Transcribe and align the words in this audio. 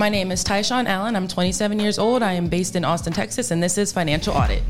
My 0.00 0.08
name 0.08 0.32
is 0.32 0.42
Tyshawn 0.42 0.86
Allen. 0.86 1.14
I'm 1.14 1.28
27 1.28 1.78
years 1.78 1.98
old. 1.98 2.22
I 2.22 2.32
am 2.32 2.48
based 2.48 2.74
in 2.74 2.86
Austin, 2.86 3.12
Texas, 3.12 3.50
and 3.50 3.62
this 3.62 3.76
is 3.76 3.92
Financial 3.92 4.32
Audit. 4.32 4.62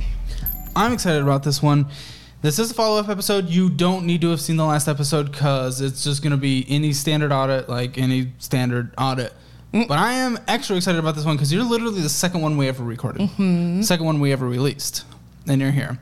I'm 0.74 0.92
excited 0.92 1.22
about 1.22 1.44
this 1.44 1.62
one. 1.62 1.86
This 2.42 2.58
is 2.58 2.72
a 2.72 2.74
follow 2.74 2.98
up 2.98 3.08
episode. 3.08 3.48
You 3.48 3.70
don't 3.70 4.06
need 4.06 4.22
to 4.22 4.30
have 4.30 4.40
seen 4.40 4.56
the 4.56 4.64
last 4.64 4.88
episode 4.88 5.30
because 5.30 5.80
it's 5.80 6.02
just 6.02 6.24
going 6.24 6.32
to 6.32 6.36
be 6.36 6.66
any 6.68 6.92
standard 6.92 7.30
audit, 7.30 7.68
like 7.68 7.96
any 7.96 8.32
standard 8.38 8.92
audit. 8.98 9.32
Mm. 9.72 9.86
But 9.86 10.00
I 10.00 10.14
am 10.14 10.36
extra 10.48 10.74
excited 10.74 10.98
about 10.98 11.14
this 11.14 11.24
one 11.24 11.36
because 11.36 11.52
you're 11.52 11.62
literally 11.62 12.00
the 12.00 12.08
second 12.08 12.40
one 12.40 12.56
we 12.56 12.66
ever 12.66 12.82
recorded, 12.82 13.22
mm-hmm. 13.22 13.82
second 13.82 14.06
one 14.06 14.18
we 14.18 14.32
ever 14.32 14.48
released, 14.48 15.04
and 15.46 15.60
you're 15.60 15.70
here. 15.70 16.00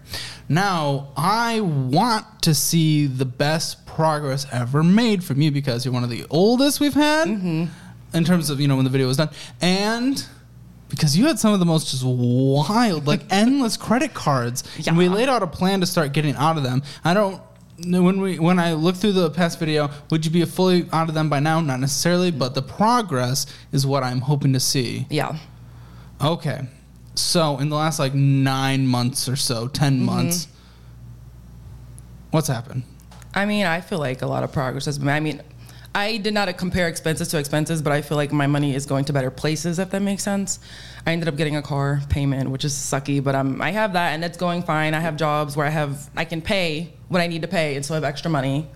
Now, 0.48 1.08
I 1.18 1.60
want 1.60 2.40
to 2.44 2.54
see 2.54 3.06
the 3.06 3.26
best 3.26 3.84
progress 3.84 4.46
ever 4.50 4.82
made 4.82 5.22
from 5.22 5.42
you 5.42 5.50
because 5.50 5.84
you're 5.84 5.92
one 5.92 6.04
of 6.04 6.08
the 6.08 6.24
oldest 6.30 6.80
we've 6.80 6.94
had 6.94 7.28
mm-hmm. 7.28 7.64
In 8.14 8.24
terms 8.24 8.50
of, 8.50 8.60
you 8.60 8.68
know, 8.68 8.76
when 8.76 8.84
the 8.84 8.90
video 8.90 9.06
was 9.06 9.16
done. 9.16 9.30
And 9.60 10.24
because 10.88 11.16
you 11.16 11.26
had 11.26 11.38
some 11.38 11.52
of 11.52 11.60
the 11.60 11.66
most 11.66 11.90
just 11.90 12.02
wild, 12.04 13.06
like 13.06 13.20
endless 13.30 13.76
credit 13.76 14.14
cards, 14.14 14.64
and 14.86 14.96
we 14.96 15.08
laid 15.08 15.28
out 15.28 15.42
a 15.42 15.46
plan 15.46 15.80
to 15.80 15.86
start 15.86 16.12
getting 16.12 16.34
out 16.36 16.56
of 16.56 16.62
them. 16.62 16.82
I 17.04 17.12
don't 17.14 17.42
know 17.80 18.02
when 18.02 18.20
we 18.20 18.38
when 18.38 18.58
I 18.58 18.72
look 18.72 18.96
through 18.96 19.12
the 19.12 19.30
past 19.30 19.58
video, 19.58 19.90
would 20.10 20.24
you 20.24 20.30
be 20.30 20.44
fully 20.46 20.88
out 20.92 21.08
of 21.08 21.14
them 21.14 21.28
by 21.28 21.38
now? 21.40 21.60
Not 21.60 21.80
necessarily, 21.80 22.30
but 22.30 22.54
the 22.54 22.62
progress 22.62 23.46
is 23.72 23.86
what 23.86 24.02
I'm 24.02 24.20
hoping 24.22 24.52
to 24.54 24.60
see. 24.60 25.06
Yeah. 25.10 25.38
Okay, 26.20 26.62
so 27.14 27.58
in 27.58 27.68
the 27.68 27.76
last 27.76 27.98
like 28.00 28.14
nine 28.14 28.86
months 28.86 29.28
or 29.28 29.36
so, 29.36 29.68
10 29.68 29.92
Mm-hmm. 29.96 30.04
months, 30.06 30.48
what's 32.30 32.48
happened? 32.48 32.82
I 33.34 33.44
mean, 33.44 33.66
I 33.66 33.80
feel 33.80 33.98
like 33.98 34.22
a 34.22 34.26
lot 34.26 34.42
of 34.42 34.52
progress 34.52 34.86
has 34.86 34.98
been. 34.98 35.08
I 35.08 35.20
mean, 35.20 35.42
I 35.98 36.16
did 36.18 36.34
not 36.34 36.46
compare 36.58 36.86
expenses 36.88 37.28
to 37.28 37.38
expenses, 37.38 37.82
but 37.82 37.92
I 37.92 38.02
feel 38.02 38.16
like 38.16 38.32
my 38.32 38.46
money 38.46 38.74
is 38.74 38.86
going 38.86 39.04
to 39.06 39.12
better 39.12 39.30
places, 39.30 39.78
if 39.78 39.90
that 39.90 40.00
makes 40.02 40.22
sense. 40.22 40.60
I 41.06 41.12
ended 41.12 41.28
up 41.28 41.36
getting 41.36 41.56
a 41.56 41.62
car 41.62 42.00
payment, 42.08 42.50
which 42.50 42.64
is 42.64 42.72
sucky, 42.72 43.22
but 43.22 43.34
um, 43.34 43.60
I 43.60 43.70
have 43.72 43.92
that 43.94 44.08
and 44.14 44.24
it's 44.24 44.36
going 44.38 44.62
fine. 44.62 44.94
I 44.94 45.00
have 45.00 45.16
jobs 45.16 45.56
where 45.56 45.66
I 45.66 45.70
have 45.70 46.08
I 46.16 46.24
can 46.24 46.40
pay 46.40 46.92
what 47.08 47.20
I 47.20 47.26
need 47.26 47.42
to 47.42 47.48
pay, 47.48 47.74
and 47.76 47.84
so 47.84 47.94
I 47.94 47.96
have 47.96 48.04
extra 48.04 48.30
money. 48.30 48.66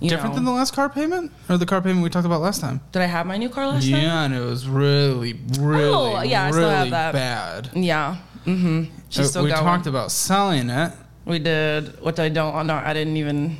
You 0.00 0.08
Different 0.10 0.32
know. 0.34 0.36
than 0.36 0.44
the 0.44 0.50
last 0.60 0.74
car 0.74 0.88
payment 0.88 1.32
or 1.48 1.56
the 1.56 1.66
car 1.66 1.80
payment 1.80 2.02
we 2.02 2.10
talked 2.10 2.26
about 2.26 2.40
last 2.40 2.60
time? 2.60 2.80
Did 2.92 3.00
I 3.02 3.06
have 3.06 3.26
my 3.26 3.36
new 3.36 3.48
car 3.48 3.66
last 3.68 3.84
time? 3.88 4.00
Yeah, 4.02 4.24
and 4.24 4.34
it 4.34 4.40
was 4.40 4.66
really, 4.68 5.38
really, 5.58 5.84
Oh, 5.94 6.20
yeah, 6.22 6.42
I 6.44 6.46
really 6.48 6.58
still 6.60 6.70
have 6.70 6.90
that. 6.90 7.12
bad. 7.12 7.70
Yeah. 7.74 8.16
Mm-hmm. 8.44 8.84
She's 9.08 9.26
Uh, 9.26 9.28
still 9.30 9.44
we 9.44 9.50
going. 9.50 9.62
talked 9.62 9.86
about 9.86 10.10
selling 10.12 10.68
it. 10.68 10.92
We 11.24 11.38
did, 11.38 12.00
which 12.02 12.18
I 12.18 12.28
don't. 12.28 12.66
No, 12.66 12.74
I 12.74 12.92
didn't 12.92 13.16
even 13.16 13.56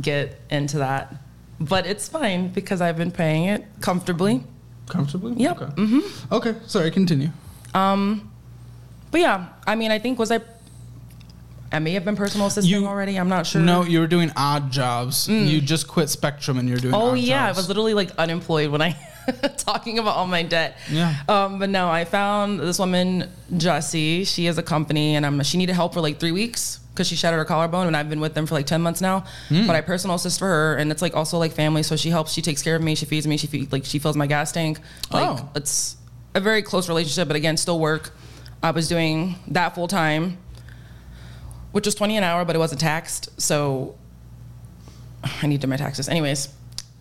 get 0.00 0.40
into 0.50 0.78
that, 0.78 1.14
but 1.60 1.86
it's 1.86 2.08
fine 2.08 2.48
because 2.48 2.80
I've 2.80 2.96
been 2.96 3.10
paying 3.10 3.44
it 3.44 3.64
comfortably. 3.80 4.42
Comfortably? 4.88 5.34
Yep. 5.34 5.56
Okay. 5.62 5.72
Mm-hmm. 5.74 6.34
Okay. 6.34 6.54
Sorry, 6.66 6.90
continue. 6.90 7.30
Um, 7.74 8.30
but 9.10 9.20
yeah, 9.20 9.48
I 9.66 9.74
mean, 9.74 9.90
I 9.90 9.98
think 9.98 10.18
was 10.18 10.30
I. 10.30 10.40
I 11.72 11.80
may 11.80 11.92
have 11.94 12.04
been 12.04 12.14
personal 12.14 12.46
assistant 12.46 12.70
You- 12.70 12.86
already. 12.86 13.16
I'm 13.18 13.28
not 13.28 13.46
sure. 13.46 13.60
No, 13.60 13.82
you 13.82 13.98
were 13.98 14.06
doing 14.06 14.30
odd 14.36 14.70
jobs. 14.70 15.28
You 15.28 15.60
just 15.60 15.88
quit 15.88 16.08
Spectrum 16.08 16.56
and 16.58 16.68
you're 16.68 16.78
doing 16.78 16.94
Oh 16.94 17.14
yeah, 17.14 17.46
I 17.46 17.52
was 17.52 17.66
literally 17.66 17.94
like 17.94 18.10
unemployed 18.16 18.70
when 18.70 18.80
I 18.80 18.96
talking 19.56 19.98
about 19.98 20.14
all 20.16 20.26
my 20.28 20.44
debt. 20.44 20.76
Yeah. 20.88 21.16
Um, 21.28 21.58
but 21.58 21.70
no, 21.70 21.88
I 21.90 22.04
found 22.04 22.60
this 22.60 22.78
woman 22.78 23.28
Jessie. 23.56 24.22
She 24.24 24.44
has 24.44 24.56
a 24.58 24.62
company, 24.62 25.16
and 25.16 25.26
I'm, 25.26 25.42
she 25.42 25.58
needed 25.58 25.72
help 25.72 25.94
for 25.94 26.00
like 26.00 26.20
three 26.20 26.30
weeks 26.32 26.78
because 26.94 27.08
she 27.08 27.16
shattered 27.16 27.38
her 27.38 27.44
collarbone, 27.44 27.88
and 27.88 27.96
I've 27.96 28.08
been 28.08 28.20
with 28.20 28.34
them 28.34 28.46
for 28.46 28.54
like 28.54 28.66
ten 28.66 28.80
months 28.80 29.00
now. 29.00 29.24
Hmm. 29.48 29.66
But 29.66 29.74
I 29.76 29.80
personal 29.80 30.16
assist 30.16 30.38
for 30.38 30.46
her, 30.46 30.76
and 30.76 30.90
it's 30.92 31.02
like 31.02 31.14
also 31.16 31.38
like 31.38 31.52
family. 31.52 31.82
So 31.82 31.96
she 31.96 32.10
helps. 32.10 32.32
She 32.32 32.40
takes 32.42 32.62
care 32.62 32.76
of 32.76 32.82
me. 32.82 32.94
She 32.94 33.04
feeds 33.06 33.26
me. 33.26 33.36
She 33.36 33.46
feed, 33.48 33.72
like 33.72 33.84
she 33.84 33.98
fills 33.98 34.16
my 34.16 34.26
gas 34.26 34.52
tank. 34.52 34.78
Like 35.12 35.26
Oh. 35.40 35.48
it's 35.56 35.96
a 36.34 36.40
very 36.40 36.62
close 36.62 36.88
relationship, 36.88 37.26
but 37.28 37.36
again, 37.36 37.56
still 37.56 37.78
work. 37.80 38.12
I 38.62 38.70
was 38.70 38.88
doing 38.88 39.34
that 39.48 39.74
full 39.74 39.88
time, 39.88 40.38
which 41.72 41.86
was 41.86 41.94
twenty 41.94 42.16
an 42.16 42.24
hour, 42.24 42.44
but 42.44 42.54
it 42.56 42.58
wasn't 42.60 42.80
taxed. 42.80 43.28
So 43.40 43.96
I 45.42 45.46
need 45.46 45.60
to 45.60 45.66
do 45.66 45.70
my 45.70 45.76
taxes. 45.76 46.08
Anyways, 46.08 46.48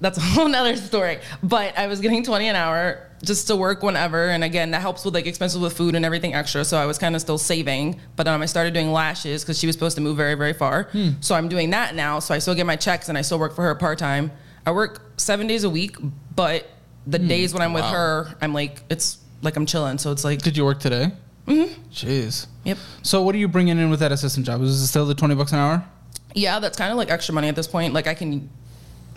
that's 0.01 0.17
a 0.17 0.21
whole 0.21 0.47
nother 0.49 0.75
story. 0.75 1.19
But 1.41 1.77
I 1.77 1.87
was 1.87 1.99
getting 2.01 2.23
20 2.23 2.47
an 2.47 2.55
hour 2.55 3.09
just 3.23 3.47
to 3.47 3.55
work 3.55 3.81
whenever. 3.83 4.27
And 4.29 4.43
again, 4.43 4.71
that 4.71 4.81
helps 4.81 5.05
with 5.05 5.13
like 5.13 5.25
expenses 5.25 5.59
with 5.59 5.75
food 5.75 5.95
and 5.95 6.05
everything 6.05 6.33
extra. 6.33 6.63
So 6.65 6.77
I 6.77 6.85
was 6.85 6.97
kind 6.97 7.15
of 7.15 7.21
still 7.21 7.37
saving. 7.37 7.99
But 8.15 8.27
um, 8.27 8.41
I 8.41 8.45
started 8.45 8.73
doing 8.73 8.91
lashes 8.91 9.43
because 9.43 9.57
she 9.57 9.65
was 9.67 9.75
supposed 9.75 9.95
to 9.95 10.01
move 10.01 10.17
very, 10.17 10.35
very 10.35 10.53
far. 10.53 10.89
So 11.21 11.33
I'm 11.35 11.47
doing 11.49 11.69
that 11.71 11.95
now. 11.95 12.19
So 12.19 12.33
I 12.33 12.39
still 12.39 12.55
get 12.55 12.65
my 12.65 12.75
checks 12.75 13.09
and 13.09 13.17
I 13.17 13.21
still 13.21 13.39
work 13.39 13.55
for 13.55 13.63
her 13.63 13.73
part 13.75 13.97
time. 13.97 14.31
I 14.65 14.71
work 14.71 15.13
seven 15.17 15.47
days 15.47 15.63
a 15.63 15.69
week, 15.69 15.95
but 16.35 16.67
the 17.07 17.19
days 17.19 17.53
when 17.53 17.61
I'm 17.61 17.73
with 17.73 17.85
her, 17.85 18.35
I'm 18.41 18.53
like, 18.53 18.81
it's 18.89 19.17
like 19.41 19.55
I'm 19.55 19.65
chilling. 19.65 19.97
So 19.97 20.11
it's 20.11 20.23
like, 20.23 20.41
Did 20.41 20.55
you 20.55 20.65
work 20.65 20.79
today? 20.79 21.11
Mm-hmm. 21.47 21.81
Jeez. 21.91 22.47
yep. 22.63 22.77
So 23.01 23.21
what 23.21 23.35
are 23.35 23.37
you 23.37 23.49
bringing 23.49 23.77
in 23.77 23.89
with 23.89 23.99
that 23.99 24.11
assistant 24.13 24.45
job? 24.45 24.61
Is 24.61 24.81
it 24.81 24.87
still 24.87 25.05
the 25.05 25.15
20 25.15 25.35
bucks 25.35 25.51
an 25.51 25.59
hour? 25.59 25.85
Yeah, 26.33 26.59
that's 26.59 26.77
kind 26.77 26.91
of 26.91 26.97
like 26.97 27.09
extra 27.11 27.33
money 27.33 27.49
at 27.49 27.55
this 27.55 27.67
point. 27.67 27.93
Like 27.93 28.07
I 28.07 28.13
can, 28.13 28.49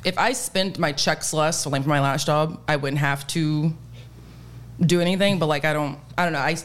if 0.05 0.19
I 0.19 0.33
spent 0.33 0.79
my 0.79 0.91
checks 0.93 1.33
less, 1.33 1.63
so 1.63 1.71
like 1.71 1.83
for 1.85 1.89
my 1.89 2.01
last 2.01 2.27
job, 2.27 2.61
I 2.67 2.75
wouldn't 2.77 2.99
have 2.99 3.27
to 3.29 3.73
do 4.81 5.01
anything. 5.01 5.39
But 5.39 5.47
like 5.47 5.65
I 5.65 5.73
don't, 5.73 5.99
I 6.19 6.25
don't 6.25 6.33
know. 6.33 6.41
I 6.41 6.57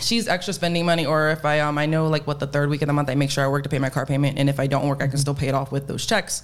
she's 0.00 0.28
extra 0.28 0.52
spending 0.54 0.86
money, 0.86 1.06
or 1.06 1.30
if 1.30 1.44
I 1.44 1.60
um 1.60 1.78
I 1.78 1.86
know 1.86 2.08
like 2.08 2.26
what 2.26 2.40
the 2.40 2.46
third 2.46 2.70
week 2.70 2.82
of 2.82 2.86
the 2.86 2.92
month 2.92 3.10
I 3.10 3.14
make 3.14 3.30
sure 3.30 3.44
I 3.44 3.48
work 3.48 3.62
to 3.64 3.68
pay 3.68 3.78
my 3.78 3.90
car 3.90 4.06
payment, 4.06 4.38
and 4.38 4.48
if 4.48 4.60
I 4.60 4.66
don't 4.66 4.86
work, 4.86 5.02
I 5.02 5.08
can 5.08 5.18
still 5.18 5.34
pay 5.34 5.48
it 5.48 5.54
off 5.54 5.72
with 5.72 5.86
those 5.86 6.06
checks. 6.06 6.42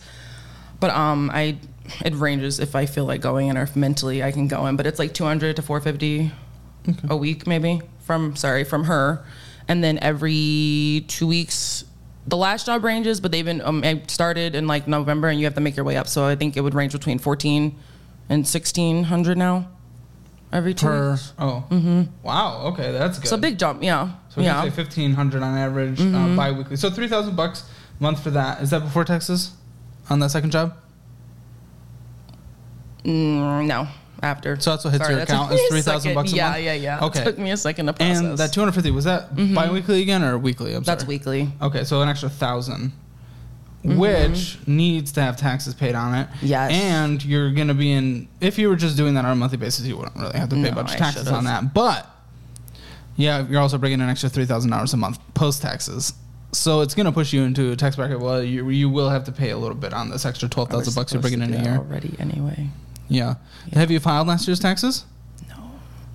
But 0.80 0.90
um 0.90 1.30
I 1.32 1.58
it 2.04 2.14
ranges 2.14 2.60
if 2.60 2.74
I 2.74 2.86
feel 2.86 3.04
like 3.04 3.20
going 3.20 3.48
in 3.48 3.56
or 3.56 3.62
if 3.62 3.76
mentally 3.76 4.22
I 4.22 4.32
can 4.32 4.48
go 4.48 4.66
in. 4.66 4.76
But 4.76 4.86
it's 4.86 4.98
like 4.98 5.14
two 5.14 5.24
hundred 5.24 5.56
to 5.56 5.62
four 5.62 5.80
fifty 5.80 6.32
a 7.08 7.16
week 7.16 7.46
maybe 7.46 7.80
from 8.00 8.36
sorry 8.36 8.64
from 8.64 8.84
her, 8.84 9.24
and 9.68 9.84
then 9.84 9.98
every 10.00 11.04
two 11.08 11.26
weeks. 11.26 11.84
The 12.26 12.38
last 12.38 12.64
job 12.64 12.84
ranges, 12.84 13.20
but 13.20 13.32
they've 13.32 13.44
been. 13.44 13.60
Um, 13.60 13.84
I 13.84 14.00
started 14.06 14.54
in 14.54 14.66
like 14.66 14.88
November, 14.88 15.28
and 15.28 15.38
you 15.38 15.44
have 15.44 15.56
to 15.56 15.60
make 15.60 15.76
your 15.76 15.84
way 15.84 15.98
up. 15.98 16.08
So 16.08 16.24
I 16.24 16.36
think 16.36 16.56
it 16.56 16.62
would 16.62 16.74
range 16.74 16.92
between 16.92 17.18
fourteen 17.18 17.78
and 18.30 18.48
sixteen 18.48 19.04
hundred 19.04 19.36
now. 19.36 19.68
Every 20.54 20.72
two 20.72 20.86
Per. 20.86 21.10
weeks. 21.10 21.32
Oh. 21.36 21.66
Mm-hmm. 21.68 22.02
Wow. 22.22 22.66
Okay, 22.66 22.92
that's 22.92 23.18
good. 23.18 23.32
A 23.32 23.36
big 23.38 23.58
jump, 23.58 23.82
yeah. 23.82 24.12
So 24.28 24.40
we 24.40 24.44
yeah. 24.44 24.62
can 24.62 24.70
say 24.70 24.82
1500 24.82 25.42
on 25.42 25.58
average 25.58 26.00
uh, 26.00 26.36
bi-weekly. 26.36 26.76
So 26.76 26.90
3000 26.90 27.34
bucks 27.34 27.68
a 27.98 28.02
month 28.02 28.22
for 28.22 28.30
that. 28.30 28.62
Is 28.62 28.70
that 28.70 28.80
before 28.84 29.04
taxes 29.04 29.50
on 30.08 30.20
that 30.20 30.30
second 30.30 30.52
job? 30.52 30.76
Mm, 33.02 33.66
no, 33.66 33.88
after. 34.22 34.58
So 34.60 34.70
that's 34.70 34.84
what 34.84 34.92
hits 34.92 35.08
your 35.08 35.18
account 35.18 35.52
is 35.52 35.60
3,000 35.68 36.00
second. 36.00 36.14
bucks 36.14 36.32
a 36.32 36.36
yeah, 36.36 36.50
month? 36.50 36.62
Yeah, 36.62 36.72
yeah, 36.74 37.04
Okay. 37.04 37.20
It 37.20 37.24
took 37.24 37.38
me 37.38 37.50
a 37.50 37.56
second 37.56 37.86
to 37.86 37.92
process. 37.92 38.18
And 38.20 38.38
that 38.38 38.52
250 38.52 38.92
was 38.92 39.04
that 39.06 39.34
bi-weekly 39.34 40.02
again 40.02 40.22
or 40.22 40.38
weekly? 40.38 40.74
I'm 40.74 40.84
sorry. 40.84 40.96
That's 40.96 41.04
weekly. 41.04 41.50
Okay, 41.60 41.82
so 41.82 42.00
an 42.00 42.08
extra 42.08 42.30
1000 43.84 43.98
which 44.32 44.58
needs 44.66 45.12
to 45.12 45.22
have 45.22 45.36
taxes 45.36 45.74
paid 45.74 45.94
on 45.94 46.14
it. 46.14 46.28
Yes. 46.42 46.72
And 46.72 47.22
you're 47.24 47.50
going 47.52 47.68
to 47.68 47.74
be 47.74 47.92
in 47.92 48.28
if 48.40 48.58
you 48.58 48.68
were 48.68 48.76
just 48.76 48.96
doing 48.96 49.14
that 49.14 49.24
on 49.24 49.32
a 49.32 49.36
monthly 49.36 49.58
basis, 49.58 49.86
you 49.86 49.96
wouldn't 49.96 50.16
really 50.16 50.38
have 50.38 50.48
to 50.48 50.56
pay 50.56 50.62
a 50.62 50.70
No, 50.70 50.74
bunch 50.74 50.92
of 50.92 50.96
taxes 50.96 51.28
on 51.28 51.44
that. 51.44 51.74
But 51.74 52.10
yeah, 53.16 53.46
you're 53.48 53.60
also 53.60 53.78
bringing 53.78 54.00
an 54.00 54.08
extra 54.08 54.28
$3,000 54.30 54.92
a 54.92 54.96
month 54.96 55.18
post 55.34 55.62
taxes. 55.62 56.14
So 56.52 56.80
it's 56.82 56.94
going 56.94 57.06
to 57.06 57.12
push 57.12 57.32
you 57.32 57.42
into 57.42 57.72
a 57.72 57.76
tax 57.76 57.96
bracket. 57.96 58.20
Well, 58.20 58.42
you, 58.42 58.68
you 58.70 58.88
will 58.88 59.10
have 59.10 59.24
to 59.24 59.32
pay 59.32 59.50
a 59.50 59.58
little 59.58 59.76
bit 59.76 59.92
on 59.92 60.08
this 60.10 60.24
extra 60.24 60.48
twelve 60.48 60.72
I 60.72 60.82
bucks 60.94 61.12
you're 61.12 61.20
bringing 61.20 61.40
to 61.40 61.46
in 61.46 61.54
a 61.54 61.62
year. 61.62 61.76
already 61.78 62.14
anyway. 62.20 62.68
Yeah. 63.08 63.34
Have 63.72 63.90
you 63.90 63.98
filed 64.00 64.28
last 64.28 64.46
year's 64.46 64.60
taxes? 64.60 65.04
No. 65.48 65.56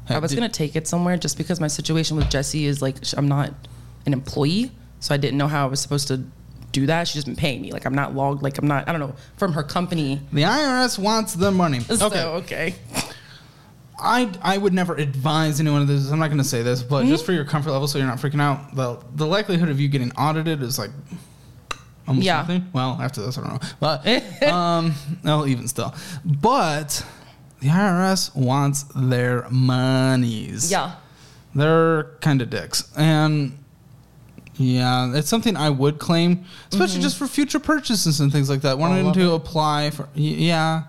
Have- 0.05 0.17
I 0.17 0.19
was 0.19 0.33
gonna 0.33 0.47
take 0.49 0.75
it 0.77 0.87
somewhere 0.87 1.17
just 1.17 1.37
because 1.37 1.59
my 1.59 1.67
situation 1.67 2.15
with 2.15 2.29
Jesse 2.29 2.65
is 2.65 2.81
like 2.81 2.95
I'm 3.17 3.27
not 3.27 3.53
an 4.05 4.13
employee, 4.13 4.71
so 5.01 5.13
I 5.13 5.17
didn't 5.17 5.37
know 5.37 5.47
how 5.49 5.65
I 5.65 5.69
was 5.69 5.81
supposed 5.81 6.07
to 6.07 6.23
do 6.71 6.85
that. 6.87 7.07
She 7.07 7.17
doesn't 7.19 7.35
pay 7.37 7.57
me. 7.59 7.71
Like 7.71 7.85
I'm 7.85 7.95
not 7.95 8.15
logged. 8.15 8.43
Like 8.43 8.57
I'm 8.57 8.67
not. 8.67 8.87
I 8.87 8.91
don't 8.91 9.01
know 9.01 9.15
from 9.37 9.53
her 9.53 9.63
company. 9.63 10.21
The 10.33 10.43
IRS 10.43 10.97
wants 10.99 11.33
the 11.33 11.51
money. 11.51 11.79
So 11.81 12.05
Okay. 12.07 12.23
okay. 12.23 12.75
I 14.01 14.31
I 14.41 14.57
would 14.57 14.73
never 14.73 14.95
advise 14.95 15.59
anyone 15.59 15.81
of 15.81 15.87
this. 15.87 16.09
I'm 16.09 16.19
not 16.19 16.27
going 16.27 16.37
to 16.37 16.43
say 16.43 16.61
this, 16.63 16.81
but 16.83 17.01
Mm-hmm. 17.01 17.09
just 17.11 17.25
for 17.25 17.33
your 17.33 17.43
comfort 17.45 17.71
level, 17.71 17.87
so 17.87 17.97
you're 17.97 18.07
not 18.07 18.17
freaking 18.19 18.41
out. 18.41 18.73
the 18.75 18.97
The 19.15 19.25
likelihood 19.27 19.69
of 19.69 19.79
you 19.79 19.89
getting 19.89 20.11
audited 20.13 20.61
is 20.63 20.79
like 20.79 20.91
almost 22.07 22.25
Yeah. 22.25 22.37
nothing. 22.37 22.69
Well, 22.73 22.97
after 23.01 23.21
this, 23.21 23.37
I 23.37 23.41
don't 23.41 23.61
know, 23.61 23.69
but 23.79 24.43
um, 24.43 24.93
no, 25.23 25.45
even 25.45 25.67
still. 25.67 25.93
But 26.23 27.05
the 27.59 27.67
IRS 27.67 28.33
wants 28.35 28.85
their 28.95 29.45
monies. 29.49 30.71
Yeah. 30.71 30.93
they're 31.53 32.05
kind 32.21 32.41
of 32.41 32.49
dicks, 32.49 32.89
and 32.95 33.57
yeah, 34.59 35.15
it's 35.15 35.29
something 35.29 35.55
I 35.57 35.69
would 35.69 35.97
claim, 35.99 36.43
especially 36.71 37.01
just 37.01 37.17
for 37.17 37.25
future 37.27 37.59
purchases 37.59 38.19
and 38.19 38.31
things 38.31 38.49
like 38.49 38.61
that. 38.61 38.77
Wanting 38.77 39.05
Mm-hmm. 39.05 39.19
to 39.21 39.31
it. 39.31 39.35
apply 39.35 39.89
for, 39.91 40.07
yeah. 40.13 40.83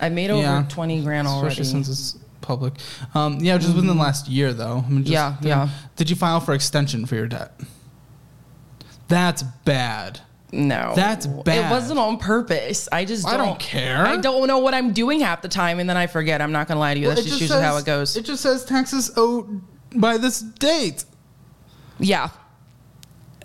I 0.00 0.10
made 0.10 0.30
over 0.30 0.42
Yeah. 0.42 0.64
twenty 0.68 1.02
grand 1.02 1.26
already. 1.26 1.52
Especially 1.52 1.82
since 1.82 1.88
it's 1.88 2.18
public. 2.42 2.74
Um, 3.14 3.38
yeah, 3.40 3.56
just 3.56 3.74
within 3.74 3.86
the 3.88 3.94
last 3.94 4.28
year, 4.28 4.52
though. 4.52 4.84
I 4.86 4.90
mean, 4.90 5.02
just, 5.04 5.12
Yeah, 5.12 5.36
yeah. 5.40 5.68
Did 5.96 6.10
you 6.10 6.16
file 6.16 6.38
for 6.40 6.52
extension 6.54 7.06
for 7.06 7.14
your 7.14 7.26
debt? 7.26 7.58
That's 9.08 9.42
bad. 9.64 10.20
no. 10.52 10.92
That's 10.94 11.26
bad. 11.26 11.66
It 11.66 11.70
wasn't 11.70 11.98
on 11.98 12.18
purpose. 12.18 12.88
I 12.92 13.04
just 13.04 13.26
I 13.26 13.36
don't, 13.36 13.46
don't 13.46 13.60
care. 13.60 14.04
I 14.06 14.16
don't 14.18 14.46
know 14.46 14.58
what 14.58 14.74
I'm 14.74 14.92
doing 14.92 15.20
half 15.20 15.42
the 15.42 15.48
time, 15.48 15.80
and 15.80 15.88
then 15.88 15.96
I 15.96 16.06
forget. 16.06 16.40
I'm 16.42 16.52
not 16.52 16.68
gonna 16.68 16.80
lie 16.80 16.94
to 16.94 17.00
you. 17.00 17.08
That's 17.08 17.24
just, 17.24 17.40
usually 17.40 17.62
how 17.62 17.76
it 17.78 17.84
goes. 17.84 18.16
It 18.16 18.24
just 18.26 18.42
says 18.42 18.64
taxes 18.64 19.10
owed 19.16 19.62
by 19.94 20.18
this 20.18 20.40
date. 20.40 21.04
yeah, 21.98 22.28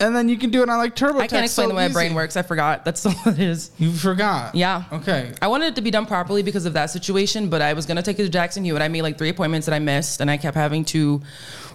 And 0.01 0.15
then 0.15 0.27
you 0.27 0.37
can 0.37 0.49
do 0.49 0.63
it 0.63 0.69
on 0.69 0.77
like 0.77 0.95
TurboTax. 0.95 1.21
I 1.21 1.27
can't 1.27 1.45
explain 1.45 1.65
so 1.65 1.69
the 1.69 1.75
way 1.75 1.87
my 1.87 1.93
brain 1.93 2.13
works. 2.13 2.35
I 2.35 2.41
forgot. 2.41 2.83
That's 2.83 3.05
all 3.05 3.13
it 3.27 3.39
is. 3.39 3.71
You 3.77 3.91
forgot. 3.91 4.55
Yeah. 4.55 4.83
Okay. 4.91 5.31
I 5.41 5.47
wanted 5.47 5.67
it 5.67 5.75
to 5.75 5.81
be 5.81 5.91
done 5.91 6.05
properly 6.05 6.43
because 6.43 6.65
of 6.65 6.73
that 6.73 6.87
situation, 6.89 7.49
but 7.49 7.61
I 7.61 7.73
was 7.73 7.85
gonna 7.85 8.01
take 8.01 8.19
it 8.19 8.23
to 8.23 8.29
Jackson 8.29 8.63
Hewitt. 8.63 8.81
I 8.81 8.87
made 8.87 9.03
like 9.03 9.17
three 9.17 9.29
appointments 9.29 9.67
that 9.67 9.73
I 9.73 9.79
missed, 9.79 10.19
and 10.21 10.29
I 10.31 10.37
kept 10.37 10.55
having 10.57 10.83
to 10.85 11.21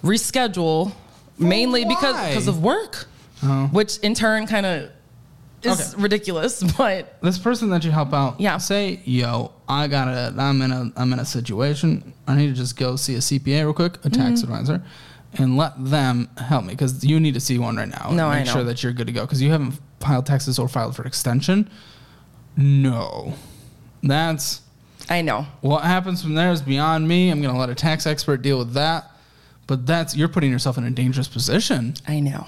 reschedule, 0.03 0.91
mainly 1.37 1.85
because 1.85 2.15
why? 2.15 2.29
because 2.29 2.47
of 2.47 2.61
work, 2.63 3.05
Oh. 3.43 3.67
which 3.71 3.97
in 3.99 4.13
turn 4.15 4.47
kind 4.47 4.65
of 4.65 4.89
is 5.63 5.93
Okay. 5.93 6.01
ridiculous. 6.01 6.63
But 6.77 7.17
This 7.21 7.37
person 7.37 7.69
that 7.69 7.83
you 7.83 7.91
help 7.91 8.13
out. 8.13 8.39
Yeah. 8.39 8.57
Say, 8.57 9.01
yo, 9.05 9.51
I 9.67 9.87
gotta. 9.87 10.33
I'm 10.37 10.61
in 10.61 10.71
a. 10.71 10.91
I'm 10.95 11.13
in 11.13 11.19
a 11.19 11.25
situation. 11.25 12.13
I 12.27 12.35
need 12.35 12.47
to 12.47 12.53
just 12.53 12.75
go 12.77 12.95
see 12.95 13.15
a 13.15 13.19
CPA 13.19 13.63
real 13.63 13.73
quick, 13.73 13.97
a 14.05 14.09
tax 14.09 14.41
Mm-hmm. 14.41 14.51
advisor, 14.53 14.83
and 15.33 15.57
let 15.57 15.73
them 15.83 16.29
help 16.37 16.63
me 16.65 16.73
because 16.73 17.03
you 17.03 17.19
need 17.19 17.33
to 17.35 17.39
see 17.39 17.57
one 17.59 17.75
right 17.77 17.87
now. 17.89 18.07
and 18.07 18.17
No, 18.17 18.27
I 18.27 18.39
make 18.39 18.47
sure 18.47 18.63
that 18.63 18.81
you're 18.83 18.93
good 18.93 19.07
to 19.07 19.13
go 19.13 19.21
because 19.21 19.41
you 19.41 19.51
haven't 19.51 19.79
filed 19.99 20.25
taxes 20.25 20.57
or 20.59 20.67
filed 20.67 20.95
for 20.95 21.03
extension. 21.05 21.69
No, 22.55 23.33
that's 24.01 24.61
I 25.09 25.21
know. 25.21 25.45
what 25.61 25.83
happens 25.83 26.21
from 26.23 26.33
there 26.35 26.51
is 26.51 26.61
beyond 26.61 27.07
me. 27.07 27.29
I'm 27.29 27.41
gonna 27.41 27.57
let 27.59 27.69
a 27.69 27.75
tax 27.75 28.05
expert 28.07 28.41
deal 28.41 28.57
with 28.57 28.73
that. 28.73 29.11
But 29.67 29.85
that's 29.85 30.15
you're 30.15 30.29
putting 30.29 30.49
yourself 30.51 30.77
in 30.77 30.85
a 30.85 30.91
dangerous 30.91 31.27
position. 31.27 31.95
I 32.07 32.19
know. 32.21 32.47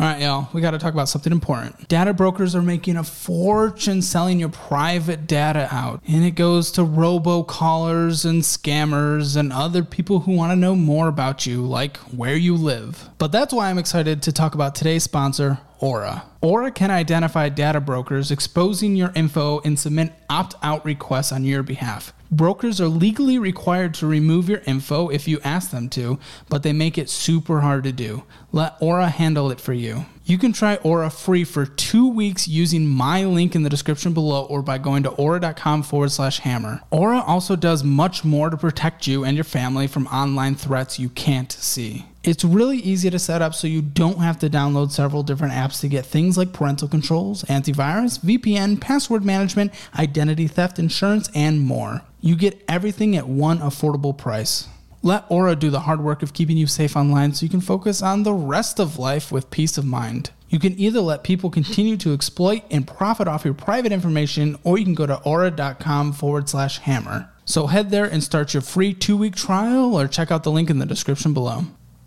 All 0.00 0.04
right, 0.06 0.22
y'all, 0.22 0.48
we 0.52 0.60
got 0.60 0.70
to 0.70 0.78
talk 0.78 0.94
about 0.94 1.08
something 1.08 1.32
important. 1.32 1.88
Data 1.88 2.14
brokers 2.14 2.54
are 2.54 2.62
making 2.62 2.96
a 2.96 3.02
fortune 3.02 4.00
selling 4.00 4.38
your 4.38 4.48
private 4.48 5.26
data 5.26 5.66
out, 5.72 6.00
and 6.06 6.22
it 6.22 6.36
goes 6.36 6.70
to 6.72 6.82
robocallers 6.82 8.24
and 8.24 8.42
scammers 8.42 9.36
and 9.36 9.52
other 9.52 9.82
people 9.82 10.20
who 10.20 10.36
want 10.36 10.52
to 10.52 10.56
know 10.56 10.76
more 10.76 11.08
about 11.08 11.46
you, 11.46 11.62
like 11.62 11.96
where 11.96 12.36
you 12.36 12.54
live. 12.54 13.10
But 13.18 13.32
that's 13.32 13.52
why 13.52 13.70
I'm 13.70 13.78
excited 13.78 14.22
to 14.22 14.30
talk 14.30 14.54
about 14.54 14.76
today's 14.76 15.02
sponsor, 15.02 15.58
Aura. 15.80 16.22
Aura 16.42 16.70
can 16.70 16.92
identify 16.92 17.48
data 17.48 17.80
brokers 17.80 18.30
exposing 18.30 18.94
your 18.94 19.10
info 19.16 19.58
and 19.64 19.76
submit 19.76 20.12
opt 20.30 20.54
out 20.62 20.84
requests 20.84 21.32
on 21.32 21.42
your 21.42 21.64
behalf. 21.64 22.12
Brokers 22.30 22.78
are 22.78 22.88
legally 22.88 23.38
required 23.38 23.94
to 23.94 24.06
remove 24.06 24.48
your 24.50 24.60
info 24.66 25.08
if 25.08 25.26
you 25.26 25.40
ask 25.42 25.70
them 25.70 25.88
to, 25.90 26.18
but 26.50 26.62
they 26.62 26.74
make 26.74 26.98
it 26.98 27.08
super 27.08 27.60
hard 27.60 27.84
to 27.84 27.92
do. 27.92 28.24
Let 28.52 28.76
Aura 28.80 29.08
handle 29.08 29.50
it 29.50 29.60
for 29.60 29.72
you. 29.72 30.04
You 30.26 30.36
can 30.36 30.52
try 30.52 30.76
Aura 30.76 31.08
free 31.08 31.44
for 31.44 31.64
two 31.64 32.06
weeks 32.06 32.46
using 32.46 32.86
my 32.86 33.24
link 33.24 33.54
in 33.54 33.62
the 33.62 33.70
description 33.70 34.12
below 34.12 34.44
or 34.44 34.60
by 34.60 34.76
going 34.76 35.04
to 35.04 35.10
aura.com 35.10 35.82
forward 35.82 36.10
slash 36.10 36.40
hammer. 36.40 36.82
Aura 36.90 37.20
also 37.20 37.56
does 37.56 37.82
much 37.82 38.26
more 38.26 38.50
to 38.50 38.58
protect 38.58 39.06
you 39.06 39.24
and 39.24 39.34
your 39.34 39.44
family 39.44 39.86
from 39.86 40.06
online 40.08 40.54
threats 40.54 40.98
you 40.98 41.08
can't 41.08 41.50
see. 41.50 42.04
It's 42.24 42.44
really 42.44 42.76
easy 42.76 43.08
to 43.08 43.18
set 43.18 43.40
up 43.40 43.54
so 43.54 43.66
you 43.66 43.80
don't 43.80 44.18
have 44.18 44.38
to 44.40 44.50
download 44.50 44.90
several 44.90 45.22
different 45.22 45.54
apps 45.54 45.80
to 45.80 45.88
get 45.88 46.04
things 46.04 46.36
like 46.36 46.52
parental 46.52 46.88
controls, 46.88 47.42
antivirus, 47.44 48.18
VPN, 48.18 48.78
password 48.78 49.24
management, 49.24 49.72
identity 49.98 50.46
theft 50.46 50.78
insurance, 50.78 51.30
and 51.34 51.62
more. 51.62 52.02
You 52.20 52.34
get 52.34 52.64
everything 52.68 53.16
at 53.16 53.28
one 53.28 53.58
affordable 53.60 54.16
price. 54.16 54.66
Let 55.02 55.24
Aura 55.28 55.54
do 55.54 55.70
the 55.70 55.80
hard 55.80 56.00
work 56.00 56.22
of 56.22 56.32
keeping 56.32 56.56
you 56.56 56.66
safe 56.66 56.96
online 56.96 57.32
so 57.32 57.44
you 57.44 57.50
can 57.50 57.60
focus 57.60 58.02
on 58.02 58.24
the 58.24 58.32
rest 58.32 58.80
of 58.80 58.98
life 58.98 59.30
with 59.30 59.50
peace 59.50 59.78
of 59.78 59.84
mind. 59.84 60.30
You 60.48 60.58
can 60.58 60.78
either 60.80 61.00
let 61.00 61.22
people 61.22 61.50
continue 61.50 61.96
to 61.98 62.12
exploit 62.12 62.62
and 62.70 62.86
profit 62.86 63.28
off 63.28 63.44
your 63.44 63.54
private 63.54 63.92
information, 63.92 64.58
or 64.64 64.78
you 64.78 64.84
can 64.84 64.94
go 64.94 65.06
to 65.06 65.22
aura.com 65.22 66.12
forward 66.12 66.48
slash 66.48 66.78
hammer. 66.78 67.30
So 67.44 67.68
head 67.68 67.90
there 67.90 68.06
and 68.06 68.24
start 68.24 68.52
your 68.52 68.62
free 68.62 68.94
two 68.94 69.16
week 69.16 69.36
trial 69.36 69.94
or 69.94 70.08
check 70.08 70.32
out 70.32 70.42
the 70.42 70.50
link 70.50 70.70
in 70.70 70.80
the 70.80 70.86
description 70.86 71.32
below. 71.32 71.62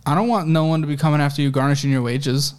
I 0.06 0.16
don't 0.16 0.28
want 0.28 0.50
no 0.50 0.66
one 0.66 0.81
to 0.81 0.88
be 0.88 0.98
coming 0.98 1.22
after 1.22 1.42
you 1.42 1.52
garnishing 1.52 1.92
your 1.92 2.02
wages. 2.02 2.56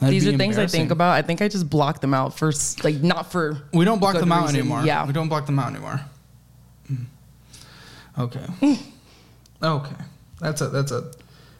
That'd 0.00 0.14
These 0.14 0.28
are 0.28 0.36
things 0.36 0.58
I 0.58 0.66
think 0.66 0.90
about. 0.90 1.12
I 1.12 1.22
think 1.22 1.42
I 1.42 1.48
just 1.48 1.68
block 1.68 2.00
them 2.00 2.14
out 2.14 2.38
for 2.38 2.52
like 2.84 2.96
not 3.02 3.32
for. 3.32 3.58
We 3.72 3.84
don't 3.84 3.98
block 3.98 4.16
them 4.16 4.30
out 4.30 4.42
reason. 4.42 4.60
anymore. 4.60 4.82
Yeah. 4.82 5.06
We 5.06 5.12
don't 5.12 5.28
block 5.28 5.46
them 5.46 5.58
out 5.58 5.70
anymore. 5.72 6.00
Mm. 6.90 7.06
Okay. 8.18 8.78
okay. 9.62 9.96
That's 10.40 10.60
a 10.60 10.68
that's 10.68 10.92
a 10.92 11.10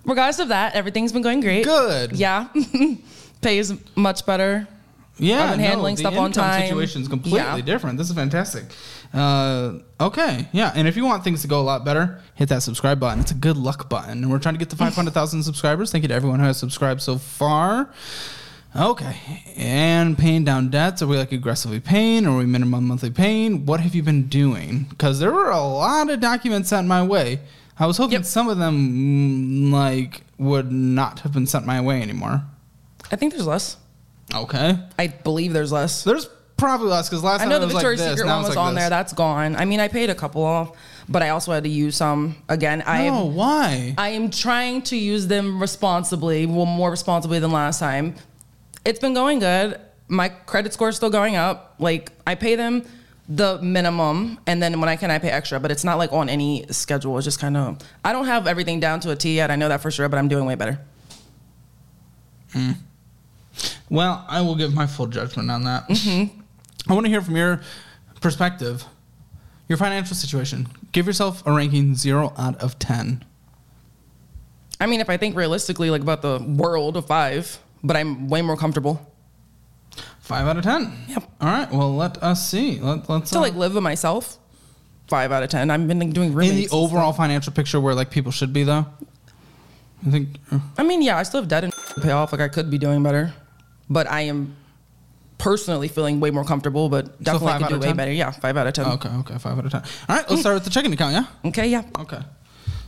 Regardless 0.05 0.39
of 0.39 0.49
that, 0.49 0.75
everything's 0.75 1.13
been 1.13 1.23
going 1.23 1.41
great. 1.41 1.65
good. 1.65 2.13
Yeah, 2.13 2.49
pays 3.43 3.75
much 3.95 4.25
better. 4.25 4.67
Yeah, 5.19 5.45
I've 5.45 5.51
been 5.53 5.61
handling 5.61 5.95
the 5.97 6.01
stuff 6.01 6.17
on 6.17 6.33
time. 6.33 6.63
Situation's 6.63 7.09
completely 7.09 7.39
Yeah. 7.41 7.61
different. 7.61 7.99
This 7.99 8.09
is 8.09 8.15
fantastic. 8.15 8.65
Uh, 9.13 9.75
okay, 10.01 10.49
yeah, 10.53 10.71
and 10.75 10.87
if 10.87 10.97
you 10.97 11.05
want 11.05 11.25
things 11.25 11.43
to 11.43 11.49
go 11.49 11.61
a 11.61 11.63
lot 11.63 11.85
better, 11.85 12.21
hit 12.35 12.49
that 12.51 12.63
subscribe 12.63 13.01
button. 13.01 13.21
It's 13.21 13.31
a 13.33 13.35
good 13.35 13.57
luck 13.57 13.89
button, 13.89 14.23
and 14.23 14.31
we're 14.31 14.39
trying 14.39 14.55
to 14.55 14.59
get 14.59 14.71
to 14.71 14.77
five 14.77 14.95
hundred 14.95 15.15
thousand 15.15 15.43
subscribers. 15.43 15.91
Thank 15.91 16.03
you 16.03 16.09
to 16.09 16.15
everyone 16.15 16.39
who 16.41 16.47
has 16.47 16.57
subscribed 16.59 17.01
so 17.03 17.19
far. 17.19 17.91
Okay, 18.77 19.17
and 19.57 20.17
paying 20.19 20.45
down 20.45 20.69
debts. 20.69 21.01
Are 21.03 21.07
we 21.07 21.17
like 21.17 21.33
aggressively 21.33 21.81
paying? 21.81 22.27
Or 22.27 22.35
are 22.35 22.39
we 22.39 22.47
minimum 22.47 22.87
monthly 22.87 23.11
paying? 23.11 23.65
What 23.65 23.81
have 23.81 23.95
you 23.95 24.03
been 24.03 24.29
doing? 24.29 24.87
Because 24.91 25.19
there 25.21 25.33
were 25.33 25.51
a 25.51 25.61
lot 25.61 26.11
of 26.11 26.21
documents 26.21 26.69
sent 26.69 26.87
my 26.87 27.03
way. 27.03 27.41
I 27.81 27.87
was 27.87 27.97
hoping 27.97 28.13
Yep. 28.13 28.25
some 28.27 28.49
of 28.49 28.59
them 28.59 29.71
mm, 29.71 29.73
like 29.73 30.23
would 30.37 30.71
not 30.71 31.21
have 31.21 31.33
been 31.33 31.47
sent 31.47 31.65
my 31.65 31.81
way 31.81 32.03
anymore. 32.03 32.43
I 33.11 33.17
think 33.17 33.33
there's 33.33 33.47
less. 33.47 33.79
Okay. 34.35 34.79
I 34.99 35.07
believe 35.09 35.53
there's 35.53 35.73
less. 35.73 36.05
There's 36.05 36.29
probably 36.57 36.89
less 36.89 37.09
because 37.09 37.23
last 37.25 37.41
I 37.41 37.45
time 37.45 37.51
know 37.51 37.57
it 37.57 37.61
the 37.61 37.67
was 37.67 37.75
like 37.75 37.83
Victoria's 37.83 38.01
this. 38.01 38.11
Secret 38.11 38.27
now 38.27 38.37
one 38.37 38.41
it's 38.41 38.49
was 38.49 38.57
like 38.57 38.67
on 38.67 38.75
this. 38.75 38.83
there. 38.83 38.91
That's 38.91 39.13
gone. 39.13 39.57
I 39.57 39.65
mean, 39.65 39.81
I 39.81 39.89
paid 39.89 40.11
a 40.11 40.15
couple 40.15 40.43
off, 40.45 40.77
but 41.09 41.23
I 41.23 41.31
also 41.31 41.53
had 41.53 41.65
to 41.65 41.71
use 41.71 41.97
some 41.97 42.37
again. 42.49 42.83
I 42.87 43.09
No, 43.09 43.15
I 43.15 43.31
why? 43.31 43.95
I 43.97 44.09
am 44.11 44.31
trying 44.31 44.83
to 44.83 44.97
use 44.97 45.27
them 45.27 45.61
responsibly, 45.61 46.47
well, 46.47 46.67
more 46.67 46.91
responsibly 46.91 47.39
than 47.39 47.53
last 47.53 47.79
time. 47.79 48.17
It's 48.85 48.99
been 48.99 49.15
going 49.15 49.39
good. 49.39 49.81
My 50.09 50.29
credit 50.29 50.73
score 50.73 50.89
is 50.89 50.97
still 50.97 51.11
going 51.11 51.37
up. 51.37 51.75
Like 51.79 52.13
I 52.27 52.35
pay 52.35 52.55
them 52.57 52.85
the 53.31 53.61
minimum, 53.61 54.39
and 54.47 54.63
then 54.63 54.81
when 54.81 54.89
I 54.89 54.97
can, 54.97 55.11
I 55.11 55.19
pay 55.19 55.31
extra. 55.31 55.61
But 55.61 55.71
it's 55.71 55.85
not 55.85 55.97
like 55.99 56.13
on 56.13 56.29
any 56.29 56.67
schedule. 56.71 57.17
It's 57.19 57.25
just 57.25 57.41
kind 57.41 57.57
of. 57.57 57.79
I 58.05 58.13
don't 58.13 58.27
have 58.27 58.47
everything 58.47 58.81
down 58.81 59.01
to 59.01 59.11
a 59.11 59.17
T 59.17 59.37
yet. 59.37 59.51
I 59.51 59.57
know 59.57 59.69
that 59.69 59.81
for 59.81 59.91
sure, 59.91 60.09
but 60.09 60.19
I'm 60.19 60.29
doing 60.29 60.45
way 60.45 60.55
better. 60.55 60.81
Hmm. 62.53 62.73
Well, 63.91 64.25
I 64.29 64.41
will 64.41 64.55
give 64.55 64.75
my 64.75 64.87
full 64.87 65.07
judgment 65.07 65.51
on 65.51 65.65
that. 65.65 65.89
Mm-hmm. 65.89 66.41
I 66.91 66.95
want 66.95 67.07
to 67.07 67.11
hear 67.11 67.23
from 67.23 67.37
your 67.37 67.61
perspective, 68.21 68.85
your 69.69 69.79
financial 69.79 70.17
situation. 70.17 70.69
Give 70.93 71.07
yourself 71.07 71.47
a 71.47 71.53
ranking 71.53 71.95
zero 71.95 72.33
out 72.39 72.57
of 72.63 72.79
ten. 72.79 73.25
I 74.81 74.87
mean, 74.87 75.01
if 75.01 75.11
I 75.11 75.17
think 75.17 75.37
realistically, 75.37 75.91
like 75.91 76.03
about 76.03 76.23
the 76.23 76.39
world 76.39 76.97
of 76.97 77.07
five, 77.07 77.59
but 77.83 77.97
I'm 77.97 78.29
way 78.29 78.43
more 78.43 78.57
comfortable 78.57 79.09
Five 80.29 80.47
out 80.47 80.59
of 80.59 80.63
ten. 80.63 80.93
Yep. 81.09 81.23
All 81.41 81.49
right. 81.49 81.73
Well, 81.73 81.97
let 81.97 82.23
us 82.23 82.47
see. 82.47 82.79
Let, 82.81 83.09
let's 83.09 83.31
to 83.31 83.39
uh, 83.39 83.41
like 83.41 83.55
live 83.55 83.73
with 83.73 83.83
myself. 83.83 84.37
Five 85.07 85.33
out 85.33 85.43
of 85.43 85.49
ten. 85.49 85.71
I've 85.71 85.89
been 85.89 86.01
like, 86.01 86.13
doing 86.13 86.33
in 86.33 86.35
roommates. 86.35 86.71
the 86.71 86.77
overall 86.77 87.15
financial 87.15 87.51
picture 87.51 87.81
where 87.81 87.95
like 87.95 88.11
people 88.11 88.31
should 88.31 88.53
be 88.53 88.63
though. 88.63 88.85
I 90.07 90.11
think. 90.11 90.37
uh, 90.53 90.59
I 90.77 90.83
mean, 90.83 91.01
yeah, 91.01 91.17
I 91.17 91.23
still 91.23 91.41
have 91.41 91.49
debt 91.49 91.65
and 91.65 91.73
to 91.73 92.01
pay 92.03 92.11
off. 92.11 92.33
Like 92.33 92.43
I 92.43 92.49
could 92.49 92.71
be 92.71 92.77
doing 92.77 93.03
better, 93.03 93.33
but 93.91 94.11
I 94.11 94.23
am 94.23 94.57
personally 95.39 95.89
feeling 95.89 96.21
way 96.21 96.31
more 96.31 96.45
comfortable. 96.45 96.89
But 96.89 97.23
definitely 97.23 97.49
five 97.49 97.61
could 97.63 97.69
do 97.69 97.81
way 97.81 97.87
10? 97.89 97.97
better. 97.97 98.13
Yeah, 98.13 98.31
five 98.31 98.57
out 98.57 98.67
of 98.67 98.75
ten. 98.75 98.87
Okay. 98.87 99.09
Okay. 99.09 99.39
Five 99.39 99.59
out 99.59 99.65
of 99.67 99.73
ten. 99.73 99.83
All 100.09 100.17
right. 100.17 100.29
Let's 100.29 100.43
start 100.43 100.55
with 100.55 100.65
the 100.65 100.71
checking 100.71 100.93
account. 100.93 101.15
Yeah. 101.15 101.49
Okay, 101.49 101.69
yeah. 101.69 101.83
Okay. 101.99 102.21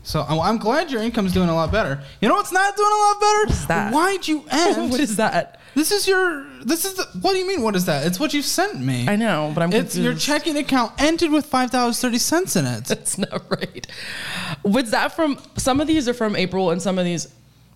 So 0.03 0.23
I'm 0.23 0.57
glad 0.57 0.91
your 0.91 1.03
income's 1.03 1.33
doing 1.33 1.51
a 1.51 1.55
lot 1.55 1.71
better. 1.71 2.03
You 2.21 2.29
know 2.29 2.35
what's 2.35 2.53
not 2.53 2.75
doing 2.77 2.91
a 2.91 2.97
lot 2.97 3.21
better? 3.21 3.47
What's 3.47 3.65
that? 3.67 3.93
Why'd 3.93 4.27
you 4.27 4.45
end? 4.51 4.91
what 4.91 5.01
is 5.01 5.17
that? 5.17 5.61
This 5.75 5.93
is 5.93 6.09
your. 6.09 6.47
This 6.65 6.85
is. 6.85 6.95
The, 6.95 7.05
what 7.21 7.33
do 7.33 7.39
you 7.39 7.47
mean? 7.47 7.63
What 7.63 7.77
is 7.77 7.85
that? 7.85 8.07
It's 8.07 8.19
what 8.19 8.33
you 8.35 8.43
sent 8.43 8.81
me. 8.81 9.07
I 9.09 9.17
know, 9.17 9.53
but 9.55 9.63
I'm 9.63 9.73
It's 9.73 9.97
your 9.97 10.15
checking 10.15 10.57
account 10.57 10.93
ended 10.99 11.31
with 11.31 11.47
five 11.47 11.71
dollars 11.71 12.01
thirty 12.01 12.19
cents 12.19 12.57
in 12.57 12.67
it. 12.67 12.85
That's 12.87 13.19
not 13.19 13.49
right. 13.51 13.87
Was 14.65 14.91
that 14.91 15.13
from? 15.13 15.39
Some 15.57 15.81
of 15.81 15.87
these 15.87 16.09
are 16.09 16.15
from 16.15 16.35
April, 16.35 16.71
and 16.71 16.81
some 16.83 16.99
of 16.99 17.05
these. 17.05 17.29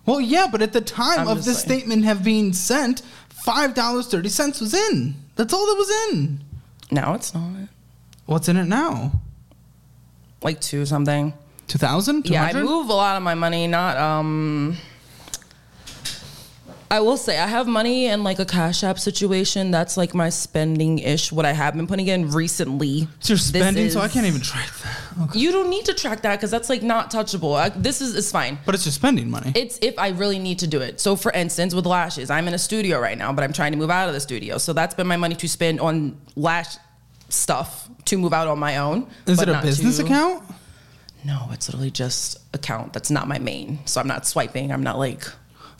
Well, 0.05 0.21
yeah, 0.21 0.47
but 0.51 0.61
at 0.61 0.73
the 0.73 0.81
time 0.81 1.19
I'm 1.21 1.27
of 1.27 1.45
this 1.45 1.61
saying. 1.61 1.79
statement 1.79 2.05
have 2.05 2.23
been 2.23 2.53
sent, 2.53 3.01
five 3.29 3.73
dollars 3.73 4.07
thirty 4.07 4.29
cents 4.29 4.61
was 4.61 4.73
in. 4.73 5.15
That's 5.35 5.53
all 5.53 5.65
that 5.65 5.75
was 5.77 6.13
in. 6.13 6.43
Now 6.91 7.13
it's 7.15 7.33
not 7.33 7.49
What's 8.25 8.47
in 8.49 8.57
it 8.57 8.65
now? 8.65 9.11
like 10.41 10.61
two 10.61 10.85
something. 10.85 11.33
Two 11.67 11.79
thousand? 11.79 12.29
Yeah, 12.29 12.43
I 12.43 12.53
move 12.53 12.89
a 12.89 12.93
lot 12.93 13.17
of 13.17 13.23
my 13.23 13.33
money. 13.33 13.67
Not 13.67 13.97
um. 13.97 14.77
I 16.89 16.99
will 16.99 17.17
say 17.17 17.39
I 17.39 17.47
have 17.47 17.67
money 17.67 18.05
in 18.05 18.23
like 18.23 18.39
a 18.39 18.45
Cash 18.45 18.83
App 18.83 18.99
situation. 18.99 19.71
That's 19.71 19.97
like 19.97 20.13
my 20.13 20.29
spending 20.29 20.99
ish. 20.99 21.31
What 21.31 21.45
I 21.45 21.51
have 21.51 21.75
been 21.75 21.87
putting 21.87 22.07
in 22.07 22.31
recently. 22.31 23.07
So 23.19 23.33
you're 23.33 23.37
This 23.37 23.47
spending, 23.47 23.89
so 23.89 24.01
I 24.01 24.07
can't 24.07 24.25
even 24.27 24.41
track 24.41 24.69
that. 24.83 25.23
Okay. 25.23 25.39
You 25.39 25.51
don't 25.51 25.69
need 25.69 25.85
to 25.85 25.93
track 25.93 26.21
that 26.21 26.35
because 26.35 26.51
that's 26.51 26.69
like 26.69 26.83
not 26.83 27.11
touchable. 27.11 27.55
I, 27.57 27.69
this 27.69 28.01
is 28.01 28.15
is 28.15 28.31
fine. 28.31 28.59
But 28.65 28.75
it's 28.75 28.83
just 28.83 28.97
spending 28.97 29.29
money. 29.29 29.51
It's 29.55 29.79
if 29.81 29.97
I 29.97 30.09
really 30.09 30.39
need 30.39 30.59
to 30.59 30.67
do 30.67 30.79
it. 30.81 30.99
So, 30.99 31.15
for 31.15 31.31
instance, 31.31 31.73
with 31.73 31.85
lashes, 31.85 32.29
I'm 32.29 32.47
in 32.47 32.53
a 32.53 32.59
studio 32.59 32.99
right 32.99 33.17
now, 33.17 33.33
but 33.33 33.43
I'm 33.43 33.53
trying 33.53 33.71
to 33.71 33.77
move 33.77 33.89
out 33.89 34.07
of 34.07 34.13
the 34.13 34.21
studio. 34.21 34.57
So 34.57 34.71
that's 34.73 34.93
been 34.93 35.07
my 35.07 35.17
money 35.17 35.35
to 35.35 35.47
spend 35.47 35.79
on 35.79 36.19
lash 36.35 36.77
stuff 37.29 37.89
to 38.05 38.17
move 38.17 38.33
out 38.33 38.47
on 38.47 38.59
my 38.59 38.77
own. 38.77 39.07
Is 39.25 39.41
it 39.41 39.49
a 39.49 39.59
business 39.61 39.97
to- 39.97 40.05
account? 40.05 40.43
No, 41.23 41.47
it's 41.51 41.67
literally 41.69 41.89
just 41.89 42.37
account. 42.53 42.93
That's 42.93 43.09
not 43.09 43.27
my 43.27 43.39
main. 43.39 43.79
So 43.85 43.99
I'm 43.99 44.07
not 44.07 44.27
swiping. 44.27 44.71
I'm 44.71 44.83
not 44.83 44.99
like. 44.99 45.25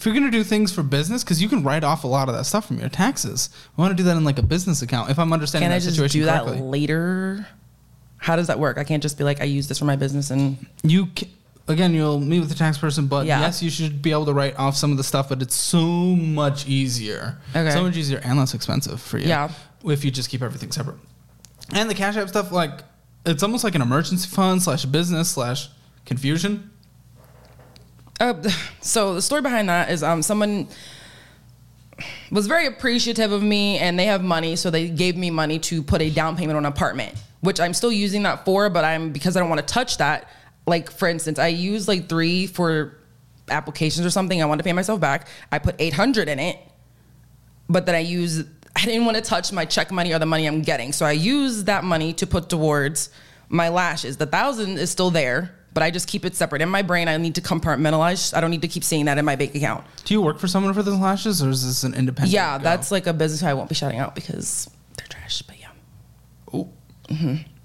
If 0.05 0.13
you're 0.13 0.21
gonna 0.21 0.29
do 0.29 0.43
things 0.43 0.71
for 0.71 0.83
business, 0.83 1.23
because 1.23 1.41
you 1.41 1.49
can 1.49 1.63
write 1.63 1.83
off 1.83 2.03
a 2.03 2.07
lot 2.07 2.29
of 2.29 2.35
that 2.35 2.43
stuff 2.43 2.67
from 2.67 2.77
your 2.77 2.89
taxes. 2.89 3.49
We 3.75 3.81
want 3.81 3.89
to 3.91 3.95
do 3.95 4.03
that 4.03 4.15
in 4.15 4.23
like 4.23 4.37
a 4.37 4.43
business 4.43 4.83
account. 4.83 5.09
If 5.09 5.17
I'm 5.17 5.33
understanding 5.33 5.65
Can 5.65 5.71
I 5.73 5.79
that 5.79 5.83
just 5.83 5.95
situation 5.95 6.19
do 6.19 6.25
that 6.27 6.61
later? 6.63 7.47
How 8.17 8.35
does 8.35 8.45
that 8.45 8.59
work? 8.59 8.77
I 8.77 8.83
can't 8.83 9.01
just 9.01 9.17
be 9.17 9.23
like, 9.23 9.41
I 9.41 9.45
use 9.45 9.67
this 9.67 9.79
for 9.79 9.85
my 9.85 9.95
business 9.95 10.29
and 10.29 10.63
you 10.83 11.07
ca 11.15 11.27
again 11.67 11.95
you'll 11.95 12.19
meet 12.19 12.39
with 12.39 12.49
the 12.49 12.55
tax 12.55 12.77
person, 12.77 13.07
but 13.07 13.25
Yeah. 13.25 13.39
yes, 13.39 13.63
you 13.63 13.71
should 13.71 14.03
be 14.03 14.11
able 14.11 14.25
to 14.27 14.33
write 14.33 14.55
off 14.59 14.77
some 14.77 14.91
of 14.91 14.97
the 14.97 15.03
stuff. 15.03 15.27
But 15.27 15.41
it's 15.41 15.55
so 15.55 15.83
much 15.83 16.67
easier, 16.67 17.39
Okay. 17.55 17.71
so 17.71 17.81
much 17.81 17.97
easier 17.97 18.19
and 18.23 18.37
less 18.37 18.53
expensive 18.53 19.01
for 19.01 19.17
you. 19.17 19.27
Yeah. 19.27 19.49
if 19.85 20.05
you 20.05 20.11
just 20.11 20.29
keep 20.29 20.43
everything 20.43 20.71
separate. 20.71 20.97
And 21.73 21.89
the 21.89 21.95
cash 21.95 22.15
app 22.15 22.29
stuff, 22.29 22.51
like 22.51 22.83
it's 23.25 23.41
almost 23.41 23.63
like 23.63 23.73
an 23.73 23.81
emergency 23.81 24.27
fund 24.29 24.61
slash 24.61 24.85
business 24.85 25.31
slash 25.31 25.67
confusion. 26.05 26.69
Uh, 28.19 28.33
so 28.81 29.13
the 29.13 29.21
story 29.21 29.41
behind 29.41 29.67
that 29.67 29.89
is 29.89 30.01
um 30.01 30.21
someone 30.21 30.67
was 32.31 32.47
very 32.47 32.65
appreciative 32.65 33.31
of 33.31 33.43
me 33.43 33.77
and 33.77 33.99
they 33.99 34.05
have 34.05 34.23
money 34.23 34.55
so 34.55 34.69
they 34.69 34.89
gave 34.89 35.17
me 35.17 35.29
money 35.29 35.59
to 35.59 35.83
put 35.83 36.01
a 36.01 36.09
down 36.09 36.35
payment 36.35 36.55
on 36.57 36.65
an 36.65 36.71
apartment 36.71 37.13
which 37.41 37.59
i'm 37.59 37.73
still 37.73 37.91
using 37.91 38.23
that 38.23 38.45
for 38.45 38.69
but 38.69 38.85
i'm 38.85 39.11
because 39.11 39.35
i 39.35 39.39
don't 39.39 39.49
want 39.49 39.65
to 39.65 39.73
touch 39.73 39.97
that 39.97 40.29
like 40.65 40.89
for 40.89 41.07
instance 41.07 41.39
i 41.39 41.47
use 41.47 41.87
like 41.87 42.07
three 42.07 42.47
for 42.47 42.97
applications 43.49 44.05
or 44.05 44.09
something 44.09 44.41
i 44.41 44.45
want 44.45 44.59
to 44.59 44.63
pay 44.63 44.73
myself 44.73 44.99
back 44.99 45.27
i 45.51 45.59
put 45.59 45.75
800 45.77 46.29
in 46.29 46.39
it 46.39 46.57
but 47.69 47.85
then 47.85 47.95
i 47.95 47.99
use 47.99 48.45
i 48.75 48.85
didn't 48.85 49.05
want 49.05 49.17
to 49.17 49.23
touch 49.23 49.51
my 49.51 49.65
check 49.65 49.91
money 49.91 50.13
or 50.13 50.19
the 50.19 50.25
money 50.25 50.45
i'm 50.45 50.61
getting 50.61 50.91
so 50.93 51.05
i 51.05 51.11
use 51.11 51.65
that 51.65 51.83
money 51.83 52.13
to 52.13 52.25
put 52.25 52.49
towards 52.49 53.09
my 53.49 53.69
lashes. 53.69 54.17
The 54.17 54.25
thousand 54.25 54.77
is 54.77 54.89
still 54.89 55.11
there 55.11 55.55
but 55.75 55.83
i 55.83 55.91
just 55.91 56.07
keep 56.07 56.25
it 56.25 56.35
separate 56.35 56.63
in 56.63 56.69
my 56.69 56.81
brain 56.81 57.07
i 57.07 57.15
need 57.17 57.35
to 57.35 57.41
compartmentalize 57.41 58.35
i 58.35 58.41
don't 58.41 58.49
need 58.49 58.63
to 58.63 58.67
keep 58.67 58.83
seeing 58.83 59.05
that 59.05 59.19
in 59.19 59.25
my 59.25 59.35
bank 59.35 59.53
account 59.53 59.83
Do 60.05 60.15
you 60.15 60.21
work 60.23 60.39
for 60.39 60.47
someone 60.47 60.73
for 60.73 60.81
those 60.81 60.97
lashes, 60.99 61.43
or 61.43 61.49
is 61.49 61.63
this 61.63 61.83
an 61.83 61.93
independent? 61.93 62.33
yeah 62.33 62.57
go? 62.57 62.63
that's 62.63 62.89
like 62.91 63.05
a 63.05 63.13
business 63.13 63.43
i 63.43 63.53
won't 63.53 63.69
be 63.69 63.75
shouting 63.75 63.99
out 63.99 64.15
because 64.15 64.67
they're 64.97 65.05
trash 65.07 65.43
but 65.43 65.59
yeah 65.59 65.67
Oh. 66.53 66.69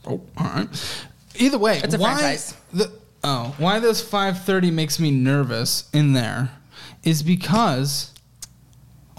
Oh, 0.06 0.20
all 0.36 0.46
right. 0.46 1.04
Either 1.36 1.58
way, 1.58 1.78
It's 1.78 1.94
a 1.94 1.98
why 1.98 2.14
franchise. 2.14 2.54
The, 2.72 2.90
oh, 3.24 3.54
why 3.58 3.78
this 3.78 4.00
530 4.02 4.70
makes 4.70 4.98
me 4.98 5.10
nervous 5.10 5.88
in 5.92 6.12
there 6.12 6.50
is 7.04 7.22
because. 7.22 8.12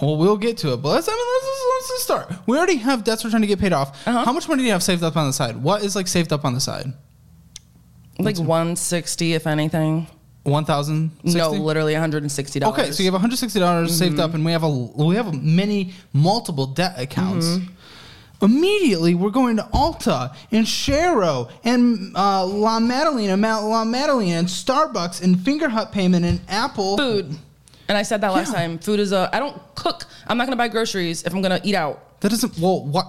Well, 0.02 0.18
we'll 0.18 0.38
get 0.38 0.58
to 0.60 0.74
it, 0.74 0.78
but 0.78 0.90
let's. 0.90 1.08
I 1.08 1.12
mean, 1.12 1.20
let's, 1.20 1.46
let's, 1.46 1.90
let's 1.90 2.04
start. 2.04 2.48
We 2.48 2.58
already 2.58 2.78
have 2.78 3.04
debts 3.04 3.24
we're 3.24 3.30
trying 3.30 3.44
to 3.44 3.48
get 3.48 3.60
paid 3.60 3.74
off. 3.74 4.08
Uh-huh. 4.08 4.26
How 4.26 4.34
much 4.34 4.48
money 4.50 4.62
do 4.64 4.66
you 4.68 4.72
have 4.74 4.84
saved 4.84 5.04
up 5.04 5.16
on 5.16 5.28
the 5.28 5.34
side? 5.34 5.58
What 5.58 5.84
is 5.84 5.96
like 5.96 6.08
saved 6.08 6.34
up 6.34 6.44
on 6.46 6.54
the 6.56 6.60
side? 6.60 6.94
Like 8.26 8.38
160 8.38 9.34
if 9.34 9.48
anything 9.48 10.08
One 10.44 10.66
thousand. 10.66 11.12
no 11.24 11.52
literally 11.52 11.94
160 11.94 12.60
dollars 12.60 12.80
Okay, 12.80 12.92
so 12.92 13.04
you 13.04 13.08
have 13.08 13.14
160 13.14 13.60
dollars 13.60 13.96
saved 13.98 14.14
Mm-hmm. 14.14 14.22
up, 14.22 14.34
and 14.34 14.44
we 14.46 14.52
have 14.52 14.64
a 14.64 14.70
we 14.70 15.16
have 15.16 15.34
many 15.42 15.94
multiple 16.14 16.66
debt 16.68 17.00
accounts. 17.00 17.46
Mm-hmm. 17.48 17.74
Immediately, 18.44 19.14
we're 19.14 19.30
going 19.30 19.58
to 19.58 19.64
Ulta 19.72 20.36
and 20.52 20.66
Sharo 20.66 21.52
and 21.64 22.12
uh, 22.16 22.44
La 22.44 22.80
Madalena, 22.80 23.38
Ma- 23.38 23.60
La 23.60 23.86
Madalena, 23.86 24.40
and 24.40 24.48
Starbucks 24.48 25.22
and 25.22 25.36
Fingerhut 25.38 25.92
payment 25.92 26.26
and 26.26 26.42
Apple. 26.50 26.98
food 26.98 27.36
and 27.88 27.98
i 27.98 28.04
said 28.04 28.22
that 28.22 28.32
last 28.32 28.52
Yeah. 28.54 28.60
time 28.60 28.80
food 28.80 29.00
is 29.02 29.12
a 29.12 29.30
i 29.34 29.40
don't 29.40 29.60
cook 29.76 30.06
i'm 30.28 30.38
not 30.38 30.46
gonna 30.48 30.56
buy 30.56 30.70
groceries 30.70 31.24
if 31.24 31.34
i'm 31.34 31.42
gonna 31.42 31.60
eat 31.64 31.76
out 31.76 32.20
That 32.22 32.30
doesn't. 32.30 32.58
Well, 32.58 32.86
what? 32.86 33.06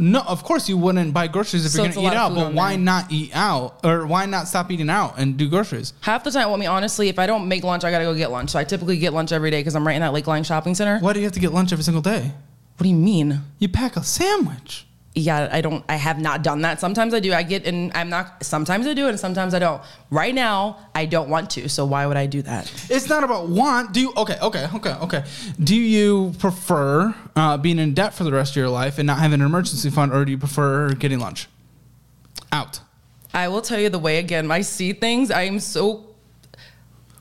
No, 0.00 0.20
of 0.22 0.42
course 0.42 0.66
you 0.68 0.78
wouldn't 0.78 1.12
buy 1.12 1.28
groceries 1.28 1.66
if 1.66 1.72
So 1.72 1.82
you're 1.84 1.92
to 1.92 2.00
eat 2.00 2.06
out. 2.14 2.34
But 2.34 2.54
why 2.54 2.70
there. 2.70 2.78
not 2.78 3.12
eat 3.12 3.30
out, 3.34 3.78
or 3.84 4.06
why 4.06 4.24
not 4.24 4.48
stop 4.48 4.70
eating 4.70 4.88
out 4.88 5.18
and 5.18 5.36
do 5.36 5.46
groceries? 5.48 5.92
half 6.00 6.24
the 6.24 6.30
time 6.30 6.46
well 6.46 6.54
i 6.54 6.58
mean 6.58 6.68
honestly 6.68 7.08
if 7.10 7.18
i 7.18 7.26
don't 7.26 7.46
make 7.46 7.62
lunch 7.62 7.84
i 7.84 7.90
gotta 7.90 8.04
go 8.04 8.14
get 8.14 8.30
lunch 8.30 8.48
so 8.50 8.58
i 8.58 8.64
typically 8.64 8.96
get 8.96 9.12
lunch 9.12 9.30
every 9.30 9.50
day 9.50 9.60
because 9.60 9.74
i'm 9.76 9.86
right 9.86 9.94
in 9.94 10.00
that 10.00 10.12
Lakeline 10.14 10.44
shopping 10.46 10.74
center 10.74 10.98
Why 11.00 11.12
do 11.12 11.18
you 11.20 11.26
have 11.26 11.32
to 11.34 11.40
get 11.40 11.52
lunch 11.52 11.70
every 11.72 11.84
single 11.84 12.02
day? 12.02 12.32
what 12.76 12.84
do 12.84 12.88
you 12.88 12.96
mean 12.96 13.42
You 13.58 13.68
pack 13.68 13.96
a 13.96 14.02
sandwich. 14.02 14.86
Yeah 15.14 15.48
i 15.50 15.60
don't 15.60 15.84
i 15.88 15.96
have 15.96 16.20
not 16.20 16.42
done 16.44 16.62
that 16.62 16.78
sometimes 16.78 17.12
i 17.12 17.18
do 17.18 17.32
i 17.34 17.42
get 17.42 17.66
and 17.66 17.90
i'm 17.96 18.08
not 18.08 18.44
sometimes 18.44 18.86
i 18.86 18.94
do 18.94 19.06
it 19.06 19.10
and 19.10 19.18
sometimes 19.18 19.54
i 19.54 19.58
don't 19.58 19.82
right 20.10 20.34
now 20.36 20.78
i 20.94 21.04
don't 21.04 21.28
want 21.28 21.50
to 21.50 21.68
so 21.68 21.84
why 21.84 22.06
would 22.06 22.16
i 22.16 22.26
do 22.26 22.42
that 22.42 22.72
It's 22.88 23.08
not 23.08 23.24
about 23.24 23.48
want. 23.48 23.92
Do 23.92 24.00
you? 24.00 24.12
Okay, 24.16 24.38
okay, 24.40 24.68
okay, 24.74 24.94
okay. 24.94 25.24
Do 25.58 25.74
you 25.74 26.32
prefer 26.38 27.14
uh, 27.34 27.56
being 27.56 27.78
in 27.78 27.92
debt 27.94 28.14
for 28.14 28.24
the 28.24 28.32
rest 28.32 28.52
of 28.52 28.56
your 28.56 28.68
life 28.68 28.98
and 28.98 29.06
not 29.06 29.18
having 29.18 29.40
an 29.40 29.46
emergency 29.46 29.90
fund, 29.90 30.12
or 30.12 30.24
do 30.24 30.30
you 30.30 30.38
prefer 30.38 30.92
getting 30.94 31.18
lunch 31.18 31.48
out? 32.52 32.80
I 33.34 33.48
will 33.48 33.62
tell 33.62 33.78
you 33.80 33.88
the 33.88 33.98
way 33.98 34.18
again 34.18 34.50
I 34.50 34.60
see 34.62 34.92
things. 34.92 35.30
I 35.30 35.42
am 35.42 35.58
so 35.60 36.06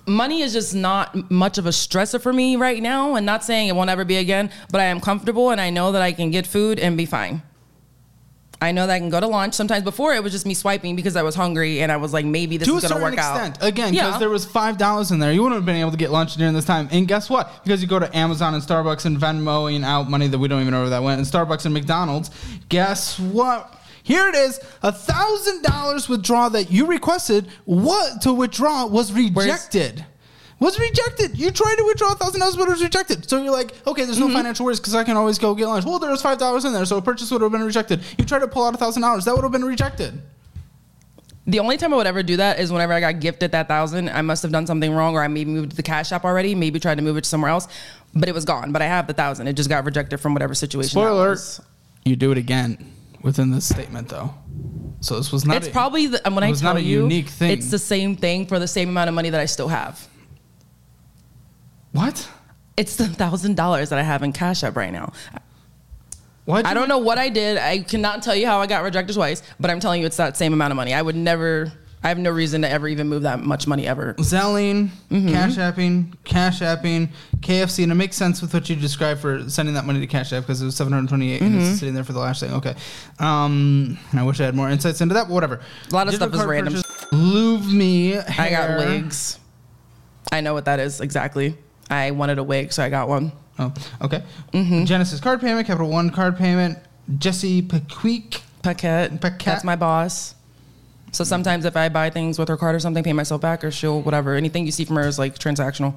money 0.06 0.42
is 0.42 0.54
just 0.54 0.74
not 0.76 1.32
much 1.32 1.58
of 1.58 1.66
a 1.66 1.70
stressor 1.70 2.20
for 2.22 2.34
me 2.34 2.56
right 2.56 2.82
now 2.82 3.16
and 3.16 3.26
not 3.26 3.44
saying 3.44 3.68
it 3.68 3.76
won't 3.76 3.90
ever 3.90 4.06
be 4.06 4.18
again, 4.18 4.52
but 4.72 4.82
I 4.82 4.86
am 4.86 5.00
comfortable 5.00 5.52
and 5.52 5.62
I 5.62 5.70
know 5.70 5.92
that 5.92 6.02
I 6.02 6.12
can 6.12 6.32
get 6.32 6.48
food 6.48 6.80
and 6.80 6.98
be 6.98 7.06
fine. 7.06 7.42
I 8.62 8.74
know 8.74 8.88
that 8.88 8.94
I 8.94 9.00
can 9.00 9.10
go 9.10 9.22
to 9.22 9.28
lunch. 9.28 9.54
Sometimes 9.54 9.84
before 9.86 10.14
it 10.14 10.22
was 10.22 10.34
just 10.34 10.46
me 10.46 10.54
swiping 10.54 10.98
because 10.98 11.16
I 11.16 11.22
was 11.24 11.34
hungry 11.34 11.82
and 11.82 11.92
I 11.92 11.98
was 11.98 12.12
like 12.12 12.26
maybe 12.26 12.58
this 12.58 12.68
to 12.68 12.76
is 12.76 12.84
going 12.84 12.96
to 12.96 13.02
work 13.02 13.14
extent, 13.14 13.58
out. 13.62 13.66
again, 13.66 13.92
because 13.94 14.14
Yeah. 14.14 14.20
there 14.20 14.30
was 14.30 14.44
five 14.46 14.78
dollars 14.78 15.12
in 15.12 15.20
there, 15.20 15.32
you 15.32 15.42
wouldn't 15.42 15.58
have 15.60 15.66
been 15.66 15.78
able 15.78 15.92
to 15.92 15.98
get 15.98 16.12
lunch 16.12 16.36
during 16.36 16.54
this 16.54 16.66
time. 16.66 16.90
And 16.92 17.08
guess 17.08 17.30
what? 17.30 17.64
Because 17.64 17.82
you 17.82 17.88
go 17.88 18.00
to 18.00 18.18
Amazon 18.18 18.54
and 18.54 18.62
Starbucks 18.62 19.06
and 19.06 19.18
Venmoing 19.18 19.86
out 19.86 20.10
money 20.10 20.28
that 20.28 20.38
we 20.40 20.50
don't 20.50 20.60
even 20.62 20.74
know 20.74 20.82
where 20.82 20.90
that 20.90 21.04
went, 21.04 21.20
and 21.20 21.28
Starbucks 21.28 21.64
and 21.64 21.74
McDonald's. 21.74 22.32
Guess 22.68 23.18
what? 23.20 23.76
Here 24.04 24.28
it 24.28 24.36
is, 24.36 24.60
a 24.82 24.92
thousand 24.92 25.62
dollars 25.62 26.10
withdrawal 26.10 26.50
that 26.50 26.72
you 26.72 26.86
requested. 26.88 27.48
What 27.66 28.22
to 28.24 28.34
withdraw 28.34 28.88
was 28.88 29.14
rejected. 29.14 30.06
Was 30.60 30.78
rejected. 30.78 31.38
You 31.40 31.52
tried 31.52 31.76
to 31.78 31.84
withdraw 31.86 32.12
a 32.12 32.16
thousand 32.16 32.42
dollars, 32.42 32.58
but 32.58 32.68
it 32.68 32.72
was 32.72 32.84
rejected. 32.84 33.30
So 33.30 33.42
you're 33.42 33.52
like, 33.54 33.72
okay, 33.88 34.04
there's 34.04 34.20
no 34.20 34.26
Mm-hmm. 34.28 34.36
financial 34.36 34.66
worries 34.66 34.80
because 34.80 34.94
I 34.94 35.06
can 35.06 35.16
always 35.16 35.40
go 35.40 35.56
get 35.56 35.68
lunch. 35.68 35.86
Well, 35.86 36.00
there 36.00 36.12
was 36.12 36.22
five 36.22 36.38
dollars 36.38 36.66
in 36.66 36.74
there, 36.74 36.84
so 36.86 36.98
a 36.98 37.02
purchase 37.02 37.32
would 37.32 37.42
have 37.42 37.52
been 37.52 37.64
rejected. 37.64 38.02
You 38.18 38.26
tried 38.26 38.40
to 38.40 38.48
pull 38.48 38.66
out 38.66 38.74
a 38.76 38.78
thousand 38.78 39.02
dollars, 39.04 39.24
that 39.26 39.34
would 39.36 39.44
have 39.44 39.52
been 39.54 39.64
rejected. 39.64 40.22
The 41.48 41.60
only 41.60 41.78
time 41.78 41.94
I 41.94 41.98
would 41.98 42.06
ever 42.08 42.22
do 42.22 42.38
that 42.38 42.60
is 42.60 42.72
whenever 42.72 42.94
I 42.94 43.00
got 43.00 43.22
gifted 43.22 43.54
that 43.54 43.68
thousand. 43.68 44.10
I 44.10 44.22
must 44.22 44.44
have 44.44 44.52
done 44.52 44.68
something 44.68 44.92
wrong, 44.94 45.16
or 45.16 45.24
I 45.24 45.28
maybe 45.30 45.50
moved 45.50 45.72
to 45.72 45.76
the 45.78 45.82
cash 45.84 46.12
app 46.12 46.24
already. 46.26 46.54
Maybe 46.56 46.80
tried 46.80 46.96
to 46.96 47.02
move 47.02 47.18
it 47.18 47.24
to 47.24 47.30
somewhere 47.30 47.50
else, 47.50 47.68
but 48.14 48.28
it 48.28 48.36
was 48.36 48.46
gone. 48.46 48.72
But 48.72 48.82
I 48.82 48.86
have 48.86 49.08
the 49.08 49.14
thousand. 49.14 49.48
It 49.48 49.54
just 49.54 49.70
got 49.70 49.86
rejected 49.86 50.20
from 50.20 50.34
whatever 50.34 50.54
situation. 50.54 50.90
Spoiler 50.92 51.10
alert. 51.10 51.60
You 52.06 52.16
do 52.18 52.32
it 52.32 52.38
again 52.38 52.94
within 53.24 53.50
this 53.52 53.68
statement, 53.68 54.10
though. 54.10 54.34
So 55.00 55.16
this 55.16 55.32
was 55.32 55.46
not. 55.46 55.56
It's 55.58 55.68
a- 55.68 55.72
probably 55.72 56.08
the, 56.08 56.22
when 56.30 56.44
I 56.44 56.52
tell 56.52 56.74
not 56.74 56.78
a 56.78 56.82
you, 56.82 57.04
unique 57.04 57.30
thing. 57.30 57.52
it's 57.52 57.72
the 57.72 57.80
same 57.80 58.16
thing 58.18 58.46
for 58.46 58.60
the 58.60 58.68
same 58.68 58.90
amount 58.90 59.08
of 59.08 59.16
money 59.16 59.30
that 59.30 59.40
I 59.40 59.46
still 59.46 59.70
have. 59.70 60.06
What. 61.92 62.30
It's 62.78 62.96
the 62.96 63.08
thousand 63.08 63.56
dollars 63.58 63.90
that 63.90 64.00
I 64.00 64.04
have 64.04 64.24
in 64.24 64.32
Cash 64.34 64.64
App 64.64 64.76
right 64.78 64.92
now. 64.94 65.12
What? 66.46 66.66
I 66.66 66.74
don't 66.74 66.88
know 66.88 66.98
what 67.00 67.18
I 67.18 67.30
did. 67.30 67.58
I 67.58 67.80
cannot 67.80 68.24
tell 68.24 68.36
you 68.36 68.48
how 68.48 68.60
I 68.60 68.68
got 68.68 68.84
rejected 68.84 69.14
twice, 69.14 69.44
but 69.60 69.70
I'm 69.70 69.80
telling 69.80 70.02
you, 70.02 70.08
it's 70.08 70.18
that 70.18 70.36
same 70.38 70.54
amount 70.54 70.72
of 70.72 70.78
money. 70.78 70.94
I 70.94 71.02
would 71.02 71.16
never. 71.16 71.72
I 72.02 72.08
have 72.08 72.18
no 72.18 72.32
reason 72.32 72.62
to 72.62 72.70
ever 72.70 72.88
even 72.88 73.10
move 73.10 73.24
that 73.24 73.42
much 73.42 73.68
money 73.68 73.86
ever. 73.86 74.14
Zelling, 74.20 74.88
Mm-hmm. 75.12 75.28
Cash 75.34 75.58
Apping, 75.58 76.14
Cash 76.24 76.62
Apping, 76.62 77.10
KFC, 77.42 77.84
and 77.84 77.92
it 77.92 77.96
makes 77.96 78.16
sense 78.16 78.42
with 78.42 78.54
what 78.54 78.70
you 78.70 78.78
described 78.78 79.20
for 79.20 79.50
sending 79.50 79.76
that 79.76 79.84
money 79.86 80.00
to 80.00 80.08
Cash 80.08 80.32
App 80.32 80.44
because 80.44 80.62
it 80.62 80.66
was 80.66 80.78
728 80.78 81.42
and 81.42 81.52
Mm-hmm. 81.56 81.60
it's 81.72 81.80
sitting 81.80 81.94
there 81.94 82.06
for 82.06 82.14
the 82.14 82.20
last 82.20 82.40
thing. 82.40 82.54
Okay. 82.54 82.74
Um, 83.20 84.00
I 84.14 84.24
wish 84.24 84.40
I 84.40 84.46
had 84.46 84.56
more 84.56 84.70
insights 84.70 85.02
into 85.02 85.14
that, 85.16 85.28
but 85.28 85.34
whatever. 85.34 85.60
A 85.92 85.94
lot 85.94 86.08
of 86.08 86.14
stuff 86.14 86.34
is 86.34 86.42
random. 86.46 86.76
Luvme. 87.12 88.40
I 88.40 88.50
got 88.50 88.78
wigs. 88.80 89.38
I 90.32 90.40
know 90.40 90.54
what 90.54 90.66
that 90.66 90.80
is 90.80 91.02
exactly. 91.02 91.58
I 91.90 92.12
wanted 92.12 92.38
a 92.38 92.44
wig, 92.44 92.72
so 92.72 92.84
I 92.84 92.90
got 92.90 93.08
one. 93.08 93.32
Oh, 93.58 93.74
okay. 94.02 94.24
Mm-hmm. 94.54 94.86
Genesis 94.86 95.20
card 95.20 95.42
payment, 95.42 95.68
Capital 95.68 95.90
One 95.90 96.10
card 96.10 96.38
payment, 96.38 96.80
Jesse 97.18 97.62
Pequeek. 97.62 98.42
Paquette. 98.62 99.20
Paquette. 99.22 99.46
That's 99.46 99.64
my 99.64 99.76
boss. 99.76 100.36
So 101.12 101.24
sometimes 101.24 101.66
if 101.66 101.76
I 101.76 101.90
buy 101.90 102.10
things 102.10 102.38
with 102.38 102.50
her 102.50 102.58
card 102.58 102.76
or 102.76 102.80
something, 102.80 103.04
pay 103.04 103.14
myself 103.14 103.42
back 103.42 103.64
or 103.64 103.72
she'll 103.72 104.02
whatever. 104.02 104.36
Anything 104.36 104.66
you 104.66 104.72
see 104.72 104.86
from 104.86 104.98
her 104.98 105.08
is 105.08 105.18
like 105.18 105.40
transactional. 105.40 105.96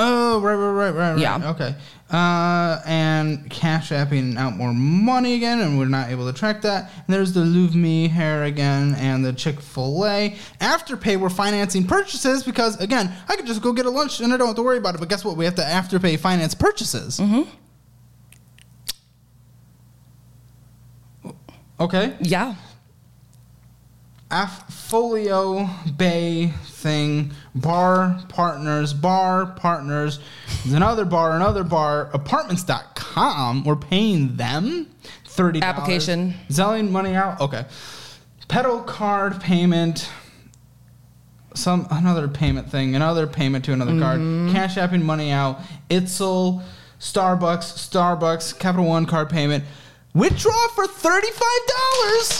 Oh, 0.00 0.40
right, 0.40 0.54
right, 0.54 0.70
right, 0.70 0.90
right, 0.90 1.10
right. 1.10 1.18
Yeah. 1.18 1.50
Okay. 1.50 1.74
Uh, 2.08 2.80
and 2.86 3.50
Cash 3.50 3.90
Apping 3.90 4.36
out 4.38 4.54
more 4.56 4.72
money 4.72 5.34
again, 5.34 5.60
and 5.60 5.76
we're 5.76 5.86
not 5.86 6.10
able 6.10 6.32
to 6.32 6.38
track 6.38 6.62
that. 6.62 6.90
And 6.94 7.06
there's 7.08 7.32
the 7.32 7.40
Luvme 7.40 8.08
hair 8.08 8.44
again, 8.44 8.94
and 8.94 9.24
the 9.24 9.32
Chick 9.32 9.60
Fil 9.60 10.06
A 10.06 10.36
Afterpay. 10.60 11.18
We're 11.18 11.28
financing 11.30 11.84
purchases 11.84 12.44
because 12.44 12.80
again, 12.80 13.12
I 13.28 13.34
could 13.34 13.46
just 13.46 13.60
go 13.60 13.72
get 13.72 13.86
a 13.86 13.90
lunch 13.90 14.20
and 14.20 14.32
I 14.32 14.36
don't 14.36 14.46
have 14.46 14.56
to 14.56 14.62
worry 14.62 14.78
about 14.78 14.94
it. 14.94 14.98
But 14.98 15.08
guess 15.08 15.24
what? 15.24 15.36
We 15.36 15.44
have 15.44 15.56
to 15.56 15.62
Afterpay 15.62 16.20
finance 16.20 16.54
purchases. 16.54 17.18
Mm-hmm. 17.18 17.50
Okay. 21.80 22.16
Yeah. 22.20 22.54
Afffolio 24.30 25.68
Bay 25.96 26.52
thing, 26.66 27.32
bar 27.60 28.18
partners, 28.28 28.92
bar 28.94 29.46
partners, 29.46 30.18
there's 30.62 30.74
another 30.74 31.04
bar, 31.04 31.34
another 31.36 31.64
bar, 31.64 32.10
apartments.com. 32.12 33.64
We're 33.64 33.76
paying 33.76 34.36
them 34.36 34.86
$30. 35.26 35.62
Application. 35.62 36.34
Zelling 36.48 36.90
money 36.90 37.14
out. 37.14 37.40
Okay. 37.40 37.64
Petal 38.48 38.80
card 38.82 39.40
payment. 39.40 40.08
Some 41.54 41.86
another 41.90 42.28
payment 42.28 42.70
thing, 42.70 42.94
another 42.94 43.26
payment 43.26 43.64
to 43.64 43.72
another 43.72 43.92
Mm-hmm. 43.92 44.46
card, 44.52 44.54
cash 44.54 44.76
apping 44.76 45.02
money 45.02 45.32
out, 45.32 45.60
Itzel, 45.90 46.62
Starbucks, 47.00 47.88
Starbucks, 47.90 48.58
Capital 48.58 48.86
One 48.86 49.06
card 49.06 49.28
payment. 49.30 49.64
Withdraw 50.18 50.68
for 50.74 50.84
$35 50.86 51.22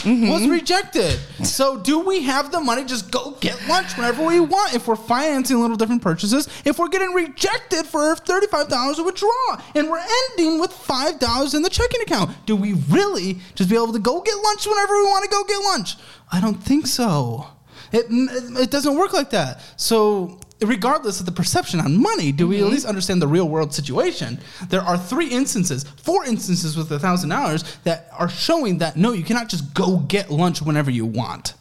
Mm-hmm. 0.03 0.29
was 0.29 0.47
rejected. 0.47 1.19
So, 1.43 1.77
do 1.77 1.99
we 1.99 2.21
have 2.23 2.51
the 2.51 2.59
money? 2.59 2.83
Just 2.85 3.11
go 3.11 3.31
get 3.39 3.57
lunch 3.67 3.95
whenever 3.97 4.25
we 4.25 4.39
want. 4.39 4.73
If 4.73 4.87
we're 4.87 4.95
financing 4.95 5.59
little 5.61 5.77
different 5.77 6.01
purchases, 6.01 6.47
if 6.65 6.77
we're 6.77 6.89
getting 6.89 7.13
rejected 7.13 7.85
for 7.85 8.15
$35 8.15 8.95
to 8.97 9.03
withdraw, 9.03 9.61
and 9.75 9.89
we're 9.89 10.03
ending 10.29 10.59
with 10.59 10.71
$5 10.71 11.55
in 11.55 11.61
the 11.61 11.69
checking 11.69 12.01
account, 12.01 12.31
do 12.45 12.55
we 12.55 12.73
really 12.89 13.39
just 13.55 13.69
be 13.69 13.75
able 13.75 13.93
to 13.93 13.99
go 13.99 14.21
get 14.21 14.35
lunch 14.43 14.65
whenever 14.67 14.93
we 14.97 15.03
want 15.03 15.23
to 15.23 15.29
go 15.29 15.43
get 15.45 15.57
lunch? 15.63 15.95
I 16.31 16.41
don't 16.41 16.61
think 16.61 16.85
so. 16.87 17.47
It, 17.91 18.05
it 18.09 18.69
doesn't 18.71 18.95
work 18.97 19.13
like 19.13 19.29
that. 19.31 19.61
So, 19.77 20.39
regardless 20.61 21.19
of 21.19 21.25
the 21.25 21.31
perception 21.31 21.79
on 21.79 22.01
money, 22.01 22.31
do 22.31 22.47
we 22.47 22.57
at 22.57 22.63
mm-hmm. 22.63 22.71
least 22.71 22.85
understand 22.85 23.21
the 23.21 23.27
real 23.27 23.47
world 23.47 23.73
situation? 23.73 24.39
There 24.67 24.81
are 24.81 24.97
three 24.97 25.27
instances, 25.27 25.83
four 25.83 26.25
instances 26.25 26.75
with 26.75 26.91
a 26.91 26.99
thousand 26.99 27.29
dollars 27.29 27.63
that 27.83 28.09
are 28.17 28.29
showing 28.29 28.79
that 28.79 28.97
no, 28.97 29.13
you 29.13 29.23
cannot 29.23 29.49
just 29.49 29.73
go 29.73 29.97
get 29.99 30.29
lunch 30.29 30.61
whenever 30.61 30.91
you 30.91 31.05
want. 31.05 31.53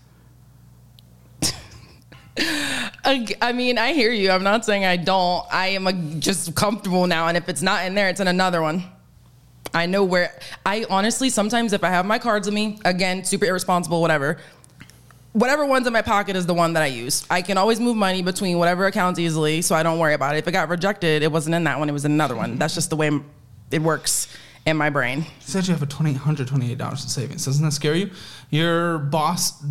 I 2.38 3.26
I 3.40 3.52
mean, 3.52 3.78
I 3.78 3.92
hear 3.92 4.10
you. 4.10 4.30
I'm 4.30 4.42
not 4.42 4.64
saying 4.64 4.84
I 4.84 4.96
don't. 4.96 5.44
I 5.52 5.68
am 5.68 5.86
a, 5.86 5.92
just 5.92 6.54
comfortable 6.54 7.06
now, 7.06 7.28
and 7.28 7.36
if 7.36 7.48
it's 7.48 7.62
not 7.62 7.86
in 7.86 7.94
there, 7.94 8.08
it's 8.08 8.20
in 8.20 8.28
another 8.28 8.62
one. 8.62 8.84
I 9.74 9.86
know 9.86 10.02
where. 10.02 10.38
I 10.66 10.86
honestly 10.90 11.30
sometimes 11.30 11.72
if 11.72 11.84
I 11.84 11.90
have 11.90 12.06
my 12.06 12.18
cards 12.18 12.46
with 12.46 12.54
me, 12.54 12.80
again, 12.84 13.24
super 13.24 13.44
irresponsible, 13.44 14.00
whatever. 14.00 14.38
Whatever 15.38 15.64
one's 15.64 15.86
in 15.86 15.92
my 15.92 16.02
pocket 16.02 16.34
is 16.34 16.46
the 16.46 16.54
one 16.54 16.72
that 16.72 16.82
I 16.82 16.86
use. 16.86 17.24
I 17.30 17.42
can 17.42 17.58
always 17.58 17.78
move 17.78 17.96
money 17.96 18.22
between 18.22 18.58
whatever 18.58 18.86
accounts 18.86 19.20
easily, 19.20 19.62
so 19.62 19.76
I 19.76 19.84
don't 19.84 20.00
worry 20.00 20.14
about 20.14 20.34
it. 20.34 20.38
If 20.38 20.48
it 20.48 20.52
got 20.52 20.68
rejected, 20.68 21.22
it 21.22 21.30
wasn't 21.30 21.54
in 21.54 21.62
that 21.62 21.78
one; 21.78 21.88
it 21.88 21.92
was 21.92 22.04
in 22.04 22.10
another 22.10 22.34
one. 22.34 22.58
That's 22.58 22.74
just 22.74 22.90
the 22.90 22.96
way 22.96 23.08
it 23.70 23.80
works 23.80 24.26
in 24.66 24.76
my 24.76 24.90
brain. 24.90 25.20
You 25.20 25.26
said 25.38 25.68
you 25.68 25.74
have 25.74 25.82
a 25.82 25.86
twenty 25.86 26.12
hundred 26.12 26.48
twenty 26.48 26.72
eight 26.72 26.78
dollars 26.78 27.04
in 27.04 27.08
savings. 27.08 27.44
Doesn't 27.44 27.64
that 27.64 27.70
scare 27.70 27.94
you? 27.94 28.10
Your 28.50 28.98
boss 28.98 29.62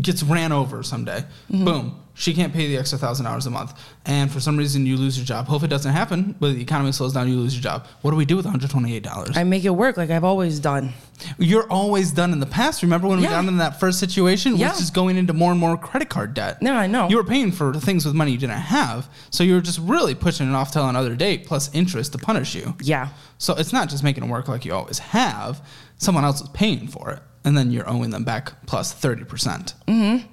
gets 0.00 0.24
ran 0.24 0.50
over 0.50 0.82
someday. 0.82 1.24
Mm-hmm. 1.50 1.64
Boom. 1.64 2.02
She 2.20 2.34
can't 2.34 2.52
pay 2.52 2.66
the 2.68 2.76
extra 2.76 2.98
thousand 2.98 3.24
dollars 3.24 3.46
a 3.46 3.50
month, 3.50 3.72
and 4.04 4.30
for 4.30 4.40
some 4.40 4.58
reason 4.58 4.84
you 4.84 4.98
lose 4.98 5.16
your 5.16 5.24
job. 5.24 5.46
Hope 5.46 5.62
it 5.62 5.68
doesn't 5.68 5.90
happen, 5.90 6.34
but 6.38 6.52
the 6.52 6.60
economy 6.60 6.92
slows 6.92 7.14
down, 7.14 7.30
you 7.30 7.36
lose 7.36 7.54
your 7.54 7.62
job. 7.62 7.86
What 8.02 8.10
do 8.10 8.16
we 8.18 8.26
do 8.26 8.36
with 8.36 8.44
one 8.44 8.52
hundred 8.52 8.68
twenty 8.68 8.94
eight 8.94 9.02
dollars? 9.02 9.38
I 9.38 9.44
make 9.44 9.64
it 9.64 9.70
work 9.70 9.96
like 9.96 10.10
I've 10.10 10.22
always 10.22 10.60
done. 10.60 10.92
You're 11.38 11.66
always 11.70 12.12
done 12.12 12.34
in 12.34 12.38
the 12.38 12.44
past. 12.44 12.82
Remember 12.82 13.08
when 13.08 13.20
we 13.20 13.26
got 13.26 13.46
in 13.46 13.56
that 13.56 13.80
first 13.80 13.98
situation? 13.98 14.56
Yeah. 14.56 14.70
Which 14.70 14.82
is 14.82 14.90
going 14.90 15.16
into 15.16 15.32
more 15.32 15.50
and 15.50 15.58
more 15.58 15.78
credit 15.78 16.10
card 16.10 16.34
debt. 16.34 16.58
Yeah, 16.60 16.78
I 16.78 16.86
know. 16.86 17.08
You 17.08 17.16
were 17.16 17.24
paying 17.24 17.52
for 17.52 17.72
things 17.72 18.04
with 18.04 18.14
money 18.14 18.32
you 18.32 18.38
didn't 18.38 18.56
have. 18.56 19.08
So 19.30 19.42
you 19.42 19.54
were 19.54 19.62
just 19.62 19.78
really 19.78 20.14
pushing 20.14 20.46
it 20.46 20.54
off 20.54 20.72
till 20.72 20.86
another 20.86 21.16
date 21.16 21.46
plus 21.46 21.74
interest 21.74 22.12
to 22.12 22.18
punish 22.18 22.54
you. 22.54 22.74
Yeah. 22.82 23.08
So 23.38 23.54
it's 23.54 23.72
not 23.72 23.88
just 23.88 24.04
making 24.04 24.24
it 24.24 24.28
work 24.28 24.46
like 24.46 24.66
you 24.66 24.74
always 24.74 24.98
have. 24.98 25.66
Someone 25.96 26.24
else 26.24 26.42
is 26.42 26.50
paying 26.50 26.86
for 26.86 27.10
it. 27.12 27.22
And 27.44 27.56
then 27.56 27.70
you're 27.70 27.88
owing 27.88 28.10
them 28.10 28.24
back 28.24 28.66
plus 28.66 28.94
30%. 28.94 29.26
percent 29.26 29.74
mm-hmm. 29.88 30.26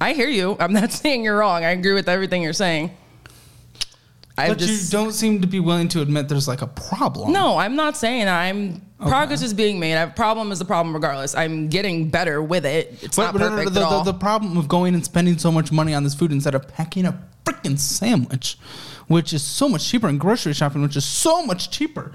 I 0.00 0.12
hear 0.12 0.28
you. 0.28 0.56
I'm 0.60 0.72
not 0.72 0.92
saying 1.00 1.24
you're 1.24 1.38
wrong. 1.38 1.64
I 1.64 1.70
agree 1.70 1.92
with 1.94 2.08
everything 2.08 2.42
you're 2.42 2.52
saying. 2.52 2.90
I 4.36 4.48
But 4.48 4.58
just 4.58 4.92
you 4.92 4.98
don't 4.98 5.12
seem 5.12 5.40
to 5.40 5.48
be 5.48 5.58
willing 5.58 5.88
to 5.88 6.00
admit 6.00 6.28
there's 6.28 6.46
like 6.46 6.62
a 6.62 6.68
problem. 6.68 7.32
no. 7.32 7.58
I'm 7.58 7.74
not 7.74 7.96
saying 7.96 8.26
that. 8.26 8.38
I'm 8.40 8.82
progress 9.00 9.42
is 9.42 9.52
being 9.52 9.80
made. 9.80 9.94
A 9.94 10.06
problem 10.08 10.52
is 10.52 10.60
a 10.60 10.64
problem 10.64 10.94
regardless. 10.94 11.34
I'm 11.34 11.68
getting 11.68 12.08
better 12.08 12.40
with 12.42 12.64
it. 12.64 12.98
It's 13.02 13.16
But, 13.16 13.24
not 13.24 13.32
but 13.34 13.38
perfect 13.40 13.74
the, 13.74 13.80
at 13.80 13.86
all. 13.86 14.04
the, 14.04 14.12
the 14.12 14.18
problem 14.18 14.56
of 14.56 14.68
going 14.68 14.94
and 14.94 15.04
spending 15.04 15.38
so 15.38 15.50
much 15.50 15.72
money 15.72 15.92
on 15.94 16.04
this 16.04 16.14
food 16.14 16.30
instead 16.30 16.54
of 16.54 16.68
packing 16.68 17.04
a 17.06 17.20
freaking 17.44 17.78
sandwich, 17.78 18.58
which 19.08 19.32
is 19.32 19.42
so 19.42 19.68
much 19.68 19.88
cheaper, 19.88 20.06
and 20.08 20.20
grocery 20.20 20.52
shopping, 20.52 20.82
which 20.82 20.96
is 20.96 21.04
so 21.04 21.44
much 21.44 21.70
cheaper, 21.70 22.12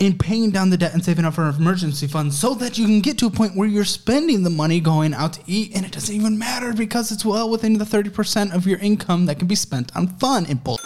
in 0.00 0.16
paying 0.16 0.50
down 0.50 0.70
the 0.70 0.78
debt 0.78 0.94
and 0.94 1.04
saving 1.04 1.26
up 1.26 1.34
for 1.34 1.46
an 1.48 1.54
emergency 1.54 2.06
fund 2.06 2.32
so 2.32 2.54
that 2.54 2.78
you 2.78 2.86
can 2.86 3.00
get 3.02 3.18
to 3.18 3.26
a 3.26 3.30
point 3.30 3.54
where 3.54 3.68
you're 3.68 3.84
spending 3.84 4.42
the 4.42 4.50
money 4.50 4.80
going 4.80 5.12
out 5.12 5.34
to 5.34 5.40
eat 5.46 5.76
and 5.76 5.84
it 5.84 5.92
doesn't 5.92 6.14
even 6.14 6.38
matter 6.38 6.72
because 6.72 7.12
it's 7.12 7.24
well 7.24 7.50
within 7.50 7.76
the 7.76 7.84
30% 7.84 8.54
of 8.54 8.66
your 8.66 8.78
income 8.78 9.26
that 9.26 9.38
can 9.38 9.46
be 9.46 9.54
spent 9.54 9.94
on 9.94 10.08
fun 10.18 10.46
and 10.46 10.64
bull. 10.64 10.78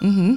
Mm-hmm. 0.00 0.36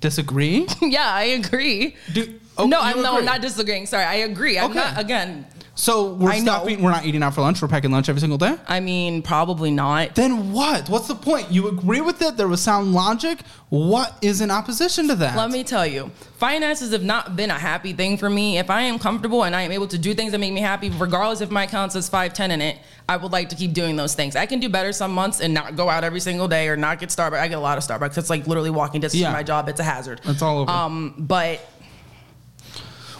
Disagree? 0.00 0.66
yeah, 0.82 1.10
I 1.12 1.22
agree. 1.24 1.94
Do, 2.12 2.38
oh, 2.58 2.66
no, 2.66 2.80
I'm 2.80 3.02
no, 3.02 3.14
agree. 3.14 3.24
Not 3.26 3.40
disagreeing. 3.40 3.86
Sorry, 3.86 4.04
I 4.04 4.16
agree. 4.16 4.58
I'm 4.58 4.70
Okay. 4.70 4.80
not 4.80 4.98
again. 5.00 5.46
So 5.78 6.14
we're 6.14 6.30
I 6.30 6.38
know. 6.38 6.52
stopping. 6.54 6.82
We're 6.82 6.90
not 6.90 7.04
eating 7.04 7.22
out 7.22 7.34
for 7.34 7.42
lunch. 7.42 7.60
We're 7.60 7.68
packing 7.68 7.90
lunch 7.90 8.08
every 8.08 8.20
single 8.20 8.38
day. 8.38 8.56
I 8.66 8.80
mean, 8.80 9.20
probably 9.20 9.70
not. 9.70 10.14
Then 10.14 10.50
what? 10.50 10.88
What's 10.88 11.06
the 11.06 11.14
point? 11.14 11.50
You 11.50 11.68
agree 11.68 12.00
with 12.00 12.22
it? 12.22 12.38
There 12.38 12.48
was 12.48 12.62
sound 12.62 12.94
logic. 12.94 13.40
What 13.68 14.16
is 14.22 14.40
in 14.40 14.50
opposition 14.50 15.06
to 15.08 15.14
that? 15.16 15.36
Let 15.36 15.50
me 15.50 15.62
tell 15.64 15.86
you, 15.86 16.10
finances 16.38 16.92
have 16.92 17.02
not 17.02 17.36
been 17.36 17.50
a 17.50 17.58
happy 17.58 17.92
thing 17.92 18.16
for 18.16 18.30
me. 18.30 18.56
If 18.56 18.70
I 18.70 18.80
am 18.82 18.98
comfortable 18.98 19.44
and 19.44 19.54
I 19.54 19.62
am 19.62 19.70
able 19.70 19.86
to 19.88 19.98
do 19.98 20.14
things 20.14 20.32
that 20.32 20.38
make 20.38 20.54
me 20.54 20.62
happy, 20.62 20.88
regardless 20.88 21.42
if 21.42 21.50
my 21.50 21.64
account 21.64 21.92
says 21.92 22.08
510 22.08 22.52
in 22.52 22.62
it, 22.62 22.78
I 23.06 23.18
would 23.18 23.32
like 23.32 23.50
to 23.50 23.54
keep 23.56 23.74
doing 23.74 23.96
those 23.96 24.14
things. 24.14 24.34
I 24.34 24.46
can 24.46 24.60
do 24.60 24.70
better 24.70 24.92
some 24.92 25.12
months 25.12 25.40
and 25.42 25.52
not 25.52 25.76
go 25.76 25.90
out 25.90 26.04
every 26.04 26.20
single 26.20 26.48
day 26.48 26.68
or 26.68 26.76
not 26.78 27.00
get 27.00 27.10
Starbucks. 27.10 27.38
I 27.38 27.48
get 27.48 27.58
a 27.58 27.60
lot 27.60 27.76
of 27.76 27.84
Starbucks. 27.84 28.16
It's 28.16 28.30
like 28.30 28.46
literally 28.46 28.70
walking 28.70 29.02
distance 29.02 29.20
Yeah. 29.20 29.26
from 29.28 29.34
my 29.34 29.42
job. 29.42 29.68
It's 29.68 29.80
a 29.80 29.84
hazard. 29.84 30.22
It's 30.24 30.40
all 30.40 30.60
over. 30.60 30.70
Um, 30.70 31.14
but 31.18 31.60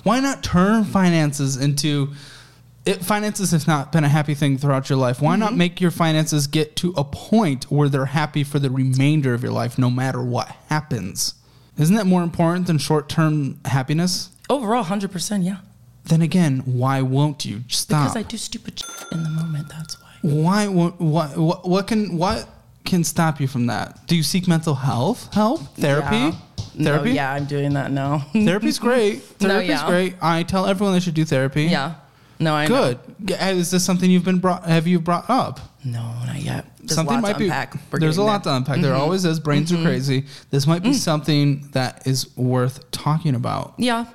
Why 0.05 0.21
not 0.21 0.43
turn 0.43 0.85
finances 0.85 1.59
into? 1.59 2.15
It, 2.87 3.05
finances 3.05 3.51
has 3.51 3.67
not 3.67 3.91
been 3.93 4.05
a 4.05 4.09
happy 4.09 4.35
thing 4.35 4.59
throughout 4.59 4.89
your 4.89 4.99
life. 4.99 5.21
Why 5.21 5.33
Mm-hmm. 5.33 5.41
not 5.41 5.57
make 5.57 5.81
your 5.81 5.91
finances 5.91 6.47
get 6.47 6.77
to 6.77 6.95
a 6.97 7.03
point 7.05 7.65
where 7.65 7.89
they're 7.89 8.07
happy 8.07 8.45
for 8.45 8.59
the 8.61 8.71
remainder 8.71 9.35
of 9.35 9.43
your 9.43 9.53
life, 9.53 9.77
no 9.77 9.91
matter 9.91 10.23
what 10.23 10.49
happens? 10.69 11.35
Isn't 11.79 11.97
that 11.97 12.07
more 12.07 12.23
important 12.23 12.67
than 12.69 12.79
short-term 12.79 13.61
happiness? 13.65 14.31
overall, 14.49 14.85
100%, 14.85 15.45
yeah. 15.45 15.57
Then 16.05 16.23
again, 16.23 16.61
why 16.65 17.03
won't 17.03 17.45
you 17.45 17.63
stop? 17.69 18.05
Because 18.05 18.17
I 18.17 18.23
do 18.23 18.37
stupid 18.37 18.79
shit 18.79 18.89
in 19.13 19.25
the 19.25 19.29
moment. 19.31 19.69
That's 19.69 20.01
why. 20.01 20.11
why 20.23 20.69
won't 20.69 21.01
what, 21.01 21.37
what 21.37 21.69
what 21.69 21.89
can 21.89 22.17
what 22.17 22.49
can 22.85 23.03
stop 23.03 23.41
you 23.41 23.49
from 23.49 23.67
that? 23.67 24.07
Do 24.07 24.15
you 24.15 24.23
seek 24.23 24.47
mental 24.47 24.77
health 24.77 25.35
help? 25.35 25.63
Therapy? 25.75 26.17
Yeah. 26.17 26.33
Therapy? 26.81 27.09
No, 27.09 27.15
yeah, 27.17 27.33
I'm 27.33 27.47
doing 27.47 27.73
that 27.75 27.91
now. 27.91 28.19
Therapy's 28.33 28.79
great. 28.79 29.23
No, 29.41 29.49
Therapy's 29.49 29.69
yeah. 29.71 29.87
great. 29.89 30.15
I 30.23 30.45
tell 30.45 30.67
everyone 30.67 30.95
they 30.95 31.01
should 31.01 31.15
do 31.15 31.25
therapy. 31.25 31.65
yeah. 31.65 31.95
No, 32.39 32.55
I 32.55 32.67
know. 32.67 32.95
Good. 32.95 32.99
G- 33.25 33.35
Is 33.35 33.71
this 33.71 33.85
something 33.85 34.11
you've 34.11 34.25
been 34.25 34.39
brought? 34.39 34.65
Have 34.65 34.87
you 34.87 35.01
brought 35.01 35.29
up? 35.31 35.61
No, 35.85 36.03
not 36.27 36.37
yet. 36.41 36.67
There's 36.79 36.95
something 36.95 37.21
might 37.21 37.35
to 37.35 37.39
be. 37.39 37.99
There's 37.99 38.17
a 38.19 38.23
lot 38.23 38.45
there. 38.45 38.53
Mm-hmm. 38.53 38.65
to 38.65 38.71
unpack. 38.73 38.81
There 38.83 38.95
always 38.95 39.25
is. 39.25 39.41
Brains 39.41 39.73
are 39.73 39.83
crazy. 39.83 40.27
This 40.51 40.67
might 40.67 40.83
be 40.83 40.93
something 40.93 41.69
that 41.73 42.07
is 42.07 42.37
worth 42.37 42.91
talking 42.91 43.35
about. 43.35 43.75
Yeah. 43.79 44.07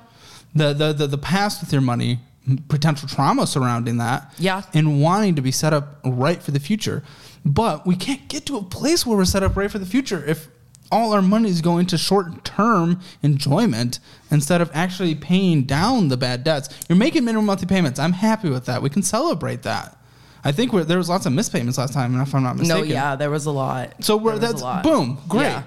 The, 0.54 0.72
the 0.74 0.92
the 0.92 1.06
the 1.06 1.18
past 1.18 1.62
with 1.62 1.72
your 1.72 1.80
money, 1.82 2.20
potential 2.68 3.08
trauma 3.08 3.46
surrounding 3.46 3.96
that. 3.98 4.32
Yeah. 4.38 4.62
And 4.74 5.00
wanting 5.02 5.34
to 5.36 5.42
be 5.42 5.50
set 5.50 5.72
up 5.72 5.98
right 6.04 6.42
for 6.42 6.50
the 6.50 6.60
future, 6.60 7.02
but 7.44 7.86
we 7.86 7.96
can't 7.96 8.28
get 8.28 8.44
to 8.46 8.56
a 8.58 8.62
place 8.62 9.06
where 9.06 9.16
we're 9.16 9.24
set 9.24 9.42
up 9.42 9.56
right 9.56 9.70
for 9.70 9.78
the 9.78 9.86
future 9.86 10.22
if 10.24 10.48
all 10.92 11.12
our 11.14 11.22
money 11.22 11.48
is 11.48 11.60
going 11.60 11.86
to 11.86 11.98
short 11.98 12.44
term 12.44 13.00
enjoyment 13.22 13.98
instead 14.30 14.60
of 14.60 14.70
actually 14.74 15.14
paying 15.16 15.62
down 15.64 16.08
the 16.08 16.16
bad 16.16 16.44
debts. 16.44 16.68
You're 16.88 16.98
making 16.98 17.24
minimum 17.24 17.46
monthly 17.46 17.66
payments. 17.66 17.98
I'm 17.98 18.12
happy 18.12 18.48
with 18.50 18.66
that. 18.66 18.82
We 18.82 18.90
can 18.90 19.02
celebrate 19.02 19.62
that. 19.62 19.96
I 20.44 20.52
think 20.52 20.72
we're, 20.72 20.84
there 20.84 20.98
was 20.98 21.08
lots 21.08 21.24
of 21.26 21.32
missed 21.32 21.52
payments 21.52 21.78
last 21.78 21.94
time, 21.94 22.20
if 22.20 22.34
I'm 22.34 22.42
not 22.42 22.56
mistaken. 22.56 22.88
No, 22.88 22.94
yeah, 22.94 23.16
there 23.16 23.30
was 23.30 23.46
a 23.46 23.50
lot. 23.52 24.04
So 24.04 24.16
we're, 24.16 24.38
that's 24.38 24.60
lot. 24.60 24.82
boom, 24.82 25.18
great, 25.28 25.42
Yeah. 25.44 25.62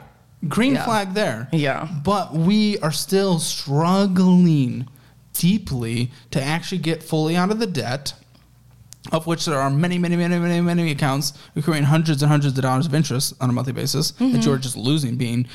green 0.47 0.73
Yeah. 0.73 0.83
flag 0.85 1.13
there. 1.13 1.47
Yeah. 1.53 1.87
But 2.03 2.33
we 2.33 2.77
are 2.79 2.91
still 2.91 3.39
struggling 3.39 4.87
deeply 5.33 6.11
to 6.31 6.41
actually 6.41 6.77
get 6.79 7.03
fully 7.03 7.35
out 7.35 7.51
of 7.51 7.59
the 7.59 7.67
debt 7.67 8.13
of 9.11 9.27
which 9.27 9.45
there 9.45 9.59
are 9.59 9.69
many, 9.69 9.97
many, 9.97 10.15
many, 10.15 10.37
many, 10.39 10.61
many 10.61 10.91
accounts 10.91 11.33
accruing 11.55 11.83
hundreds 11.83 12.21
and 12.21 12.31
hundreds 12.31 12.57
of 12.57 12.63
dollars 12.63 12.85
of 12.85 12.93
interest 12.93 13.33
on 13.39 13.49
a 13.49 13.53
monthly 13.53 13.73
basis 13.73 14.11
that 14.11 14.43
you're 14.45 14.57
just 14.57 14.75
losing. 14.75 15.15
Being 15.15 15.47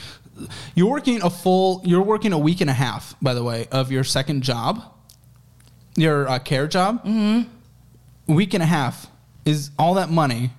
you're 0.75 0.91
working 0.91 1.23
a 1.23 1.31
full, 1.31 1.83
you're 1.85 2.03
working 2.03 2.33
a 2.33 2.39
week 2.39 2.61
and 2.61 2.71
a 2.71 2.75
half, 2.75 3.15
by 3.21 3.35
the 3.35 3.43
way, 3.43 3.67
of 3.73 3.91
your 3.91 4.05
second 4.05 4.43
job, 4.43 4.83
your 5.97 6.29
uh, 6.29 6.39
care 6.39 6.67
job. 6.67 7.05
Mm-hmm. 7.05 8.35
Week 8.35 8.55
and 8.55 8.63
a 8.63 8.67
half 8.67 9.09
is 9.45 9.71
all 9.79 9.95
that 9.95 10.11
money, 10.11 10.51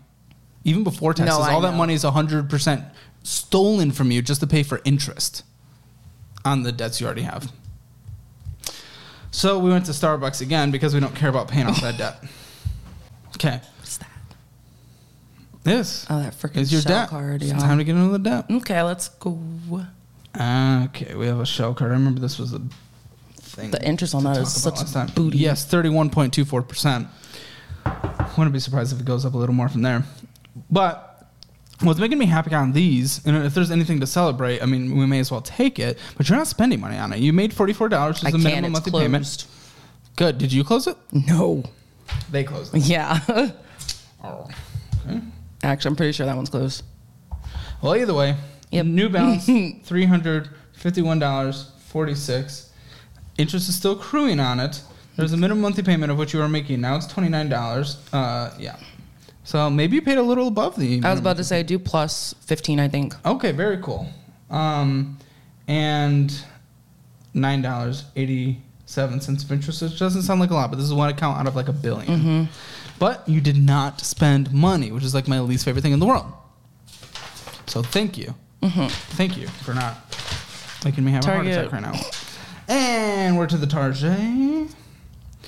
even 0.63 0.83
before 0.83 1.13
taxes. 1.13 1.39
I 1.39 1.53
all 1.53 1.61
that 1.61 1.75
money 1.75 1.93
is 1.93 2.03
hundred 2.03 2.49
percent 2.49 2.83
stolen 3.23 3.91
from 3.91 4.11
you 4.11 4.21
just 4.21 4.41
to 4.41 4.47
pay 4.47 4.63
for 4.63 4.81
interest 4.83 5.43
on 6.43 6.63
the 6.63 6.71
debts 6.71 6.99
you 6.99 7.05
already 7.05 7.21
have. 7.21 7.51
So 9.31 9.59
we 9.59 9.69
went 9.69 9.85
to 9.85 9.91
Starbucks 9.91 10.41
again 10.41 10.71
because 10.71 10.93
we 10.93 10.99
don't 10.99 11.15
care 11.15 11.29
about 11.29 11.47
paying 11.47 11.67
off 11.67 11.79
that 11.81 11.97
debt. 11.97 12.21
Okay. 13.43 13.59
What's 13.79 13.97
that? 13.97 14.07
This 15.63 16.05
Oh, 16.09 16.19
that 16.19 16.33
freaking 16.39 16.57
is 16.57 16.71
your 16.71 16.81
shell 16.81 17.01
debt. 17.01 17.09
card. 17.09 17.41
It's 17.41 17.51
Yeah. 17.51 17.57
time 17.57 17.79
to 17.79 17.83
get 17.83 17.95
into 17.95 18.11
the 18.11 18.19
debt. 18.19 18.45
Okay, 18.51 18.81
let's 18.83 19.09
go. 19.09 19.39
Okay, 20.39 21.15
we 21.15 21.25
have 21.25 21.39
a 21.39 21.45
shell 21.45 21.73
card. 21.73 21.91
I 21.91 21.95
remember 21.95 22.19
this 22.19 22.37
was 22.37 22.53
a 22.53 22.61
thing. 23.39 23.71
The 23.71 23.83
interest 23.85 24.13
on 24.15 24.23
that 24.25 24.37
is 24.37 24.51
such 24.53 24.77
last 24.77 24.93
time. 24.93 25.07
booty. 25.15 25.39
Yes, 25.39 25.65
thirty-one 25.65 26.09
point 26.11 26.33
two 26.33 26.45
four 26.45 26.61
percent. 26.61 27.07
Wouldn't 28.37 28.53
be 28.53 28.59
surprised 28.59 28.93
if 28.93 28.99
it 28.99 29.05
goes 29.05 29.25
up 29.25 29.33
a 29.33 29.37
little 29.37 29.55
more 29.55 29.67
from 29.69 29.81
there. 29.81 30.05
But 30.69 31.27
what's 31.81 31.99
making 31.99 32.17
me 32.19 32.27
happy 32.27 32.53
on 32.55 32.71
these, 32.73 33.19
and 33.25 33.35
if 33.43 33.53
there's 33.55 33.71
anything 33.71 33.99
to 34.01 34.07
celebrate, 34.07 34.61
I 34.61 34.67
mean, 34.67 34.95
we 34.97 35.05
may 35.05 35.19
as 35.19 35.31
well 35.31 35.41
take 35.41 35.79
it. 35.79 35.97
But 36.15 36.29
you're 36.29 36.37
not 36.37 36.47
spending 36.47 36.79
money 36.79 36.97
on 36.97 37.11
it. 37.11 37.19
You 37.19 37.33
made 37.33 37.53
forty-four 37.53 37.89
dollars 37.89 38.23
as 38.23 38.33
a 38.33 38.37
minimum 38.37 38.71
monthly 38.73 38.91
payment. 38.91 39.23
closed. 39.25 39.47
Good. 40.15 40.37
Did 40.37 40.53
you 40.53 40.63
close 40.63 40.85
it? 40.87 40.95
No. 41.11 41.63
They 42.31 42.43
closed 42.43 42.73
it. 42.75 42.81
Yeah. 42.83 43.19
Oh. 44.23 44.47
Okay. 45.07 45.19
Actually, 45.63 45.89
I'm 45.89 45.95
pretty 45.95 46.11
sure 46.11 46.27
that 46.27 46.35
one's 46.35 46.51
closed. 46.51 46.83
Well, 47.81 47.95
either 47.95 48.13
way, 48.13 48.35
Yep. 48.69 48.85
New 48.85 49.09
Balance, 49.09 49.45
three 49.83 50.05
hundred 50.05 50.49
fifty-one 50.73 51.17
dollars 51.17 51.71
forty-six. 51.87 52.71
Interest 53.39 53.67
is 53.67 53.75
still 53.75 53.93
accruing 53.93 54.39
on 54.39 54.59
it. 54.59 54.79
There's 55.15 55.33
a 55.33 55.37
minimum 55.37 55.61
monthly 55.63 55.81
payment 55.81 56.11
of 56.11 56.19
what 56.19 56.33
you 56.33 56.41
are 56.41 56.47
making 56.47 56.81
now. 56.81 56.97
It's 56.97 57.07
twenty-nine 57.07 57.49
dollars. 57.49 57.97
Uh, 58.13 58.51
yeah. 58.59 58.75
So 59.43 59.71
maybe 59.71 59.95
you 59.95 60.03
paid 60.03 60.19
a 60.19 60.23
little 60.23 60.47
above 60.47 60.75
the. 60.75 61.01
I 61.03 61.09
was 61.09 61.19
about 61.19 61.37
to 61.37 61.43
say 61.43 61.63
do 61.63 61.79
plus 61.79 62.35
15, 62.45 62.79
I 62.79 62.87
think. 62.87 63.15
Okay, 63.25 63.51
very 63.51 63.79
cool. 63.81 64.07
Um, 64.51 65.17
and 65.67 66.31
nine 67.33 67.63
dollars 67.63 68.05
eighty-seven 68.91 69.21
cents 69.21 69.43
of 69.43 69.51
interest, 69.51 69.81
which 69.81 69.97
doesn't 69.97 70.23
sound 70.23 70.39
like 70.39 70.51
a 70.51 70.53
lot, 70.53 70.69
but 70.69 70.75
this 70.75 70.85
is 70.85 70.93
one 70.93 71.09
account 71.09 71.39
out 71.39 71.47
of 71.47 71.55
like 71.55 71.69
a 71.69 71.73
1000000000 71.73 72.05
mm-hmm. 72.05 72.43
But 72.99 73.27
you 73.27 73.41
did 73.41 73.57
not 73.57 74.01
spend 74.01 74.53
money, 74.53 74.91
which 74.91 75.03
is 75.03 75.15
like 75.15 75.27
my 75.27 75.39
least 75.39 75.65
favorite 75.65 75.81
thing 75.81 75.93
in 75.93 75.99
the 75.99 76.05
world. 76.05 76.31
So 77.67 77.81
thank 77.81 78.17
you, 78.17 78.35
mm-hmm. 78.61 78.87
thank 79.15 79.37
you 79.37 79.47
for 79.47 79.73
not 79.73 79.97
making 80.83 81.05
me 81.05 81.11
have 81.11 81.23
a 81.23 81.27
heart 81.27 81.47
attack 81.47 81.71
right 81.71 81.81
now. 81.81 81.93
And 82.67 83.37
we're 83.37 83.47
to 83.47 83.57
the 83.57 83.67
Target. 83.67 84.69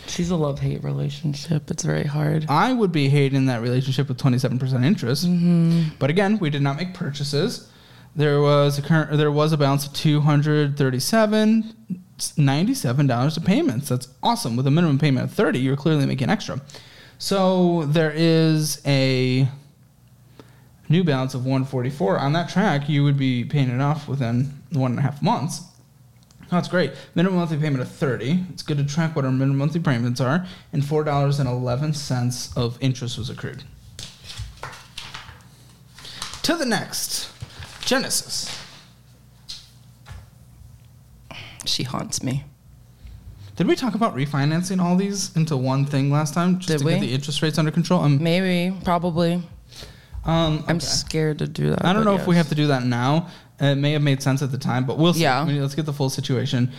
She's 0.08 0.30
a 0.30 0.36
love 0.36 0.60
hate 0.60 0.84
relationship. 0.84 1.72
It's 1.72 1.84
very 1.84 2.04
hard. 2.04 2.46
I 2.50 2.74
would 2.74 2.92
be 2.92 3.10
hating 3.10 3.46
that 3.48 3.62
relationship 3.62 4.10
with 4.10 4.18
27% 4.18 4.84
interest. 4.84 5.26
Mm-hmm. 5.26 5.96
But 5.98 6.10
again, 6.10 6.40
we 6.40 6.50
did 6.50 6.62
not 6.62 6.78
make 6.78 6.94
purchases. 6.94 7.70
There 8.16 8.42
was 8.42 8.78
a 8.78 8.82
current 8.82 9.18
there 9.18 9.32
was 9.32 9.54
a 9.54 9.58
balance 9.58 9.88
of 9.88 9.94
237 9.94 12.03
$97 12.32 13.38
of 13.38 13.46
payments. 13.46 13.90
That's 13.90 14.08
awesome. 14.24 14.56
With 14.56 14.66
a 14.66 14.72
minimum 14.72 14.98
payment 14.98 15.26
of 15.26 15.34
30, 15.34 15.60
you're 15.60 15.76
clearly 15.76 16.06
making 16.06 16.30
extra. 16.30 16.62
So 17.18 17.84
there 17.86 18.12
is 18.16 18.82
a 18.86 19.48
new 20.90 21.04
balance 21.04 21.34
of 21.34 21.46
144. 21.46 22.20
On 22.20 22.34
that 22.34 22.50
track, 22.50 22.90
you 22.90 23.04
would 23.04 23.18
be 23.18 23.44
paying 23.44 23.70
it 23.70 23.82
off 23.82 24.08
within 24.08 24.64
one 24.72 24.92
and 24.92 25.00
a 25.00 25.04
half 25.04 25.22
months. 25.22 25.62
That's 26.50 26.68
great. 26.68 26.94
Minimum 27.16 27.40
monthly 27.40 27.58
payment 27.58 27.82
of 27.82 27.90
30. 27.90 28.46
It's 28.52 28.62
good 28.62 28.78
to 28.78 28.84
track 28.84 29.16
what 29.16 29.26
our 29.26 29.32
minimum 29.32 29.58
monthly 29.58 29.80
payments 29.80 30.22
are. 30.22 30.46
And 30.72 30.84
$4.11 30.84 32.58
of 32.58 32.78
interest 32.80 33.18
was 33.18 33.30
accrued. 33.30 33.64
To 36.44 36.56
the 36.56 36.66
next 36.66 37.32
Genesis. 37.82 38.63
She 41.74 41.84
haunts 41.84 42.22
me. 42.22 42.44
Did 43.56 43.68
we 43.68 43.76
talk 43.76 43.96
about 43.96 44.16
refinancing 44.16 44.82
all 44.82 44.96
these 44.96 45.36
into 45.36 45.58
one 45.58 45.86
thing 45.86 46.12
last 46.12 46.34
time 46.34 46.58
just 46.58 46.70
Did 46.70 46.80
to 46.80 46.86
we? 46.86 46.92
get 46.94 47.02
the 47.02 47.14
interest 47.14 47.42
rates 47.42 47.58
under 47.58 47.72
control? 47.72 48.02
Um, 48.02 48.22
Maybe, 48.22 48.76
probably. 48.84 49.44
um, 50.26 50.64
I'm 50.68 50.80
scared 50.80 51.40
to 51.40 51.48
do 51.48 51.70
that. 51.72 51.86
I 51.86 51.94
don't 51.94 52.04
but 52.04 52.12
know 52.12 52.18
if 52.18 52.28
we 52.28 52.36
yes. 52.36 52.46
have 52.46 52.50
to 52.50 52.56
do 52.56 52.68
that 52.68 52.84
now. 52.84 53.28
It 53.60 53.76
may 53.76 53.92
have 53.94 54.02
made 54.02 54.22
sense 54.24 54.42
at 54.42 54.52
the 54.52 54.58
time, 54.58 54.86
but 54.86 54.98
we'll 54.98 55.14
see. 55.14 55.22
Yeah. 55.22 55.42
I 55.42 55.46
mean, 55.46 55.62
let's 55.62 55.76
get 55.76 55.86
the 55.86 55.94
full 55.94 56.10
situation. 56.10 56.72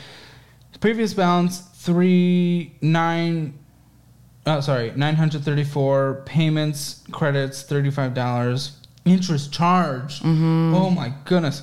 Previous 0.80 1.14
balance 1.14 1.58
three 1.58 2.74
nine. 2.82 3.58
Oh, 4.46 4.60
sorry, 4.60 4.92
nine 4.96 5.14
hundred 5.14 5.44
thirty-four 5.44 6.22
payments, 6.26 7.02
credits 7.10 7.62
thirty-five 7.62 8.12
dollars, 8.12 8.78
interest 9.04 9.52
charge. 9.52 10.20
Mm-hmm. 10.20 10.74
Oh 10.74 10.90
my 10.90 11.14
goodness, 11.24 11.62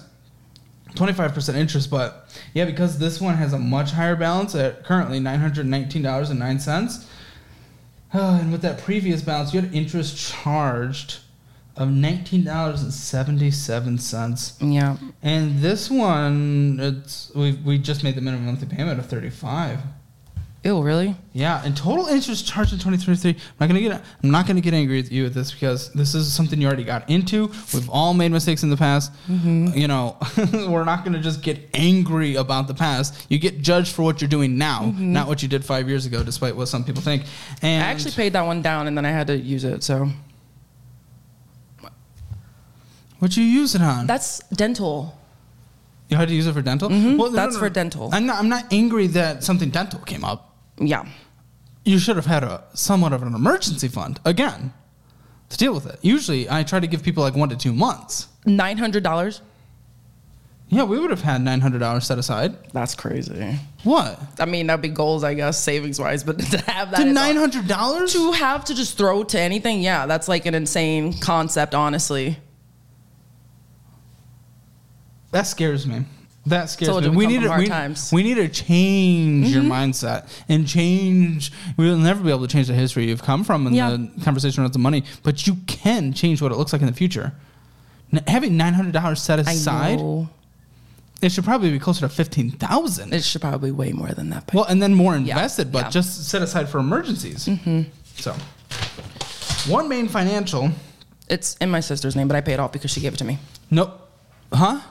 twenty-five 0.95 1.33
percent 1.33 1.57
interest. 1.57 1.89
But 1.89 2.29
yeah, 2.53 2.65
because 2.65 2.99
this 2.99 3.19
one 3.19 3.35
has 3.35 3.53
a 3.53 3.59
much 3.59 3.91
higher 3.91 4.15
balance 4.15 4.55
at 4.55 4.83
currently 4.83 5.19
nine 5.19 5.39
hundred 5.39 5.65
nineteen 5.65 6.01
dollars 6.01 6.29
and 6.29 6.39
nine 6.39 6.59
cents. 6.59 7.07
Oh, 8.13 8.35
and 8.41 8.51
with 8.51 8.61
that 8.61 8.81
previous 8.81 9.21
balance, 9.21 9.53
you 9.53 9.61
had 9.61 9.73
interest 9.73 10.17
charged 10.17 11.19
of 11.77 11.89
nineteen 11.89 12.43
dollars 12.43 12.81
and 12.81 12.93
seventy-seven 12.93 13.97
cents. 13.97 14.57
Yeah. 14.61 14.97
And 15.21 15.59
this 15.59 15.89
one, 15.89 16.79
it's 16.81 17.31
we 17.33 17.53
we 17.53 17.77
just 17.77 18.03
made 18.03 18.15
the 18.15 18.21
minimum 18.21 18.45
monthly 18.45 18.67
payment 18.67 18.99
of 18.99 19.05
thirty-five. 19.05 19.79
Ew, 20.63 20.79
really? 20.83 21.15
Yeah, 21.33 21.59
and 21.65 21.75
total 21.75 22.05
interest 22.05 22.45
charged 22.45 22.71
in 22.71 22.77
2023. 22.77 23.31
I'm 23.31 23.37
not 23.59 23.65
gonna 23.67 23.81
get 23.81 24.03
I'm 24.23 24.29
not 24.29 24.45
gonna 24.45 24.61
get 24.61 24.75
angry 24.75 24.97
with 25.01 25.11
you 25.11 25.23
with 25.23 25.33
this 25.33 25.51
because 25.51 25.91
this 25.93 26.13
is 26.13 26.31
something 26.31 26.61
you 26.61 26.67
already 26.67 26.83
got 26.83 27.09
into. 27.09 27.47
We've 27.73 27.89
all 27.89 28.13
made 28.13 28.31
mistakes 28.31 28.61
in 28.61 28.69
the 28.69 28.77
past. 28.77 29.11
You 29.27 29.87
know, 29.87 30.17
we're 30.53 30.83
not 30.83 31.03
gonna 31.03 31.19
just 31.19 31.41
get 31.41 31.67
angry 31.73 32.35
about 32.35 32.67
the 32.67 32.75
past. 32.75 33.25
You 33.27 33.39
get 33.39 33.61
judged 33.63 33.95
for 33.95 34.03
what 34.03 34.21
you're 34.21 34.29
doing 34.29 34.59
now, 34.59 34.93
not 34.99 35.27
what 35.27 35.41
you 35.41 35.47
did 35.49 35.65
five 35.65 35.89
years 35.89 36.05
ago, 36.05 36.21
despite 36.21 36.55
what 36.55 36.67
some 36.67 36.83
people 36.83 37.01
think. 37.01 37.23
And 37.63 37.83
I 37.83 37.87
actually 37.87 38.11
paid 38.11 38.33
that 38.33 38.43
one 38.45 38.61
down 38.61 38.85
and 38.85 38.95
then 38.95 39.03
I 39.05 39.09
had 39.11 39.25
to 39.27 39.37
use 39.37 39.63
it. 39.63 39.83
So 39.83 40.11
what 43.17 43.35
you 43.35 43.43
use 43.43 43.73
it 43.75 43.81
on? 43.81 44.05
that's 44.07 44.39
dental. 44.49 45.17
you 46.09 46.17
had 46.17 46.27
to 46.27 46.35
use 46.35 46.45
it 46.45 46.53
for 46.53 46.61
dental. 46.61 46.89
Mhm, 46.89 47.17
no, 47.17 47.29
that's 47.29 47.57
for 47.57 47.69
dental. 47.69 48.09
I'm 48.13 48.25
not. 48.27 48.37
I'm 48.37 48.49
not 48.49 48.71
angry 48.71 49.07
that 49.07 49.43
something 49.43 49.69
dental 49.71 49.99
came 50.01 50.23
up. 50.23 50.49
Yeah. 50.81 51.05
you 51.85 51.99
should 51.99 52.15
have 52.15 52.25
had 52.25 52.43
a 52.43 52.63
somewhat 52.73 53.13
of 53.13 53.21
an 53.21 53.33
emergency 53.35 53.87
fund 53.87 54.19
again 54.25 54.73
to 55.49 55.57
deal 55.57 55.73
with 55.73 55.85
it. 55.85 55.99
Usually, 56.01 56.49
I 56.49 56.63
try 56.63 56.79
to 56.79 56.87
give 56.87 57.03
people 57.03 57.23
like 57.23 57.35
one 57.35 57.49
to 57.49 57.55
two 57.55 57.73
months. 57.73 58.27
$900? 58.45 59.41
Yeah, 60.69 60.83
we 60.83 60.97
would 60.99 61.09
have 61.09 61.21
had 61.21 61.41
nine 61.41 61.59
hundred 61.59 61.79
dollars 61.79 62.05
set 62.05 62.17
aside. 62.17 62.55
That's 62.71 62.95
crazy. 62.95 63.59
What? 63.83 64.17
I 64.39 64.45
mean, 64.45 64.67
that'd 64.67 64.81
be 64.81 64.87
goals, 64.87 65.21
I 65.21 65.33
guess, 65.33 65.61
savings 65.61 65.99
wise, 65.99 66.23
but 66.23 66.39
to 66.51 66.57
have 66.71 66.91
that. 66.91 66.99
To 67.03 67.05
nine 67.11 67.35
hundred 67.35 67.67
dollars? 67.67 68.13
To 68.13 68.31
have 68.31 68.63
to 68.65 68.73
just 68.73 68.97
throw 68.97 69.23
to 69.25 69.37
anything, 69.39 69.81
yeah, 69.81 70.05
that's 70.05 70.29
like 70.29 70.45
an 70.45 70.55
insane 70.55 71.11
concept, 71.19 71.75
honestly. 71.75 72.37
That 75.31 75.43
scares 75.47 75.85
me. 75.85 76.05
That 76.47 76.71
scares 76.71 76.89
Told 76.89 77.03
me. 77.03 77.11
you 77.11 77.15
we 77.17 77.25
come 77.25 77.31
need 77.33 77.37
from 77.37 77.43
to 77.43 77.49
hard 77.49 77.61
we, 77.61 77.67
times. 77.67 77.99
Mm-hmm. 78.07 78.15
we 78.15 78.23
need 78.23 78.33
to 78.35 78.47
change 78.49 79.47
your 79.49 79.61
mindset 79.63 80.27
and 80.49 80.67
change. 80.67 81.51
We'll 81.77 81.97
never 81.97 82.23
be 82.23 82.29
able 82.31 82.41
to 82.41 82.47
change 82.47 82.67
the 82.67 82.73
history 82.73 83.07
you've 83.07 83.21
come 83.21 83.43
from 83.43 83.67
in 83.67 83.73
Yeah. 83.75 83.91
the 83.91 84.11
conversation 84.23 84.63
about 84.63 84.73
the 84.73 84.79
money, 84.79 85.03
but 85.21 85.45
you 85.45 85.57
can 85.67 86.13
change 86.13 86.41
what 86.41 86.51
it 86.51 86.55
looks 86.57 86.73
like 86.73 86.81
in 86.81 86.87
the 86.87 86.93
future. 86.93 87.33
N- 88.11 88.23
having 88.27 88.57
nine 88.57 88.73
hundred 88.73 88.93
dollars 88.93 89.21
set 89.21 89.37
I 89.39 89.51
aside, 89.51 89.99
know. 89.99 90.29
it 91.21 91.31
should 91.31 91.43
probably 91.45 91.69
be 91.69 91.77
closer 91.77 92.01
to 92.01 92.09
fifteen 92.09 92.49
thousand. 92.49 93.13
It 93.13 93.23
should 93.23 93.41
probably 93.41 93.69
be 93.69 93.75
way 93.77 93.91
more 93.91 94.09
than 94.09 94.31
that. 94.31 94.47
But 94.47 94.55
Well, 94.55 94.65
and 94.65 94.81
then 94.81 94.95
more 94.95 95.15
invested, 95.15 95.71
but 95.71 95.77
yeah. 95.77 95.83
Mm-hmm. 95.83 95.91
just 95.91 96.27
set 96.27 96.41
aside 96.41 96.69
for 96.69 96.79
emergencies. 96.79 97.47
So, 98.15 98.35
OneMain 99.69 100.09
Financial. 100.09 100.71
it's 101.29 101.55
in 101.57 101.69
my 101.69 101.79
sister's 101.81 102.15
name, 102.15 102.27
but 102.27 102.35
I 102.35 102.41
paid 102.41 102.53
it 102.53 102.59
off 102.59 102.71
because 102.71 102.89
she 102.91 102.99
gave 102.99 103.13
it 103.13 103.17
to 103.17 103.25
me. 103.25 103.37
Nope. 103.69 104.09
Huh? 104.51 104.81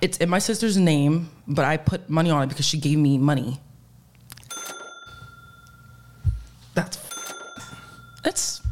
It's 0.00 0.16
in 0.18 0.28
my 0.30 0.38
sister's 0.38 0.76
name, 0.76 1.30
but 1.46 1.64
I 1.64 1.76
put 1.76 2.08
money 2.08 2.30
on 2.30 2.42
it 2.42 2.48
because 2.48 2.64
she 2.66 2.78
gave 2.78 2.98
me 2.98 3.18
money. 3.18 3.60
That's. 6.74 6.98
It's. 8.24 8.62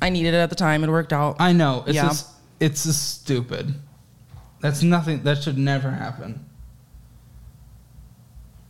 I 0.00 0.10
needed 0.10 0.34
it 0.34 0.38
at 0.38 0.50
the 0.50 0.56
time. 0.56 0.84
It 0.84 0.88
worked 0.90 1.12
out. 1.12 1.36
I 1.40 1.52
know. 1.52 1.84
It's 1.86 1.96
Yeah. 1.96 2.08
just. 2.08 2.28
It's 2.60 2.84
just 2.84 3.20
stupid. 3.20 3.74
That's 4.60 4.82
nothing. 4.82 5.22
That 5.22 5.42
should 5.42 5.58
never 5.58 5.90
happen. 5.90 6.44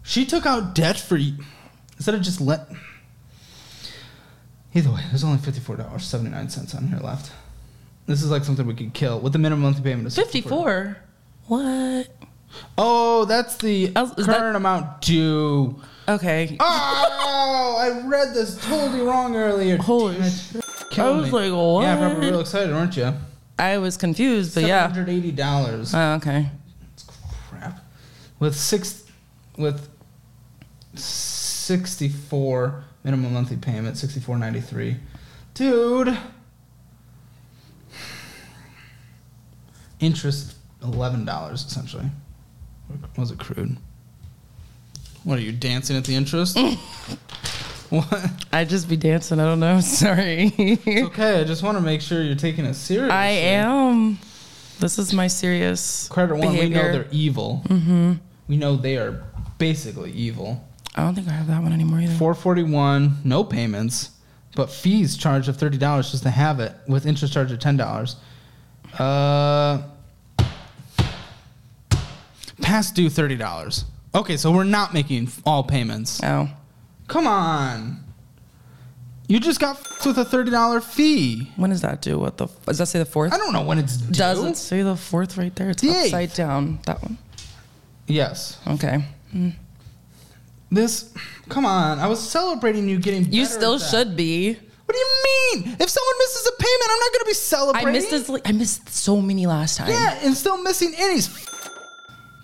She 0.02 0.24
took 0.24 0.46
out 0.46 0.74
debt 0.74 0.98
for 0.98 1.16
you 1.16 1.36
instead 1.96 2.14
of 2.14 2.22
just 2.22 2.40
let. 2.40 2.68
Either 4.74 4.90
way, 4.90 5.02
there's 5.08 5.24
only 5.24 5.38
fifty 5.38 5.60
four 5.60 5.76
dollars 5.76 6.04
seventy 6.04 6.30
nine 6.30 6.48
cents 6.48 6.74
on 6.74 6.88
here 6.88 7.00
left. 7.00 7.32
This 8.06 8.22
is 8.22 8.30
like 8.30 8.44
something 8.44 8.66
we 8.66 8.74
could 8.74 8.94
kill 8.94 9.20
with 9.20 9.32
the 9.34 9.38
minimum 9.38 9.62
monthly 9.62 9.82
payment 9.82 10.06
of 10.06 10.14
Fifty 10.14 10.40
four. 10.40 10.96
What? 11.48 12.08
Oh, 12.76 13.24
that's 13.24 13.56
the 13.56 13.92
Oh, 13.96 14.06
current 14.16 14.26
that- 14.26 14.56
amount 14.56 15.00
due. 15.02 15.80
Okay. 16.08 16.56
Oh, 17.30 17.76
I 17.80 18.06
read 18.08 18.34
this 18.34 18.58
totally 18.64 19.02
wrong 19.02 19.36
earlier. 19.36 19.76
Holy 19.76 20.14
shit. 20.28 20.64
I 20.98 21.10
was 21.10 21.26
me. 21.26 21.32
like, 21.32 21.52
what? 21.52 21.82
Yeah, 21.82 21.96
probably 21.96 22.30
real 22.30 22.40
excited, 22.40 22.72
weren't 22.72 22.96
you? 22.96 23.12
I 23.58 23.78
was 23.78 23.96
confused, 23.96 24.54
but 24.54 24.64
yeah. 24.64 24.88
hundred 24.88 25.08
eighty 25.08 25.30
dollars. 25.30 25.94
Oh, 25.94 26.14
okay. 26.14 26.50
Crap. 27.50 27.78
With 28.40 28.56
six, 28.56 29.04
with 29.56 29.88
sixty 30.94 32.08
four 32.08 32.84
minimum 33.04 33.32
monthly 33.34 33.56
payment, 33.58 33.96
sixty 33.96 34.18
four 34.20 34.36
ninety 34.38 34.60
three. 34.60 34.96
Dude. 35.54 36.16
Interest 40.00 40.54
eleven 40.82 41.24
dollars 41.24 41.64
essentially. 41.64 42.06
Was 43.16 43.30
it 43.30 43.38
crude? 43.38 43.76
What 45.24 45.38
are 45.38 45.42
you 45.42 45.52
dancing 45.52 45.96
at 45.96 46.04
the 46.04 46.14
interest? 46.14 46.58
what? 47.90 48.30
I'd 48.52 48.68
just 48.68 48.88
be 48.88 48.96
dancing. 48.96 49.40
I 49.40 49.44
don't 49.44 49.60
know. 49.60 49.80
Sorry. 49.82 50.52
It's 50.56 51.06
okay. 51.08 51.40
I 51.40 51.44
just 51.44 51.62
want 51.62 51.76
to 51.76 51.82
make 51.82 52.00
sure 52.00 52.22
you're 52.22 52.34
taking 52.36 52.64
it 52.64 52.74
seriously. 52.74 53.10
I 53.10 53.28
am. 53.28 54.18
This 54.78 54.98
is 54.98 55.12
my 55.12 55.26
serious 55.26 56.08
Credit 56.08 56.36
one, 56.36 56.56
we 56.56 56.68
know 56.68 56.92
they're 56.92 57.08
evil. 57.10 57.62
Mm-hmm. 57.66 58.12
We 58.46 58.56
know 58.56 58.76
they 58.76 58.96
are 58.96 59.24
basically 59.58 60.12
evil. 60.12 60.64
I 60.94 61.02
don't 61.02 61.14
think 61.14 61.28
I 61.28 61.32
have 61.32 61.48
that 61.48 61.62
one 61.62 61.72
anymore 61.72 62.00
either. 62.00 62.14
441, 62.14 63.18
no 63.24 63.42
payments, 63.44 64.10
but 64.54 64.70
fees 64.70 65.16
charged 65.16 65.48
of 65.48 65.56
$30 65.56 65.78
just 66.10 66.22
to 66.22 66.30
have 66.30 66.60
it 66.60 66.72
with 66.86 67.06
interest 67.06 67.32
charge 67.32 67.50
of 67.50 67.58
$10. 67.58 68.14
Uh, 68.98 69.82
past 72.60 72.94
due 72.94 73.08
$30. 73.08 73.84
Okay, 74.14 74.36
so 74.36 74.50
we're 74.50 74.64
not 74.64 74.94
making 74.94 75.28
all 75.44 75.62
payments. 75.62 76.20
Oh. 76.22 76.48
Come 77.08 77.26
on. 77.26 78.04
You 79.28 79.38
just 79.40 79.60
got 79.60 79.76
f- 79.76 80.06
with 80.06 80.16
a 80.18 80.24
$30 80.24 80.82
fee. 80.82 81.52
When 81.56 81.68
does 81.70 81.82
that 81.82 82.00
do? 82.00 82.18
What 82.18 82.38
the? 82.38 82.44
F- 82.44 82.64
Does 82.66 82.78
that 82.78 82.86
say 82.86 82.98
the 82.98 83.04
fourth? 83.04 83.32
I 83.32 83.36
don't 83.36 83.52
know 83.52 83.62
when 83.62 83.78
it's 83.78 83.98
due. 83.98 84.12
Does 84.14 84.42
it 84.42 84.56
say 84.56 84.80
the 84.82 84.96
fourth 84.96 85.36
right 85.36 85.54
there? 85.54 85.68
It's 85.70 85.82
The 85.82 85.90
upside 85.90 86.14
eighth. 86.30 86.36
down. 86.36 86.78
That 86.86 87.02
one. 87.02 87.18
Yes. 88.06 88.58
Okay. 88.66 89.04
Mm. 89.34 89.52
This, 90.70 91.12
come 91.50 91.66
on. 91.66 91.98
I 91.98 92.06
was 92.06 92.26
celebrating 92.26 92.88
you 92.88 92.98
getting 92.98 93.30
You 93.32 93.44
still 93.44 93.78
should 93.78 94.16
be. 94.16 94.54
What 94.54 94.94
do 94.94 94.98
you 94.98 95.62
mean? 95.64 95.76
If 95.78 95.88
someone 95.90 96.14
misses 96.18 96.46
a 96.46 96.62
payment, 96.62 96.90
I'm 96.90 96.98
not 96.98 97.12
going 97.12 97.20
to 97.20 97.24
be 97.26 97.34
celebrating. 97.34 97.88
I 97.88 97.92
missed 97.92 98.10
this. 98.10 98.40
I 98.46 98.52
missed 98.52 98.88
so 98.88 99.20
many 99.20 99.46
last 99.46 99.76
time. 99.76 99.90
Yeah, 99.90 100.18
and 100.22 100.34
still 100.34 100.56
missing 100.62 100.94
Annie's 100.98 101.28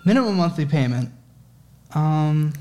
minimum 0.05 0.37
monthly 0.37 0.65
payment. 0.65 1.09
Um, 1.93 2.53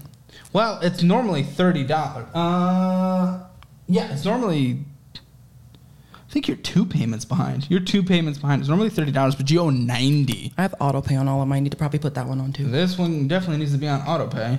well, 0.53 0.81
it's 0.83 1.03
normally 1.03 1.43
thirty 1.43 1.85
dollars. 1.85 2.27
Uh, 2.35 3.45
yeah, 3.87 4.13
it's 4.13 4.25
normally. 4.25 4.81
I 5.15 6.33
think 6.35 6.49
you're 6.49 6.57
two 6.57 6.85
payments 6.85 7.25
behind. 7.25 7.71
You're 7.71 7.79
two 7.79 8.03
payments 8.03 8.41
behind. 8.41 8.61
It's 8.61 8.69
normally 8.69 8.91
thirty 8.91 9.13
dollars, 9.13 9.37
but 9.37 9.51
you 9.51 9.61
owe 9.61 9.71
ninety. 9.71 10.53
I 10.59 10.63
have 10.63 10.75
auto 10.81 11.01
pay 11.01 11.15
on 11.17 11.29
all 11.29 11.43
of 11.43 11.47
mine. 11.49 11.59
I 11.59 11.61
need 11.61 11.73
to 11.73 11.77
probably 11.79 12.01
put 12.01 12.15
that 12.15 12.27
one 12.27 12.41
on 12.41 12.53
too. 12.53 12.65
This 12.65 12.99
one 12.99 13.29
definitely 13.29 13.59
needs 13.59 13.73
to 13.73 13.79
be 13.79 13.87
on 13.87 14.01
auto 14.03 14.27
pay. 14.27 14.59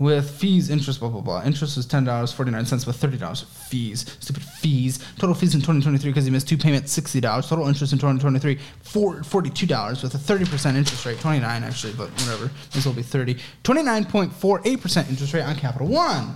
With 0.00 0.30
fees, 0.30 0.70
interest, 0.70 0.98
blah 0.98 1.10
blah 1.10 1.20
blah. 1.20 1.42
Interest 1.44 1.76
was 1.76 1.84
ten 1.84 2.04
dollars 2.04 2.32
forty 2.32 2.50
nine 2.50 2.64
cents 2.64 2.86
with 2.86 2.96
thirty 2.96 3.18
dollars 3.18 3.42
fees. 3.42 4.16
Stupid 4.18 4.42
fees. 4.42 4.98
Total 5.18 5.34
fees 5.34 5.54
in 5.54 5.60
twenty 5.60 5.82
twenty 5.82 5.98
three 5.98 6.10
because 6.10 6.24
he 6.24 6.30
missed 6.30 6.48
two 6.48 6.56
payments, 6.56 6.90
sixty 6.90 7.20
dollars. 7.20 7.46
Total 7.46 7.68
interest 7.68 7.92
in 7.92 7.98
twenty 7.98 8.18
twenty 8.18 8.38
three, 8.38 8.58
forty 8.82 9.50
two 9.50 9.66
dollars 9.66 10.02
with 10.02 10.14
a 10.14 10.18
thirty 10.18 10.46
percent 10.46 10.78
interest 10.78 11.04
rate. 11.04 11.20
Twenty 11.20 11.40
nine 11.40 11.62
actually, 11.62 11.92
but 11.92 12.08
whatever. 12.12 12.50
This 12.72 12.86
will 12.86 12.94
be 12.94 13.02
thirty. 13.02 13.36
Twenty 13.62 13.82
nine 13.82 14.06
point 14.06 14.32
four 14.32 14.62
eight 14.64 14.80
percent 14.80 15.10
interest 15.10 15.34
rate 15.34 15.42
on 15.42 15.54
Capital 15.56 15.86
One. 15.86 16.34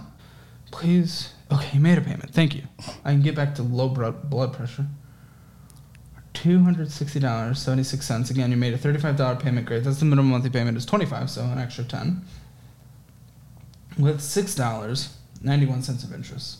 Please. 0.71 1.33
Okay, 1.51 1.79
made 1.79 1.97
a 1.97 2.03
payment. 2.03 2.35
Thank 2.35 2.55
you. 2.55 2.65
I 3.03 3.13
can 3.13 3.23
get 3.23 3.35
back 3.35 3.55
to 3.55 3.63
low 3.63 3.89
blood 3.89 4.53
pressure. 4.53 4.85
Two 6.35 6.59
hundred 6.59 6.91
sixty 6.91 7.19
dollars 7.19 7.61
seventy 7.61 7.85
six 7.85 8.05
cents. 8.05 8.29
Again, 8.29 8.51
you 8.51 8.59
made 8.59 8.75
a 8.75 8.79
thirty 8.79 8.99
five 8.99 9.17
dollar 9.17 9.37
payment. 9.37 9.67
Great. 9.67 9.85
That's 9.85 10.01
the 10.01 10.05
minimum 10.05 10.33
monthly 10.33 10.51
payment 10.51 10.77
is 10.77 10.85
twenty 10.85 11.07
five, 11.07 11.31
so 11.31 11.43
an 11.45 11.59
extra 11.59 11.85
ten. 11.85 12.27
With 13.99 14.21
six 14.21 14.55
dollars 14.55 15.17
ninety 15.41 15.67
one 15.67 15.83
cents 15.83 16.03
of 16.03 16.13
interest. 16.13 16.59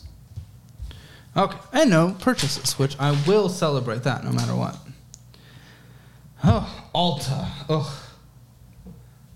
Okay, 1.35 1.57
and 1.73 1.89
no 1.89 2.15
purchases, 2.19 2.79
which 2.79 2.97
I 2.97 3.11
will 3.27 3.49
celebrate 3.49 4.03
that 4.03 4.23
no 4.23 4.31
matter 4.31 4.55
what. 4.55 4.77
Oh, 6.43 6.87
Ulta. 6.95 7.49
Ugh. 7.67 7.93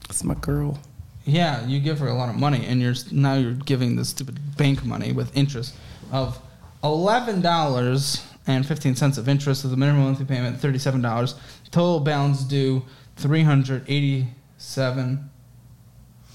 It's 0.10 0.24
my 0.24 0.36
girl. 0.36 0.80
Yeah, 1.26 1.66
you 1.68 1.80
give 1.82 2.00
her 2.00 2.08
a 2.08 2.14
lot 2.14 2.30
of 2.30 2.36
money, 2.36 2.66
and 2.66 2.82
you're 2.82 2.96
now 3.12 3.34
you're 3.36 3.54
giving 3.54 3.98
the 3.98 4.06
stupid 4.06 4.40
bank 4.56 4.86
money 4.86 5.12
with 5.12 5.36
interest 5.36 5.76
of 6.12 6.42
eleven 6.84 7.42
dollars 7.42 8.26
and 8.48 8.66
fifteen 8.66 8.96
cents 8.96 9.18
of 9.18 9.28
interest 9.28 9.64
with 9.64 9.72
the 9.72 9.78
minimum 9.78 10.04
monthly 10.04 10.26
payment 10.26 10.60
thirty 10.60 10.80
seven 10.80 11.02
dollars. 11.02 11.36
Total 11.72 12.00
balance 12.00 12.44
due 12.44 12.84
three 13.18 13.44
hundred 13.44 13.84
eighty 13.90 14.28
seven. 14.58 15.10
Eighty-seven 15.10 15.30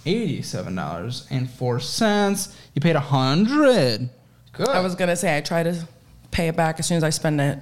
dollars 0.05 1.27
and. 1.31 1.49
You 2.75 2.81
paid 2.81 2.97
a 2.97 3.01
hundred. 3.01 4.11
Good. 4.53 4.69
I 4.69 4.81
was 4.81 4.95
gonna 4.95 5.17
say 5.17 5.37
I 5.37 5.41
try 5.41 5.63
to 5.63 5.87
pay 6.31 6.49
it 6.49 6.57
back 6.57 6.79
as 6.79 6.87
soon 6.87 6.97
as 6.97 7.05
I 7.05 7.11
spend 7.11 7.41
it. 7.41 7.59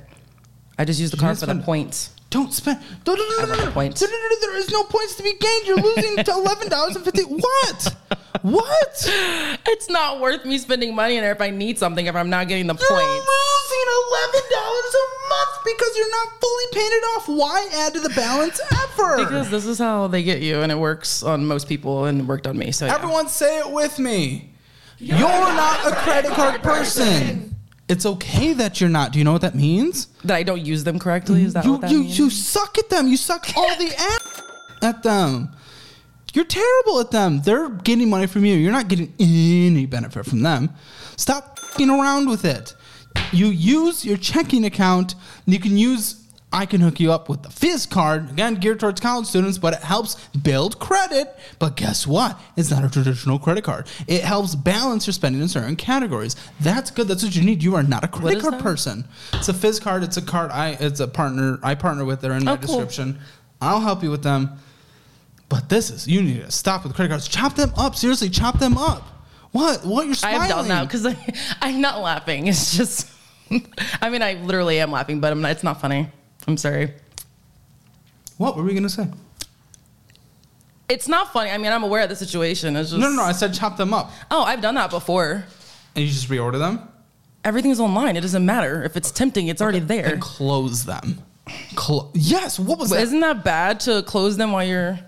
I 0.78 0.84
just 0.84 1.00
use 1.00 1.10
the 1.10 1.16
card 1.16 1.38
for 1.38 1.46
the 1.46 1.52
spend 1.52 1.64
points. 1.64 2.10
Don't 2.30 2.52
spend. 2.52 2.80
No, 3.06 3.14
no, 3.14 3.22
no, 3.22 3.24
I 3.24 3.42
no, 3.42 3.48
want 3.48 3.50
no, 3.50 3.56
the 3.56 3.64
no. 3.66 3.72
points. 3.72 4.00
No, 4.00 4.08
no, 4.08 4.12
no, 4.14 4.28
no, 4.28 4.40
There 4.40 4.56
is 4.56 4.70
no 4.70 4.84
points 4.84 5.16
to 5.16 5.22
be 5.22 5.34
gained. 5.34 5.66
You're 5.66 5.76
losing 5.76 6.16
to 6.24 6.30
eleven 6.32 6.68
dollars 6.70 6.96
and 6.96 7.04
fifty. 7.04 7.22
What? 7.22 7.96
What? 8.42 9.10
It's 9.64 9.88
not 9.88 10.20
worth 10.20 10.44
me 10.44 10.58
spending 10.58 10.94
money 10.94 11.16
in 11.16 11.22
there 11.22 11.32
if 11.32 11.40
I 11.40 11.50
need 11.50 11.78
something 11.78 12.06
if 12.06 12.14
I'm 12.14 12.30
not 12.30 12.48
getting 12.48 12.66
the 12.66 12.74
points. 12.74 13.26
Losing 13.92 14.08
eleven 14.10 14.50
dollars 14.50 14.94
a 14.94 15.28
month 15.28 15.64
because 15.64 15.96
you're 15.96 16.10
not 16.10 16.40
fully 16.40 16.64
paid 16.72 16.80
it 16.80 17.04
off. 17.16 17.28
Why 17.28 17.68
add 17.74 17.94
to 17.94 18.00
the 18.00 18.10
balance 18.10 18.60
ever? 18.72 19.16
Because 19.18 19.50
this 19.50 19.66
is 19.66 19.78
how 19.78 20.06
they 20.08 20.22
get 20.22 20.40
you, 20.40 20.60
and 20.60 20.72
it 20.72 20.78
works 20.78 21.22
on 21.22 21.46
most 21.46 21.68
people, 21.68 22.06
and 22.06 22.20
it 22.20 22.24
worked 22.24 22.46
on 22.46 22.56
me. 22.56 22.72
So 22.72 22.86
yeah. 22.86 22.94
everyone 22.94 23.28
say 23.28 23.58
it 23.58 23.70
with 23.70 23.98
me. 23.98 24.50
You're, 24.98 25.18
not 25.18 25.92
a 25.92 25.96
credit 25.96 26.30
card 26.30 26.62
person. 26.62 27.56
It's 27.88 28.06
okay 28.06 28.52
that 28.52 28.80
you're 28.80 28.88
not. 28.88 29.12
Do 29.12 29.18
you 29.18 29.24
know 29.24 29.32
what 29.32 29.42
that 29.42 29.56
means? 29.56 30.06
that 30.24 30.36
I 30.36 30.44
don't 30.44 30.64
use 30.64 30.84
them 30.84 30.98
correctly. 30.98 31.42
Is 31.42 31.54
that 31.54 31.64
you 31.64 31.72
what 31.72 31.80
that 31.80 31.90
you 31.90 32.00
means? 32.00 32.18
you 32.18 32.30
suck 32.30 32.78
at 32.78 32.88
them. 32.88 33.08
You 33.08 33.16
suck 33.16 33.46
all 33.56 33.76
the 33.76 33.92
ass 33.98 34.42
at 34.80 35.02
them. 35.02 35.50
You're 36.32 36.44
terrible 36.44 37.00
at 37.00 37.10
them. 37.10 37.42
They're 37.42 37.68
getting 37.68 38.08
money 38.08 38.26
from 38.26 38.44
you. 38.44 38.54
You're 38.54 38.72
not 38.72 38.88
getting 38.88 39.12
any 39.18 39.86
benefit 39.86 40.24
from 40.24 40.42
them. 40.42 40.70
Stop 41.16 41.58
fing 41.58 41.90
around 41.90 42.28
with 42.28 42.44
it. 42.44 42.74
You 43.32 43.46
use 43.46 44.04
your 44.04 44.16
checking 44.16 44.64
account. 44.64 45.14
You 45.46 45.58
can 45.58 45.76
use. 45.76 46.18
I 46.54 46.66
can 46.66 46.82
hook 46.82 47.00
you 47.00 47.10
up 47.10 47.30
with 47.30 47.42
the 47.42 47.48
Fizz 47.48 47.86
card 47.86 48.28
again, 48.28 48.56
geared 48.56 48.78
towards 48.78 49.00
college 49.00 49.26
students, 49.26 49.56
but 49.56 49.72
it 49.72 49.80
helps 49.80 50.16
build 50.42 50.78
credit. 50.78 51.34
But 51.58 51.76
guess 51.76 52.06
what? 52.06 52.38
It's 52.58 52.70
not 52.70 52.84
a 52.84 52.90
traditional 52.90 53.38
credit 53.38 53.64
card. 53.64 53.86
It 54.06 54.20
helps 54.22 54.54
balance 54.54 55.06
your 55.06 55.14
spending 55.14 55.40
in 55.40 55.48
certain 55.48 55.76
categories. 55.76 56.36
That's 56.60 56.90
good. 56.90 57.08
That's 57.08 57.22
what 57.24 57.34
you 57.34 57.42
need. 57.42 57.62
You 57.62 57.74
are 57.76 57.82
not 57.82 58.04
a 58.04 58.08
credit 58.08 58.42
card 58.42 58.54
that? 58.54 58.60
person. 58.62 59.08
It's 59.32 59.48
a 59.48 59.54
Fizz 59.54 59.80
card. 59.80 60.02
It's 60.02 60.18
a 60.18 60.22
card. 60.22 60.50
I. 60.50 60.76
It's 60.78 61.00
a 61.00 61.08
partner. 61.08 61.58
I 61.62 61.74
partner 61.74 62.04
with. 62.04 62.20
They're 62.20 62.32
in 62.34 62.44
my 62.44 62.52
Oh, 62.52 62.56
cool. 62.58 62.66
description. 62.66 63.18
I'll 63.62 63.80
help 63.80 64.02
you 64.02 64.10
with 64.10 64.22
them. 64.22 64.50
But 65.48 65.70
this 65.70 65.88
is 65.90 66.06
you 66.06 66.22
need 66.22 66.42
to 66.44 66.50
stop 66.50 66.84
with 66.84 66.94
credit 66.94 67.08
cards. 67.10 67.28
Chop 67.28 67.54
them 67.54 67.72
up. 67.78 67.96
Seriously, 67.96 68.28
chop 68.28 68.58
them 68.58 68.76
up. 68.76 69.08
What? 69.52 69.84
What? 69.84 70.06
You're 70.06 70.14
smiling. 70.14 70.40
have 70.40 70.48
done 70.50 70.68
that 70.68 70.88
because 70.88 71.06
I'm 71.62 71.80
not 71.80 72.00
laughing. 72.00 72.46
It's 72.46 72.76
just, 72.76 73.08
I 74.00 74.10
mean, 74.10 74.22
I 74.22 74.34
literally 74.34 74.80
am 74.80 74.90
laughing, 74.90 75.20
but 75.20 75.32
I'm 75.32 75.40
not, 75.42 75.50
it's 75.52 75.62
not 75.62 75.80
funny. 75.80 76.08
I'm 76.46 76.56
sorry. 76.56 76.92
What 78.38 78.56
were 78.56 78.62
we 78.62 78.74
gonna 78.74 78.88
say? 78.88 79.08
It's 80.88 81.08
not 81.08 81.32
funny. 81.32 81.50
I 81.50 81.58
mean, 81.58 81.72
I'm 81.72 81.84
aware 81.84 82.02
of 82.02 82.08
the 82.08 82.16
situation. 82.16 82.76
It's 82.76 82.90
just 82.90 83.00
No, 83.00 83.08
no, 83.08 83.16
no. 83.16 83.22
I 83.22 83.32
said 83.32 83.54
chop 83.54 83.76
them 83.76 83.94
up, 83.94 84.10
Oh, 84.30 84.42
I've 84.42 84.60
done 84.60 84.74
that 84.74 84.90
before. 84.90 85.44
and 85.94 86.04
you 86.04 86.10
just 86.10 86.28
reorder 86.28 86.58
them 86.58 86.88
Everything's 87.44 87.80
online. 87.80 88.16
It 88.16 88.20
doesn't 88.20 88.46
matter 88.46 88.84
if 88.84 88.96
it's 88.96 89.10
tempting. 89.10 89.48
It's 89.48 89.60
already 89.60 89.80
there. 89.80 90.12
and 90.12 90.20
close 90.22 90.84
them. 90.84 91.18
Clo- 91.74 92.10
yes. 92.14 92.58
What 92.58 92.78
was 92.78 92.90
that? 92.90 93.02
isn't 93.02 93.18
that 93.20 93.42
bad 93.42 93.80
to 93.80 94.02
close 94.04 94.36
them 94.36 94.52
while 94.52 94.64
you're? 94.64 94.98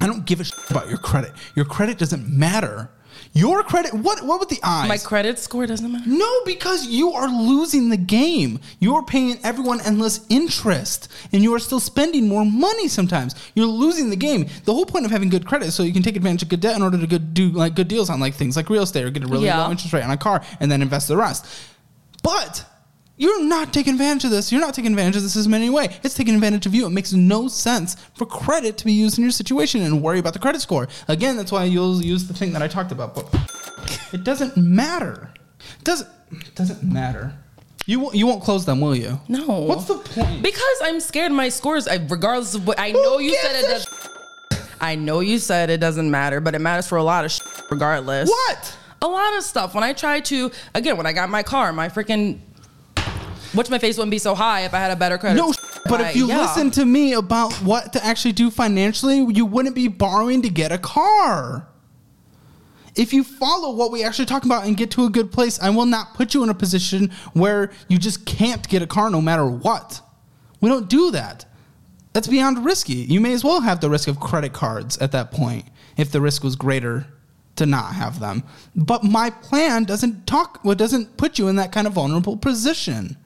I 0.00 0.06
don't 0.06 0.26
give 0.26 0.40
a 0.40 0.44
shit 0.44 0.70
about 0.70 0.88
your 0.90 0.98
credit. 0.98 1.32
Your 1.54 1.64
credit 1.64 1.96
doesn't 1.98 2.28
matter. 2.28 2.90
Your 3.38 3.62
credit. 3.62 3.94
What? 3.94 4.24
What 4.24 4.40
with 4.40 4.48
the 4.48 4.58
eyes? 4.64 4.88
My 4.88 4.98
credit 4.98 5.38
score 5.38 5.64
doesn't 5.66 5.90
matter. 5.92 6.08
No, 6.08 6.28
because 6.44 6.86
you 6.86 7.12
are 7.12 7.28
losing 7.28 7.88
the 7.88 7.96
game. 7.96 8.58
You're 8.80 9.04
paying 9.04 9.38
everyone 9.44 9.80
endless 9.82 10.26
interest, 10.28 11.08
and 11.32 11.42
you 11.42 11.54
are 11.54 11.58
still 11.60 11.78
spending 11.78 12.26
more 12.26 12.44
money 12.44 12.88
sometimes. 12.88 13.34
You're 13.54 13.66
losing 13.66 14.10
the 14.10 14.16
game. 14.16 14.46
The 14.64 14.74
whole 14.74 14.86
point 14.86 15.04
of 15.04 15.12
having 15.12 15.28
good 15.28 15.46
credit 15.46 15.66
is 15.68 15.74
so 15.74 15.84
you 15.84 15.92
can 15.92 16.02
take 16.02 16.16
advantage 16.16 16.42
of 16.42 16.48
good 16.48 16.60
debt 16.60 16.74
in 16.74 16.82
order 16.82 16.98
to 16.98 17.06
good, 17.06 17.32
do 17.32 17.50
like 17.50 17.76
good 17.76 17.86
deals 17.88 18.10
on 18.10 18.18
like 18.18 18.34
things 18.34 18.56
like 18.56 18.68
real 18.70 18.82
estate 18.82 19.04
or 19.04 19.10
get 19.10 19.22
a 19.22 19.26
really 19.28 19.44
Yeah. 19.46 19.62
low 19.64 19.70
interest 19.70 19.92
rate 19.92 20.02
on 20.04 20.10
a 20.10 20.16
car 20.16 20.42
and 20.58 20.70
then 20.70 20.82
invest 20.82 21.06
the 21.06 21.16
rest. 21.16 21.46
But 22.24 22.64
you're 23.18 23.42
not 23.44 23.72
taking 23.72 23.92
advantage 23.94 24.24
of 24.24 24.30
this. 24.30 24.50
You're 24.50 24.60
not 24.60 24.72
taking 24.74 24.92
advantage 24.92 25.16
of 25.16 25.22
this 25.22 25.36
in 25.44 25.52
any 25.52 25.68
way. 25.70 25.96
It's 26.02 26.14
taking 26.14 26.34
advantage 26.34 26.64
of 26.66 26.74
you. 26.74 26.86
It 26.86 26.90
makes 26.90 27.12
no 27.12 27.48
sense 27.48 27.96
for 28.14 28.24
credit 28.24 28.78
to 28.78 28.84
be 28.84 28.92
used 28.92 29.18
in 29.18 29.24
your 29.24 29.30
situation 29.32 29.82
and 29.82 30.02
worry 30.02 30.18
about 30.18 30.32
the 30.32 30.38
credit 30.38 30.60
score. 30.62 30.88
Again, 31.08 31.36
that's 31.36 31.52
why 31.52 31.64
you'll 31.64 32.02
use 32.02 32.26
the 32.28 32.34
thing 32.34 32.52
that 32.52 32.62
I 32.62 32.68
talked 32.68 32.92
about. 32.92 33.14
But 33.14 33.26
it 34.12 34.24
doesn't 34.24 34.56
matter. 34.56 35.30
It 35.78 35.84
doesn't 35.84 36.08
it 36.30 36.54
doesn't 36.54 36.82
matter. 36.82 37.34
You 37.86 38.00
won't- 38.00 38.14
you 38.14 38.26
won't 38.26 38.42
close 38.44 38.66
them, 38.66 38.80
will 38.82 38.94
you? 38.94 39.18
No. 39.28 39.46
What's 39.46 39.86
the 39.86 39.94
point? 39.96 40.42
Because 40.42 40.76
I'm 40.82 41.00
scared 41.00 41.32
my 41.32 41.48
scores, 41.48 41.88
I, 41.88 41.94
regardless 42.08 42.54
of 42.54 42.66
what 42.66 42.78
I 42.78 42.90
Who 42.90 43.02
know 43.02 43.18
you 43.18 43.34
said 43.34 43.64
it 43.64 43.66
does. 43.66 43.86
I 44.80 44.94
know 44.94 45.20
you 45.20 45.38
said 45.38 45.70
it 45.70 45.78
doesn't 45.78 46.10
matter, 46.10 46.40
but 46.40 46.54
it 46.54 46.58
matters 46.60 46.86
for 46.86 46.98
a 46.98 47.02
lot 47.02 47.24
of 47.24 47.32
sh- 47.32 47.40
regardless. 47.70 48.28
What? 48.28 48.76
A 49.00 49.06
lot 49.08 49.36
of 49.38 49.42
stuff. 49.42 49.74
When 49.74 49.82
I 49.84 49.92
try 49.94 50.20
to, 50.20 50.50
again, 50.74 50.96
when 50.98 51.06
I 51.06 51.12
got 51.12 51.30
my 51.30 51.42
car, 51.42 51.72
my 51.72 51.88
freaking, 51.88 52.40
what's 53.52 53.70
my 53.70 53.78
face 53.78 53.96
wouldn't 53.96 54.10
be 54.10 54.18
so 54.18 54.34
high 54.34 54.62
if 54.62 54.74
I 54.74 54.78
had 54.78 54.90
a 54.90 54.96
better 54.96 55.18
credit. 55.18 55.38
No, 55.38 55.52
score. 55.52 55.82
but 55.86 56.00
if 56.00 56.16
you 56.16 56.26
yeah. 56.26 56.40
listen 56.40 56.70
to 56.72 56.84
me 56.84 57.14
about 57.14 57.52
what 57.54 57.92
to 57.94 58.04
actually 58.04 58.32
do 58.32 58.50
financially, 58.50 59.18
you 59.32 59.46
wouldn't 59.46 59.74
be 59.74 59.88
borrowing 59.88 60.42
to 60.42 60.50
get 60.50 60.72
a 60.72 60.78
car. 60.78 61.68
If 62.94 63.12
you 63.12 63.22
follow 63.22 63.74
what 63.74 63.92
we 63.92 64.02
actually 64.02 64.26
talk 64.26 64.44
about 64.44 64.66
and 64.66 64.76
get 64.76 64.90
to 64.92 65.04
a 65.04 65.10
good 65.10 65.30
place, 65.30 65.60
I 65.60 65.70
will 65.70 65.86
not 65.86 66.14
put 66.14 66.34
you 66.34 66.42
in 66.42 66.48
a 66.48 66.54
position 66.54 67.12
where 67.32 67.70
you 67.86 67.96
just 67.96 68.26
can't 68.26 68.68
get 68.68 68.82
a 68.82 68.86
car 68.86 69.08
no 69.08 69.20
matter 69.20 69.46
what. 69.46 70.00
We 70.60 70.68
don't 70.68 70.88
do 70.88 71.12
that. 71.12 71.44
That's 72.12 72.26
beyond 72.26 72.64
risky. 72.64 72.94
You 72.94 73.20
may 73.20 73.32
as 73.32 73.44
well 73.44 73.60
have 73.60 73.80
the 73.80 73.88
risk 73.88 74.08
of 74.08 74.18
credit 74.18 74.52
cards 74.52 74.98
at 74.98 75.12
that 75.12 75.30
point 75.30 75.66
if 75.96 76.10
the 76.10 76.20
risk 76.20 76.42
was 76.42 76.56
greater 76.56 77.06
to 77.56 77.66
not 77.66 77.94
have 77.94 78.18
them. 78.18 78.42
But 78.74 79.04
my 79.04 79.30
plan 79.30 79.84
doesn't 79.84 80.26
talk 80.26 80.60
well, 80.64 80.74
doesn't 80.74 81.16
put 81.16 81.38
you 81.38 81.46
in 81.46 81.56
that 81.56 81.70
kind 81.70 81.86
of 81.86 81.92
vulnerable 81.92 82.36
position 82.36 83.16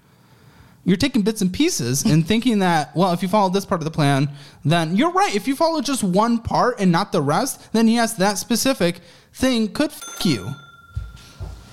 you're 0.85 0.97
taking 0.97 1.23
bits 1.23 1.41
and 1.43 1.53
pieces 1.53 2.05
and 2.05 2.27
thinking 2.31 2.59
that 2.61 2.95
well 2.97 3.13
if 3.13 3.23
you 3.23 3.29
follow 3.29 3.49
this 3.51 3.65
part 3.65 3.81
of 3.81 3.85
the 3.85 3.91
plan 3.91 4.29
then 4.65 4.97
you're 4.97 5.13
right 5.13 5.35
if 5.35 5.47
you 5.47 5.55
follow 5.57 5.81
just 5.81 6.03
one 6.03 6.39
part 6.39 6.81
and 6.81 6.91
not 6.91 7.13
the 7.13 7.23
rest 7.23 7.73
then 7.73 7.87
yes 7.89 8.15
that 8.15 8.37
specific 8.39 9.01
thing 9.33 9.69
could 9.73 9.91
f- 9.91 10.25
you 10.25 10.49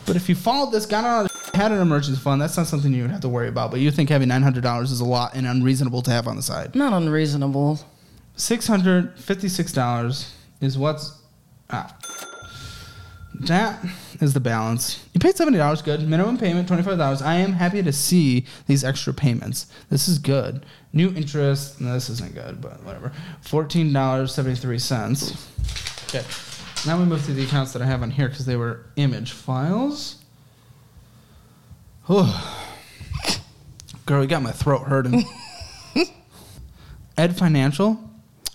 but 0.05 0.15
if 0.15 0.27
you 0.29 0.35
followed 0.35 0.71
this 0.71 0.85
got 0.85 1.03
on 1.05 1.25
a 1.25 1.29
had 1.57 1.71
an 1.71 1.79
emergency 1.81 2.19
fund 2.21 2.39
that's 2.41 2.55
not 2.55 2.67
something 2.67 2.93
you 2.93 3.01
would 3.01 3.11
have 3.11 3.21
to 3.21 3.27
worry 3.29 3.47
about 3.47 3.71
but 3.71 3.79
you 3.79 3.89
think 3.91 4.09
having 4.09 4.29
$900 4.29 4.83
is 4.83 4.99
a 4.99 5.05
lot 5.05 5.33
and 5.35 5.45
unreasonable 5.47 6.01
to 6.03 6.11
have 6.11 6.27
on 6.27 6.35
the 6.35 6.41
side 6.41 6.75
Not 6.75 6.93
unreasonable. 6.93 7.79
$656 8.37 10.31
is 10.61 10.77
what's 10.77 11.21
ah. 11.69 11.95
That 13.33 13.83
is 14.19 14.33
the 14.33 14.39
balance. 14.39 15.05
You 15.13 15.19
paid 15.19 15.35
$70 15.35 15.83
good. 15.83 16.07
Minimum 16.07 16.37
payment 16.37 16.67
$25 16.67 17.21
i 17.21 17.35
am 17.35 17.53
happy 17.53 17.81
to 17.81 17.93
see 17.93 18.45
these 18.67 18.83
extra 18.83 19.13
payments. 19.13 19.67
This 19.89 20.07
is 20.07 20.19
good. 20.19 20.65
New 20.93 21.13
interest 21.15 21.79
no, 21.79 21.93
this 21.93 22.09
isn't 22.09 22.33
good 22.33 22.61
but 22.61 22.83
whatever. 22.83 23.11
$14.73 23.45 26.09
okay. 26.09 26.25
Now 26.87 26.97
we 26.97 27.05
move 27.05 27.23
to 27.25 27.33
the 27.33 27.43
accounts 27.43 27.73
that 27.73 27.81
i 27.81 27.85
have 27.85 28.01
on 28.01 28.11
here 28.11 28.29
because 28.29 28.45
they 28.45 28.55
were 28.55 28.85
image 28.95 29.31
files. 29.31 30.23
Oh 32.07 32.65
girl 34.05 34.23
you 34.23 34.27
got 34.27 34.41
my 34.41 34.51
throat 34.51 34.87
hurting. 34.87 35.23
Edfinancial? 37.17 37.99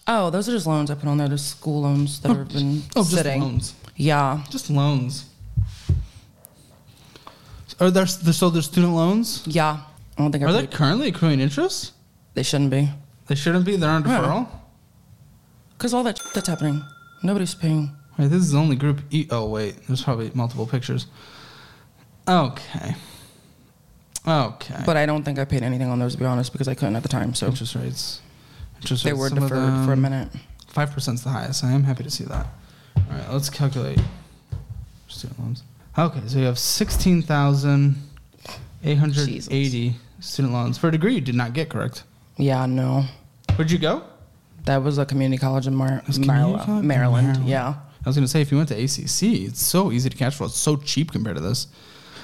Oh, 0.06 0.30
those 0.30 0.48
are 0.48 0.52
just 0.52 0.66
loans 0.66 0.90
I 0.90 0.94
put 0.94 1.08
on 1.08 1.16
there. 1.16 1.28
The 1.28 1.38
school 1.38 1.82
loans 1.82 2.20
that 2.20 2.30
oh, 2.30 2.34
have 2.34 2.48
been 2.48 2.82
Oh, 2.96 3.04
just 3.04 3.24
loans. 3.24 3.74
Yeah. 3.96 4.42
Just 4.50 4.70
loans. 4.70 5.26
Are 7.80 7.90
there 7.90 8.06
so 8.06 8.50
there's 8.50 8.66
student 8.66 8.94
loans? 8.94 9.42
Yeah. 9.46 9.80
I 10.16 10.22
don't 10.22 10.30
think 10.30 10.44
Are 10.44 10.52
they 10.52 10.66
currently 10.66 11.08
accruing 11.08 11.40
interest? 11.40 11.92
They 12.34 12.42
shouldn't 12.42 12.70
be. 12.70 12.90
They 13.26 13.34
shouldn't 13.34 13.64
be. 13.64 13.76
They're 13.76 13.90
on 13.90 14.04
deferral. 14.04 14.48
Because 15.76 15.92
all 15.92 16.04
that 16.04 16.20
that's 16.34 16.48
happening. 16.48 16.82
Nobody's 17.22 17.54
paying. 17.54 17.90
Wait, 18.18 18.28
this 18.28 18.42
is 18.42 18.52
the 18.52 18.58
only 18.58 18.76
group 18.76 19.00
E. 19.10 19.26
Oh 19.30 19.48
wait, 19.48 19.86
there's 19.86 20.02
probably 20.02 20.30
multiple 20.34 20.66
pictures. 20.66 21.06
Okay. 22.28 22.94
Okay. 24.26 24.82
But 24.86 24.96
I 24.96 25.04
don't 25.04 25.22
think 25.24 25.38
I 25.38 25.44
paid 25.44 25.62
anything 25.62 25.88
on 25.88 25.98
those, 25.98 26.14
to 26.14 26.18
be 26.18 26.24
honest, 26.24 26.52
because 26.52 26.68
I 26.68 26.74
couldn't 26.74 26.96
at 26.96 27.02
the 27.02 27.08
time. 27.08 27.34
So 27.34 27.48
interest 27.48 27.74
rates. 27.74 28.22
Interest 28.76 29.04
they 29.04 29.12
rates. 29.12 29.20
were 29.20 29.30
deferred 29.30 29.84
for 29.84 29.92
a 29.92 29.96
minute. 29.96 30.28
Five 30.68 30.92
percent 30.92 31.18
is 31.18 31.24
the 31.24 31.30
highest. 31.30 31.64
I 31.64 31.72
am 31.72 31.84
happy 31.84 32.04
to 32.04 32.10
see 32.10 32.24
that. 32.24 32.46
All 33.10 33.16
right, 33.18 33.32
let's 33.32 33.50
calculate 33.50 34.00
student 35.08 35.38
loans. 35.40 35.62
Okay, 35.98 36.20
so 36.26 36.38
you 36.38 36.44
have 36.46 36.58
sixteen 36.58 37.22
thousand 37.22 37.96
eight 38.82 38.96
hundred 38.98 39.28
eighty 39.50 39.94
student 40.20 40.52
loans 40.54 40.76
for 40.78 40.88
a 40.88 40.90
degree 40.92 41.14
you 41.14 41.20
did 41.20 41.34
not 41.34 41.52
get 41.52 41.68
correct. 41.68 42.04
Yeah, 42.36 42.66
no. 42.66 43.04
Where'd 43.56 43.70
you 43.70 43.78
go? 43.78 44.02
That 44.64 44.82
was 44.82 44.98
a 44.98 45.04
community 45.06 45.38
college 45.38 45.66
in 45.66 45.74
Mar- 45.74 46.02
Maryland. 46.18 46.66
Maryland. 46.66 46.86
Maryland. 46.88 47.48
Yeah. 47.48 47.74
I 48.04 48.08
was 48.08 48.16
gonna 48.16 48.28
say 48.28 48.40
if 48.40 48.50
you 48.50 48.56
went 48.56 48.68
to 48.70 48.74
ACC, 48.74 49.46
it's 49.48 49.62
so 49.62 49.92
easy 49.92 50.10
to 50.10 50.16
cash 50.16 50.34
flow. 50.36 50.46
It's 50.46 50.56
so 50.58 50.76
cheap 50.76 51.12
compared 51.12 51.36
to 51.36 51.42
this. 51.42 51.68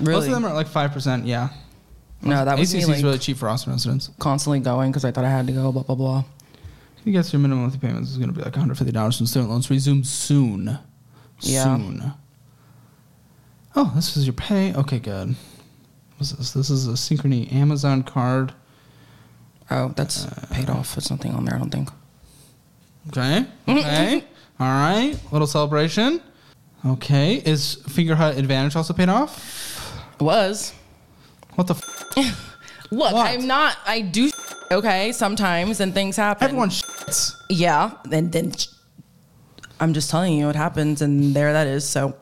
Really? 0.00 0.12
Most 0.14 0.26
of 0.26 0.32
them 0.32 0.44
are 0.44 0.52
like 0.54 0.66
five 0.66 0.92
percent. 0.92 1.26
Yeah. 1.26 1.50
no, 2.22 2.44
that 2.44 2.58
was 2.58 2.72
ACC 2.74 2.82
is 2.82 2.88
like 2.88 3.02
really 3.02 3.18
cheap 3.18 3.36
for 3.36 3.48
Austin 3.48 3.72
residents. 3.72 4.10
constantly 4.18 4.60
going 4.60 4.90
because 4.90 5.04
I 5.04 5.10
thought 5.10 5.24
I 5.24 5.30
had 5.30 5.46
to 5.46 5.52
go. 5.52 5.70
Blah 5.72 5.82
blah 5.84 5.94
blah. 5.94 6.24
You 7.04 7.12
guess 7.12 7.32
your 7.32 7.40
minimum 7.40 7.62
monthly 7.62 7.80
payments 7.80 8.10
is 8.10 8.18
gonna 8.18 8.32
be 8.32 8.42
like 8.42 8.52
one 8.52 8.60
hundred 8.60 8.76
fifty 8.78 8.92
dollars 8.92 9.16
from 9.16 9.26
student 9.26 9.50
loans. 9.50 9.70
Resume 9.70 10.02
soon. 10.02 10.78
Yeah. 11.40 11.64
Soon. 11.64 12.12
Oh, 13.74 13.92
this 13.94 14.16
is 14.16 14.26
your 14.26 14.34
pay. 14.34 14.74
Okay, 14.74 14.98
good. 14.98 15.34
What's 16.18 16.32
this? 16.32 16.52
This 16.52 16.68
is 16.70 16.86
a 16.88 16.92
Synchrony 16.92 17.50
Amazon 17.52 18.02
card. 18.02 18.52
Oh, 19.70 19.92
that's 19.96 20.26
uh, 20.26 20.46
paid 20.50 20.68
off. 20.68 20.98
It's 20.98 21.10
nothing 21.10 21.32
on 21.32 21.44
there. 21.44 21.54
I 21.54 21.58
don't 21.58 21.70
think. 21.70 21.88
Okay. 23.08 23.46
Okay. 23.68 24.24
All 24.60 24.66
right. 24.66 25.16
Little 25.32 25.46
celebration. 25.46 26.20
Okay. 26.84 27.36
Is 27.36 27.76
Fingerhut 27.88 28.36
Advantage 28.36 28.76
also 28.76 28.92
paid 28.92 29.08
off? 29.08 30.04
It 30.18 30.22
was. 30.22 30.74
What 31.54 31.66
the? 31.68 31.74
F- 31.74 32.56
Look, 32.90 33.14
What? 33.14 33.26
I'm 33.30 33.46
not. 33.46 33.78
I 33.86 34.02
do. 34.02 34.30
Okay, 34.72 35.10
sometimes 35.10 35.80
and 35.80 35.92
things 35.92 36.14
happen. 36.16 36.44
Everyone 36.44 36.70
shits. 37.11 37.42
Yeah, 37.49 37.92
and 38.11 38.33
then 38.33 38.53
I'm 39.79 39.92
just 39.94 40.11
telling 40.11 40.35
you, 40.35 40.46
what 40.46 40.57
happens, 40.57 41.03
and 41.03 41.35
there 41.35 41.53
that 41.53 41.66
is. 41.66 41.88
So 41.88 42.16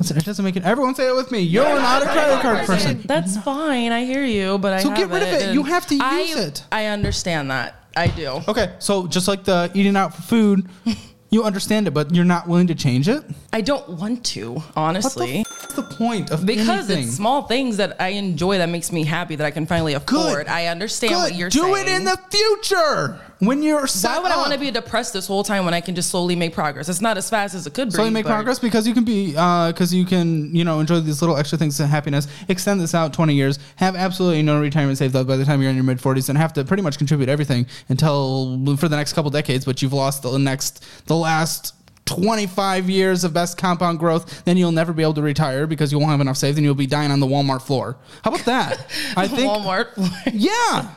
Listen, 0.00 0.16
it 0.16 0.24
doesn't 0.24 0.42
make 0.44 0.56
it. 0.56 0.62
Everyone 0.64 0.94
say 0.94 1.08
it 1.08 1.14
with 1.14 1.30
me. 1.30 1.40
You're 1.40 1.62
not 1.62 2.00
a 2.02 2.06
credit 2.06 2.40
card 2.40 2.66
person. 2.66 3.02
that's 3.04 3.36
fine. 3.36 3.92
I 3.92 4.06
hear 4.06 4.24
you, 4.24 4.56
but 4.56 4.72
I 4.72 4.82
So 4.82 4.88
get 4.94 5.10
rid 5.10 5.22
of 5.22 5.28
haven't, 5.28 5.50
it. 5.50 5.52
You 5.52 5.62
have 5.64 5.86
to 5.88 5.94
use 5.94 6.02
I, 6.02 6.20
it. 6.38 6.64
I 6.72 6.86
understand 6.86 7.50
that. 7.50 7.84
I 7.94 8.06
do. 8.06 8.40
Okay, 8.48 8.74
so 8.78 9.06
just 9.06 9.28
like 9.28 9.44
the 9.44 9.70
eating 9.74 9.96
out 9.96 10.14
for 10.14 10.22
food, 10.22 10.66
you 11.30 11.44
understand 11.44 11.86
it, 11.86 11.90
but 11.90 12.14
you're 12.14 12.24
not 12.24 12.48
willing 12.48 12.68
to 12.68 12.74
change 12.74 13.08
it. 13.10 13.22
I 13.52 13.60
don't 13.60 13.86
want 13.90 14.24
to, 14.26 14.54
What 14.54 14.72
honestly. 14.74 15.44
The 15.72 15.80
the 15.80 15.94
point 15.94 16.30
of 16.30 16.44
because 16.46 16.90
anything? 16.90 17.08
it's 17.08 17.16
small 17.16 17.42
things 17.42 17.76
that 17.78 18.00
I 18.00 18.08
enjoy 18.08 18.58
that 18.58 18.68
makes 18.68 18.92
me 18.92 19.04
happy 19.04 19.36
that 19.36 19.44
I 19.44 19.50
can 19.50 19.66
finally 19.66 19.94
afford. 19.94 20.46
Good. 20.46 20.48
I 20.48 20.66
understand 20.66 21.14
Good. 21.14 21.18
what 21.18 21.34
you're 21.34 21.48
doing. 21.48 21.68
Do 21.68 21.74
saying. 21.74 21.88
it 21.88 21.96
in 21.96 22.04
the 22.04 22.18
future 22.30 23.20
when 23.38 23.62
you're 23.62 23.86
Why 23.86 24.18
would 24.18 24.30
I 24.30 24.36
want 24.36 24.52
to 24.52 24.58
be 24.58 24.70
depressed 24.70 25.12
this 25.12 25.26
whole 25.26 25.42
time 25.42 25.64
when 25.64 25.74
I 25.74 25.80
can 25.80 25.94
just 25.94 26.10
slowly 26.10 26.36
make 26.36 26.52
progress? 26.52 26.88
It's 26.88 27.00
not 27.00 27.16
as 27.16 27.30
fast 27.30 27.54
as 27.54 27.66
it 27.66 27.74
could 27.74 27.88
be. 27.88 27.94
So 27.94 28.10
make 28.10 28.26
progress 28.26 28.58
because 28.58 28.86
you 28.86 28.94
can 28.94 29.04
be 29.04 29.34
uh, 29.36 29.72
because 29.72 29.92
you 29.92 30.04
can 30.04 30.54
you 30.54 30.64
know 30.64 30.80
enjoy 30.80 31.00
these 31.00 31.22
little 31.22 31.36
extra 31.36 31.58
things 31.58 31.80
of 31.80 31.88
happiness. 31.88 32.28
Extend 32.48 32.80
this 32.80 32.94
out 32.94 33.12
twenty 33.12 33.34
years. 33.34 33.58
Have 33.76 33.96
absolutely 33.96 34.42
no 34.42 34.60
retirement 34.60 34.98
saved 34.98 35.16
up 35.16 35.26
by 35.26 35.36
the 35.36 35.44
time 35.44 35.60
you're 35.60 35.70
in 35.70 35.76
your 35.76 35.84
mid 35.84 36.00
forties, 36.00 36.28
and 36.28 36.38
have 36.38 36.52
to 36.54 36.64
pretty 36.64 36.82
much 36.82 36.98
contribute 36.98 37.28
everything 37.28 37.66
until 37.88 38.76
for 38.76 38.88
the 38.88 38.96
next 38.96 39.14
couple 39.14 39.30
decades. 39.30 39.64
But 39.64 39.82
you've 39.82 39.92
lost 39.92 40.22
the 40.22 40.38
next 40.38 40.84
the 41.06 41.16
last. 41.16 41.74
25 42.14 42.90
years 42.90 43.24
of 43.24 43.32
best 43.32 43.56
compound 43.56 43.98
growth, 43.98 44.44
then 44.44 44.56
you'll 44.56 44.72
never 44.72 44.92
be 44.92 45.02
able 45.02 45.14
to 45.14 45.22
retire 45.22 45.66
because 45.66 45.92
you 45.92 45.98
won't 45.98 46.10
have 46.10 46.20
enough 46.20 46.36
saved 46.36 46.58
and 46.58 46.64
you'll 46.64 46.74
be 46.74 46.86
dying 46.86 47.10
on 47.10 47.20
the 47.20 47.26
Walmart 47.26 47.62
floor. 47.62 47.96
How 48.22 48.30
about 48.32 48.46
that? 48.46 48.86
I 49.16 49.28
think 49.28 49.50
Walmart. 49.50 49.88
yeah. 50.32 50.94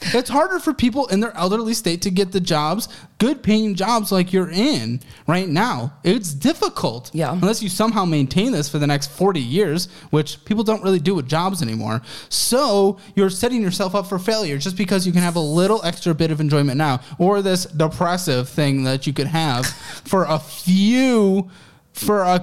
It's 0.00 0.28
harder 0.28 0.58
for 0.58 0.74
people 0.74 1.06
in 1.06 1.20
their 1.20 1.34
elderly 1.36 1.74
state 1.74 2.02
to 2.02 2.10
get 2.10 2.32
the 2.32 2.40
jobs, 2.40 2.88
good 3.18 3.42
paying 3.42 3.74
jobs 3.74 4.12
like 4.12 4.32
you're 4.32 4.50
in 4.50 5.00
right 5.26 5.48
now. 5.48 5.94
It's 6.04 6.34
difficult. 6.34 7.10
Yeah. 7.14 7.32
Unless 7.32 7.62
you 7.62 7.68
somehow 7.68 8.04
maintain 8.04 8.52
this 8.52 8.68
for 8.68 8.78
the 8.78 8.86
next 8.86 9.10
40 9.10 9.40
years, 9.40 9.88
which 10.10 10.44
people 10.44 10.64
don't 10.64 10.82
really 10.82 11.00
do 11.00 11.14
with 11.14 11.28
jobs 11.28 11.62
anymore. 11.62 12.02
So 12.28 12.98
you're 13.14 13.30
setting 13.30 13.62
yourself 13.62 13.94
up 13.94 14.06
for 14.06 14.18
failure 14.18 14.58
just 14.58 14.76
because 14.76 15.06
you 15.06 15.12
can 15.12 15.22
have 15.22 15.36
a 15.36 15.40
little 15.40 15.82
extra 15.84 16.14
bit 16.14 16.30
of 16.30 16.40
enjoyment 16.40 16.76
now 16.76 17.00
or 17.18 17.42
this 17.42 17.64
depressive 17.64 18.48
thing 18.48 18.84
that 18.84 19.06
you 19.06 19.12
could 19.12 19.28
have 19.28 19.66
for 20.04 20.24
a 20.24 20.38
few, 20.38 21.50
for 21.92 22.20
a, 22.22 22.38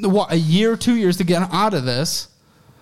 what, 0.00 0.32
a 0.32 0.36
year, 0.36 0.76
two 0.76 0.94
years 0.94 1.16
to 1.16 1.24
get 1.24 1.42
out 1.52 1.74
of 1.74 1.84
this. 1.84 2.28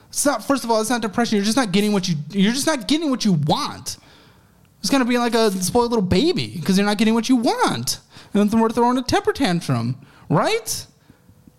It's 0.09 0.27
not. 0.27 0.45
First 0.45 0.63
of 0.63 0.71
all, 0.71 0.79
it's 0.83 0.91
not 0.91 1.01
depression. 1.01 1.37
You're 1.37 1.45
just 1.47 1.57
not 1.57 1.73
getting 1.73 1.95
what 1.95 2.07
you. 2.07 2.17
You're 2.29 2.53
just 2.53 2.67
not 2.67 2.87
getting 2.87 3.09
what 3.09 3.25
you 3.25 3.33
want. 3.33 3.97
It's 4.83 4.91
gonna 4.91 5.05
be 5.05 5.17
like 5.17 5.35
a 5.35 5.51
spoiled 5.53 5.91
little 5.93 6.05
baby 6.05 6.55
because 6.57 6.77
you're 6.77 6.85
not 6.87 6.99
getting 6.99 7.15
what 7.15 7.29
you 7.29 7.37
want, 7.37 8.01
and 8.35 8.51
then 8.51 8.61
we're 8.61 8.69
throwing 8.69 8.99
a 8.99 9.03
temper 9.03 9.33
tantrum, 9.33 9.97
right? 10.29 10.87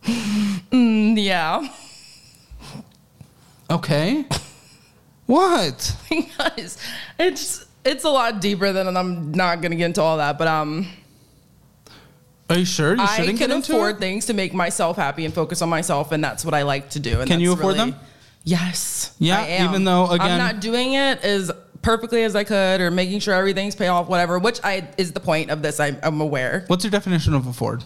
Mm, 0.05 1.15
yeah. 1.23 1.65
Okay. 3.69 4.25
what? 5.25 5.95
because 6.09 6.77
it's 7.17 7.65
it's 7.85 8.03
a 8.03 8.09
lot 8.09 8.41
deeper 8.41 8.71
than 8.73 8.87
and 8.87 8.97
I'm 8.97 9.31
not 9.31 9.61
gonna 9.61 9.75
get 9.75 9.85
into 9.85 10.01
all 10.01 10.17
that, 10.17 10.37
but 10.37 10.47
um 10.49 10.87
Are 12.49 12.57
you 12.57 12.65
sure 12.65 12.95
you 12.95 13.01
I 13.01 13.15
shouldn't 13.15 13.39
can 13.39 13.47
get 13.47 13.55
into 13.55 13.73
afford 13.73 13.95
it? 13.95 13.99
things 13.99 14.25
to 14.25 14.33
make 14.33 14.53
myself 14.53 14.97
happy 14.97 15.23
and 15.25 15.33
focus 15.33 15.61
on 15.61 15.69
myself, 15.69 16.11
and 16.11 16.21
that's 16.23 16.43
what 16.43 16.53
I 16.53 16.63
like 16.63 16.89
to 16.91 16.99
do. 16.99 17.21
And 17.21 17.29
Can 17.29 17.39
you 17.39 17.53
afford 17.53 17.77
really- 17.77 17.91
them? 17.91 17.99
Yes. 18.45 19.15
Yeah, 19.19 19.39
I 19.39 19.43
am. 19.45 19.69
even 19.69 19.85
though, 19.85 20.07
again- 20.11 20.31
I'm 20.31 20.37
not 20.37 20.59
doing 20.59 20.93
it 20.95 21.19
as 21.23 21.49
perfectly 21.83 22.23
as 22.23 22.35
I 22.35 22.43
could, 22.43 22.81
or 22.81 22.89
making 22.89 23.19
sure 23.19 23.35
everything's 23.35 23.75
paid 23.75 23.89
off, 23.89 24.07
whatever. 24.07 24.39
Which 24.39 24.59
I 24.63 24.87
is 24.97 25.11
the 25.11 25.19
point 25.19 25.51
of 25.51 25.61
this. 25.61 25.79
I, 25.79 25.95
I'm 26.01 26.19
aware. 26.19 26.63
What's 26.67 26.83
your 26.83 26.91
definition 26.91 27.35
of 27.35 27.45
afford? 27.45 27.83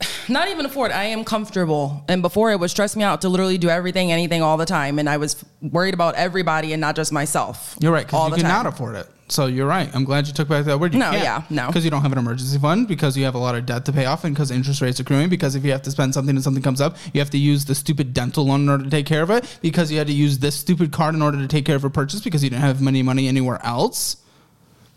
Not 0.28 0.48
even 0.48 0.64
afford. 0.64 0.92
I 0.92 1.04
am 1.04 1.24
comfortable, 1.24 2.04
and 2.08 2.22
before 2.22 2.52
it 2.52 2.60
would 2.60 2.70
stress 2.70 2.94
me 2.94 3.02
out 3.02 3.22
to 3.22 3.28
literally 3.28 3.58
do 3.58 3.68
everything, 3.68 4.12
anything, 4.12 4.42
all 4.42 4.56
the 4.56 4.66
time, 4.66 5.00
and 5.00 5.08
I 5.08 5.16
was 5.16 5.44
worried 5.60 5.94
about 5.94 6.14
everybody 6.14 6.72
and 6.72 6.80
not 6.80 6.94
just 6.94 7.12
myself. 7.12 7.76
You're 7.80 7.92
right, 7.92 8.06
because 8.06 8.36
you 8.36 8.42
cannot 8.42 8.66
afford 8.66 8.94
it. 8.96 9.08
So 9.32 9.46
you're 9.46 9.66
right. 9.66 9.88
I'm 9.94 10.04
glad 10.04 10.26
you 10.26 10.34
took 10.34 10.48
back 10.48 10.66
that 10.66 10.78
word. 10.78 10.92
You 10.92 11.00
No, 11.00 11.10
yeah, 11.12 11.42
no. 11.48 11.66
Because 11.66 11.86
you 11.86 11.90
don't 11.90 12.02
have 12.02 12.12
an 12.12 12.18
emergency 12.18 12.58
fund, 12.58 12.86
because 12.86 13.16
you 13.16 13.24
have 13.24 13.34
a 13.34 13.38
lot 13.38 13.54
of 13.54 13.64
debt 13.64 13.86
to 13.86 13.92
pay 13.92 14.04
off, 14.04 14.24
and 14.24 14.34
because 14.34 14.50
interest 14.50 14.82
rates 14.82 15.00
are 15.00 15.04
accruing, 15.04 15.30
because 15.30 15.54
if 15.54 15.64
you 15.64 15.72
have 15.72 15.80
to 15.82 15.90
spend 15.90 16.12
something 16.12 16.36
and 16.36 16.44
something 16.44 16.62
comes 16.62 16.82
up, 16.82 16.98
you 17.14 17.20
have 17.20 17.30
to 17.30 17.38
use 17.38 17.64
the 17.64 17.74
stupid 17.74 18.12
dental 18.12 18.44
loan 18.44 18.60
in 18.60 18.68
order 18.68 18.84
to 18.84 18.90
take 18.90 19.06
care 19.06 19.22
of 19.22 19.30
it, 19.30 19.58
because 19.62 19.90
you 19.90 19.96
had 19.96 20.06
to 20.06 20.12
use 20.12 20.40
this 20.40 20.54
stupid 20.54 20.92
card 20.92 21.14
in 21.14 21.22
order 21.22 21.38
to 21.38 21.48
take 21.48 21.64
care 21.64 21.76
of 21.76 21.84
a 21.84 21.88
purchase 21.88 22.20
because 22.20 22.44
you 22.44 22.50
didn't 22.50 22.60
have 22.60 22.86
any 22.86 23.02
money 23.02 23.26
anywhere 23.26 23.58
else. 23.64 24.18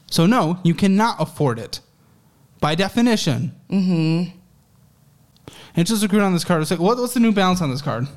So 0.08 0.26
no, 0.26 0.60
you 0.66 0.74
cannot 0.74 1.16
afford 1.22 1.58
it. 1.58 1.80
By 2.60 2.76
definition. 2.76 3.56
Mm-hmm. 3.70 4.38
Interest 5.78 6.04
accrued 6.04 6.24
on 6.24 6.34
this 6.34 6.44
card. 6.44 6.62
It's 6.62 6.72
like, 6.72 6.82
what, 6.82 6.98
what's 6.98 7.14
the 7.14 7.22
new 7.22 7.32
balance 7.32 7.62
on 7.62 7.70
this 7.70 7.82
card? 7.82 8.08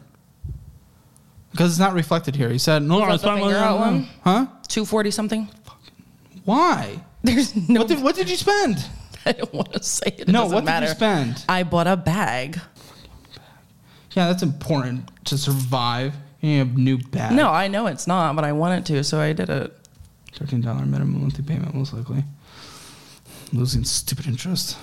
Because 1.53 1.71
it's 1.71 1.79
not 1.79 1.95
reflected 1.95 2.35
here. 2.35 2.51
He 2.51 2.59
said, 2.59 2.83
no, 2.83 2.97
Is 2.97 3.03
I 3.03 3.07
that 3.07 3.13
the 3.13 3.19
spent 3.19 3.39
finger 3.39 3.55
money 3.55 3.67
out 3.67 3.79
one? 3.79 4.09
Huh? 4.25 4.47
Two 4.67 4.85
forty 4.85 5.13
something. 5.13 5.49
Why? 6.49 7.03
There's 7.23 7.55
no. 7.69 7.81
What 7.81 7.89
did, 7.89 8.03
what 8.03 8.17
did 8.17 8.31
you 8.31 8.37
spend? 8.37 8.83
I 9.27 9.33
don't 9.33 9.53
want 9.53 9.71
to 9.75 9.83
say 9.83 10.07
it. 10.07 10.21
it 10.21 10.29
no, 10.29 10.47
what 10.47 10.65
matter. 10.65 10.87
did 10.87 10.93
you 10.93 10.97
spend? 10.97 11.45
I 11.47 11.63
bought 11.63 11.87
a 11.87 11.95
bag. 11.95 12.59
Yeah, 14.13 14.29
that's 14.29 14.43
important 14.43 15.11
to 15.27 15.37
survive. 15.37 16.15
You 16.41 16.61
have 16.61 16.79
new 16.79 16.97
bag. 16.97 17.33
No, 17.33 17.51
I 17.51 17.69
know 17.69 17.87
it's 17.87 18.07
not, 18.07 18.35
but 18.35 18.47
I 18.47 18.53
wanted 18.53 18.87
to, 18.87 19.05
so 19.05 19.21
I 19.21 19.35
did 19.35 19.51
it. 19.51 19.77
Thirteen 20.33 20.63
dollar 20.63 20.87
minimum 20.87 21.21
monthly 21.21 21.45
payment, 21.45 21.75
most 21.75 21.93
likely. 21.93 22.25
Losing 23.53 23.85
stupid 23.85 24.27
interest. 24.27 24.79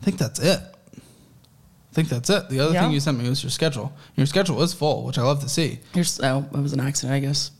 I 0.00 0.04
think 0.04 0.18
that's 0.18 0.38
it. 0.38 0.60
I 0.60 1.94
think 1.94 2.10
that's 2.10 2.30
it. 2.30 2.48
The 2.48 2.60
other 2.60 2.74
Yeah. 2.74 2.82
thing 2.82 2.92
you 2.92 3.00
sent 3.00 3.18
me 3.18 3.28
was 3.28 3.42
your 3.42 3.50
schedule. 3.50 3.92
Your 4.14 4.26
schedule 4.26 4.62
is 4.62 4.72
full, 4.72 5.02
which 5.02 5.18
I 5.18 5.22
love 5.22 5.40
to 5.40 5.48
see. 5.48 5.80
Here's 5.94 6.20
oh, 6.20 6.46
it 6.54 6.58
was 6.60 6.74
an 6.74 6.80
accident, 6.80 7.14
I 7.16 7.18
guess. 7.18 7.50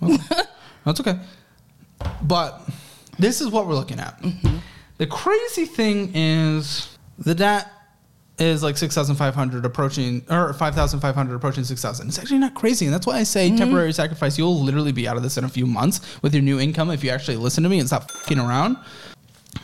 Oh, 0.00 0.16
that's 0.84 1.00
okay. 1.00 1.18
But 2.22 2.62
this 3.18 3.40
is 3.40 3.48
what 3.48 3.66
we're 3.66 3.74
looking 3.74 4.00
at. 4.00 4.20
Mm-hmm. 4.22 4.58
The 4.98 5.06
crazy 5.06 5.64
thing 5.64 6.12
is 6.14 6.96
the 7.18 7.34
debt 7.34 7.70
is 8.38 8.62
like 8.62 8.76
6,500 8.76 9.64
approaching, 9.64 10.24
or 10.30 10.52
5,500 10.52 11.34
approaching 11.34 11.64
6,000. 11.64 12.08
It's 12.08 12.18
actually 12.18 12.38
not 12.38 12.54
crazy. 12.54 12.86
And 12.86 12.94
that's 12.94 13.06
why 13.06 13.18
I 13.18 13.22
say 13.22 13.48
mm-hmm. 13.48 13.58
temporary 13.58 13.92
sacrifice. 13.92 14.38
You'll 14.38 14.60
literally 14.60 14.92
be 14.92 15.06
out 15.06 15.16
of 15.16 15.22
this 15.22 15.36
in 15.36 15.44
a 15.44 15.48
few 15.48 15.66
months 15.66 16.00
with 16.22 16.34
your 16.34 16.42
new 16.42 16.58
income 16.58 16.90
if 16.90 17.04
you 17.04 17.10
actually 17.10 17.36
listen 17.36 17.62
to 17.62 17.68
me 17.68 17.78
and 17.78 17.86
stop 17.86 18.10
fucking 18.10 18.38
around. 18.38 18.78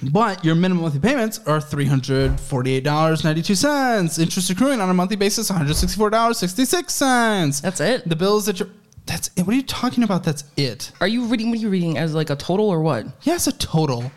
But 0.03 0.44
your 0.44 0.55
minimum 0.55 0.82
monthly 0.82 1.01
payments 1.01 1.40
are 1.46 1.59
$348.92. 1.59 4.18
Interest 4.18 4.51
accruing 4.51 4.80
on 4.80 4.90
a 4.90 4.94
monthly 4.94 5.16
basis, 5.16 5.51
$164.66. 5.51 7.62
That's 7.62 7.80
it. 7.80 8.09
The 8.09 8.16
bills 8.16 8.46
that 8.46 8.61
you're. 8.61 8.68
That's 9.09 9.30
it. 9.36 9.42
What 9.46 9.54
are 9.54 9.56
you 9.56 9.62
talking 9.62 10.04
about? 10.04 10.22
That's 10.22 10.44
it. 10.56 10.92
Are 11.00 11.09
you 11.09 11.24
reading? 11.24 11.48
What 11.50 11.59
are 11.59 11.62
you 11.62 11.70
reading 11.70 11.96
as 11.96 12.14
like 12.14 12.28
a 12.30 12.36
total 12.36 12.68
or 12.68 12.80
what? 12.82 13.06
Yeah, 13.22 13.34
it's 13.36 13.46
a 13.46 13.52
total. 13.52 14.12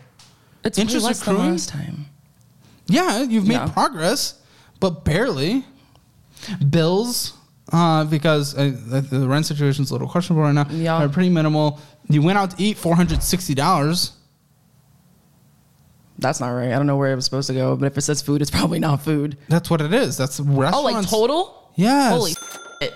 It's 0.64 0.78
Interest 0.78 1.02
way 1.04 1.08
less 1.08 1.20
than 1.24 1.38
last 1.38 1.68
time. 1.70 2.06
Yeah, 2.86 3.22
you've 3.22 3.48
made 3.48 3.54
Yeah. 3.54 3.68
progress, 3.68 4.34
but 4.80 5.04
barely. 5.04 5.64
Bills, 6.70 7.32
uh, 7.72 8.04
because 8.04 8.54
uh, 8.56 8.72
the, 8.86 9.00
the 9.00 9.26
rent 9.28 9.46
situation's 9.46 9.90
a 9.90 9.94
little 9.94 10.08
questionable 10.08 10.42
right 10.42 10.52
now. 10.54 10.66
Yeah. 10.70 10.96
Are 11.02 11.08
pretty 11.08 11.30
minimal. 11.30 11.80
You 12.10 12.20
went 12.20 12.36
out 12.36 12.50
to 12.52 12.62
eat 12.62 12.76
four 12.76 12.94
hundred 12.94 13.22
sixty 13.22 13.54
dollars. 13.54 14.12
That's 16.18 16.38
not 16.40 16.50
right. 16.50 16.68
I 16.72 16.76
don't 16.76 16.86
know 16.86 16.96
where 16.96 17.12
it 17.12 17.16
was 17.16 17.24
supposed 17.24 17.46
to 17.48 17.54
go, 17.54 17.74
but 17.76 17.86
if 17.86 17.96
it 17.98 18.02
says 18.02 18.22
food, 18.22 18.42
it's 18.42 18.50
probably 18.50 18.78
not 18.78 19.02
food. 19.02 19.38
That's 19.48 19.70
what 19.70 19.80
it 19.80 19.92
is. 19.94 20.16
That's 20.16 20.38
restaurants. 20.38 20.76
Oh, 20.78 20.82
like 20.82 21.08
total? 21.08 21.72
Yes. 21.76 22.12
Holy 22.12 22.32
shit. 22.32 22.94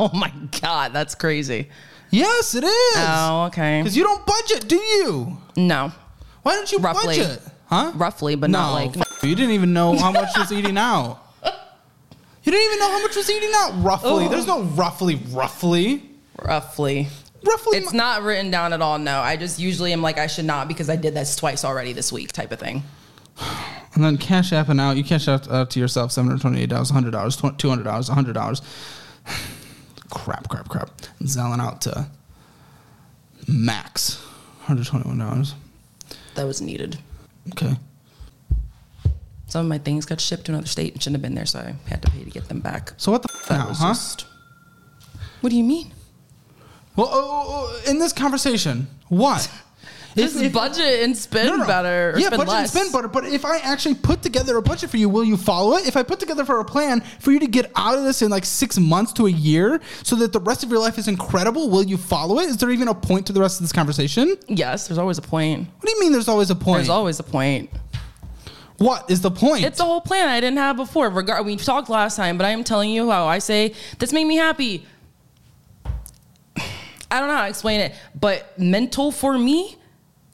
Oh 0.02 0.10
my 0.14 0.32
God, 0.62 0.94
that's 0.94 1.14
crazy. 1.14 1.68
Yes, 2.08 2.54
it 2.54 2.64
is. 2.64 2.96
Oh, 2.96 3.44
okay. 3.48 3.82
Because 3.82 3.94
you 3.94 4.02
don't 4.02 4.24
budget, 4.24 4.66
do 4.66 4.76
you? 4.76 5.36
No. 5.56 5.92
Why 6.42 6.54
don't 6.54 6.72
you 6.72 6.78
Roughly. 6.78 7.18
budget? 7.18 7.42
Huh? 7.66 7.92
Roughly, 7.94 8.34
but 8.34 8.48
no, 8.48 8.60
not 8.60 8.72
like. 8.72 8.96
F- 8.96 9.22
you 9.22 9.34
didn't 9.34 9.50
even 9.52 9.74
know 9.74 9.98
how 9.98 10.10
much 10.10 10.30
was 10.38 10.52
eating 10.52 10.78
out. 10.90 11.20
You 11.44 12.50
didn't 12.50 12.64
even 12.66 12.78
know 12.78 12.90
how 12.90 13.02
much 13.02 13.14
was 13.14 13.30
eating 13.30 13.50
out 13.54 13.72
roughly. 13.84 14.26
There's 14.28 14.46
no 14.46 14.62
roughly, 14.62 15.16
roughly. 15.28 16.02
Roughly. 16.42 17.08
Roughly. 17.44 17.78
It's 17.78 17.92
not 17.92 18.22
written 18.22 18.50
down 18.50 18.72
at 18.72 18.80
all, 18.80 18.98
no. 18.98 19.20
I 19.20 19.36
just 19.36 19.58
usually 19.58 19.92
am 19.92 20.00
like, 20.00 20.16
I 20.16 20.28
should 20.28 20.46
not 20.46 20.66
because 20.66 20.88
I 20.88 20.96
did 20.96 21.12
this 21.12 21.36
twice 21.36 21.62
already 21.62 21.92
this 21.92 22.10
week 22.10 22.32
type 22.32 22.52
of 22.52 22.58
thing. 22.58 22.82
And 23.92 24.04
then 24.04 24.18
cash 24.18 24.52
apping 24.52 24.80
out, 24.80 24.96
you 24.96 25.02
cash 25.02 25.26
out, 25.26 25.50
out 25.50 25.70
to 25.70 25.80
yourself 25.80 26.12
$728, 26.12 26.68
$100, 26.68 27.10
$200, 27.10 27.82
$100. 27.84 28.62
crap, 30.10 30.48
crap, 30.48 30.68
crap. 30.68 30.90
Selling 31.24 31.60
out 31.60 31.80
to 31.82 32.08
max, 33.48 34.22
hundred 34.62 34.86
twenty-one 34.86 35.18
dollars. 35.18 35.54
That 36.34 36.44
was 36.44 36.60
needed. 36.60 36.98
Okay. 37.52 37.74
Some 39.46 39.62
of 39.62 39.68
my 39.68 39.78
things 39.78 40.06
got 40.06 40.20
shipped 40.20 40.44
to 40.44 40.52
another 40.52 40.66
state 40.68 40.92
and 40.92 41.02
shouldn't 41.02 41.16
have 41.16 41.22
been 41.22 41.34
there, 41.34 41.46
so 41.46 41.58
I 41.58 41.74
had 41.88 42.02
to 42.02 42.10
pay 42.10 42.22
to 42.22 42.30
get 42.30 42.48
them 42.48 42.60
back. 42.60 42.92
So 42.98 43.10
what 43.10 43.22
the 43.22 43.30
f- 43.34 43.50
now, 43.50 43.66
huh? 43.72 43.88
just. 43.88 44.26
What 45.40 45.50
do 45.50 45.56
you 45.56 45.64
mean? 45.64 45.92
Well, 46.94 47.08
oh, 47.10 47.28
oh, 47.30 47.80
oh, 47.84 47.90
in 47.90 47.98
this 47.98 48.12
conversation, 48.12 48.88
what? 49.08 49.50
Just 50.16 50.36
If- 50.36 50.42
if- 50.42 50.52
budget 50.52 51.02
and 51.04 51.16
spend 51.16 51.48
No, 51.48 51.56
no, 51.56 51.66
better. 51.66 52.14
Yeah, 52.18 52.30
budget 52.30 52.48
less. 52.48 52.58
and 52.60 52.68
spend 52.70 52.92
better. 52.92 53.08
But 53.08 53.26
if 53.26 53.44
I 53.44 53.58
actually 53.58 53.94
put 53.94 54.22
together 54.22 54.56
a 54.56 54.62
budget 54.62 54.90
for 54.90 54.96
you, 54.96 55.08
will 55.08 55.24
you 55.24 55.36
follow 55.36 55.76
it? 55.76 55.86
If 55.86 55.96
I 55.96 56.02
put 56.02 56.18
together 56.18 56.44
for 56.44 56.58
a 56.58 56.64
plan 56.64 57.02
for 57.20 57.30
you 57.30 57.38
to 57.40 57.46
get 57.46 57.70
out 57.76 57.96
of 57.96 58.04
this 58.04 58.20
in 58.22 58.30
like 58.30 58.44
six 58.44 58.78
months 58.78 59.12
to 59.14 59.26
a 59.26 59.30
year, 59.30 59.80
so 60.02 60.16
that 60.16 60.32
the 60.32 60.40
rest 60.40 60.64
of 60.64 60.70
your 60.70 60.80
life 60.80 60.98
is 60.98 61.06
incredible, 61.08 61.70
will 61.70 61.84
you 61.84 61.96
follow 61.96 62.38
it? 62.40 62.48
Is 62.48 62.56
there 62.56 62.70
even 62.70 62.88
a 62.88 62.94
point 62.94 63.26
to 63.26 63.32
the 63.32 63.40
rest 63.40 63.60
of 63.60 63.64
this 63.64 63.72
conversation? 63.72 64.36
Yes, 64.48 64.88
there's 64.88 64.98
always 64.98 65.18
a 65.18 65.22
point. 65.22 65.68
What 65.78 65.86
do 65.86 65.92
you 65.94 66.00
mean? 66.00 66.12
There's 66.12 66.28
always 66.28 66.50
a 66.50 66.56
point. 66.56 66.78
There's 66.78 66.88
always 66.88 67.20
a 67.20 67.24
point. 67.24 67.70
what 68.78 69.10
is 69.10 69.20
the 69.20 69.30
point? 69.30 69.62
It's 69.64 69.78
a 69.78 69.84
whole 69.84 70.00
plan 70.00 70.28
I 70.28 70.40
didn't 70.40 70.56
have 70.58 70.76
before. 70.76 71.08
Regard 71.10 71.44
we 71.46 71.54
talked 71.56 71.88
last 71.90 72.16
time, 72.16 72.36
but 72.38 72.46
I 72.46 72.50
am 72.50 72.64
telling 72.64 72.90
you 72.90 73.10
how 73.10 73.26
I 73.26 73.38
say 73.38 73.74
this 73.98 74.12
made 74.12 74.24
me 74.24 74.36
happy. 74.36 74.86
I 77.10 77.18
don't 77.20 77.28
know 77.28 77.36
how 77.36 77.42
to 77.42 77.48
explain 77.48 77.80
it, 77.80 77.94
but 78.18 78.58
mental 78.58 79.12
for 79.12 79.36
me 79.38 79.76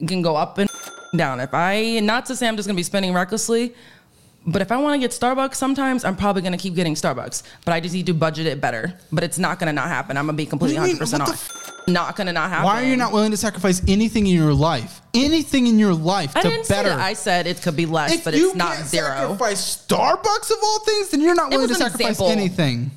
can 0.07 0.23
go 0.23 0.37
up 0.37 0.59
and 0.59 0.69
down. 1.17 1.41
If 1.41 1.55
I 1.55 2.01
not 2.01 2.27
to 2.27 2.37
say 2.37 2.49
I'm 2.49 2.57
just 2.57 2.67
gonna 2.69 2.77
be 2.77 2.83
spending 2.83 3.13
recklessly, 3.15 3.75
but 4.47 4.63
if 4.63 4.71
I 4.71 4.77
want 4.77 4.95
to 4.95 4.99
get 5.01 5.11
Starbucks, 5.11 5.55
sometimes 5.55 6.05
I'm 6.05 6.15
probably 6.17 6.43
gonna 6.43 6.59
keep 6.59 6.75
getting 6.75 6.95
Starbucks. 6.95 7.43
But 7.65 7.73
I 7.73 7.81
just 7.81 7.95
need 7.95 8.07
to 8.07 8.15
budget 8.15 8.47
it 8.47 8.61
better. 8.61 8.95
But 9.11 9.25
it's 9.25 9.39
not 9.39 9.59
gonna 9.59 9.73
not 9.73 9.89
happen. 9.89 10.17
I'm 10.17 10.27
gonna 10.27 10.37
be 10.37 10.47
completely 10.47 10.79
What 10.79 10.85
do 10.87 10.91
you 10.93 10.99
100 10.99 11.21
mean? 11.21 11.27
percent 11.27 11.63
off. 11.63 11.73
Not 11.89 12.17
gonna 12.17 12.33
not 12.33 12.51
happen. 12.51 12.65
Why 12.65 12.83
are 12.83 12.87
you 12.87 12.97
not 12.97 13.13
willing 13.13 13.31
to 13.31 13.37
sacrifice 13.37 13.81
anything 13.89 14.27
in 14.27 14.35
your 14.35 14.53
life? 14.53 15.01
Anything 15.15 15.67
in 15.69 15.79
your 15.79 15.95
life 15.95 16.37
I 16.37 16.43
to 16.43 16.49
didn't 16.49 16.69
better? 16.69 16.89
say 16.91 16.97
that. 16.97 17.01
I 17.05 17.13
said 17.15 17.47
it 17.47 17.63
could 17.63 17.77
be 17.77 17.87
less, 17.87 18.13
if 18.13 18.25
but 18.25 18.35
it's 18.35 18.55
not 18.55 18.77
can't 18.77 18.89
zero. 18.89 19.07
sacrifice 19.09 19.77
Starbucks 19.87 20.51
of 20.51 20.57
all 20.63 20.79
things, 20.81 21.09
then 21.11 21.21
you're 21.21 21.35
not 21.37 21.51
willing 21.51 21.69
to 21.69 21.75
sacrifice 21.75 22.11
example. 22.11 22.29
anything. 22.31 22.91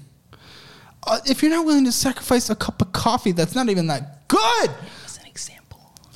Uh, 1.07 1.19
if 1.25 1.41
you're 1.41 1.51
not 1.51 1.65
willing 1.65 1.85
to 1.85 1.91
sacrifice 1.91 2.49
a 2.49 2.55
cup 2.55 2.81
of 2.81 2.91
coffee, 2.91 3.31
that's 3.31 3.55
not 3.55 3.69
even 3.69 3.87
that 3.87 4.27
good. 4.27 4.69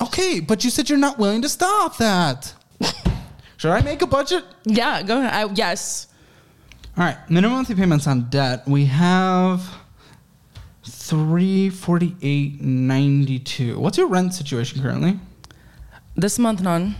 an 0.00 0.06
example. 0.06 0.06
Okay, 0.06 0.40
but 0.40 0.64
you 0.64 0.70
said 0.70 0.88
you're 0.88 0.98
not 0.98 1.18
willing 1.18 1.42
to 1.42 1.48
stop 1.48 1.96
that. 1.98 2.54
Should 3.56 3.70
I 3.70 3.80
make 3.82 4.02
a 4.02 4.06
budget? 4.06 4.44
Yeah, 4.64 5.02
go 5.02 5.20
ahead. 5.20 5.32
I, 5.32 5.52
yes. 5.54 6.08
All 6.96 7.04
right, 7.04 7.16
minimum 7.30 7.56
monthly 7.56 7.74
payments 7.74 8.06
on 8.06 8.28
debt. 8.30 8.66
We 8.68 8.84
have 8.86 9.62
three 10.84 11.70
forty 11.70 12.14
eight 12.22 12.60
ninety 12.60 13.38
two. 13.38 13.78
What's 13.78 13.98
your 13.98 14.06
rent 14.08 14.34
situation 14.34 14.82
currently? 14.82 15.18
This 16.16 16.38
month, 16.38 16.60
none. 16.62 16.94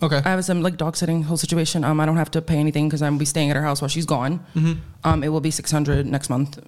Okay. 0.00 0.16
I 0.24 0.28
have 0.30 0.44
some 0.44 0.62
like 0.62 0.76
dog 0.76 0.96
sitting 0.96 1.24
whole 1.24 1.36
situation. 1.36 1.82
Um, 1.84 1.98
I 2.00 2.06
don't 2.06 2.16
have 2.16 2.30
to 2.30 2.40
pay 2.40 2.56
anything 2.56 2.88
because 2.88 3.02
I'm 3.02 3.18
be 3.18 3.24
staying 3.24 3.50
at 3.50 3.56
her 3.56 3.62
house 3.62 3.82
while 3.82 3.88
she's 3.88 4.06
gone. 4.06 4.40
Um, 5.04 5.22
it 5.24 5.28
will 5.28 5.40
be 5.40 5.50
six 5.50 5.70
hundred 5.72 6.06
next 6.06 6.30
month. 6.30 6.58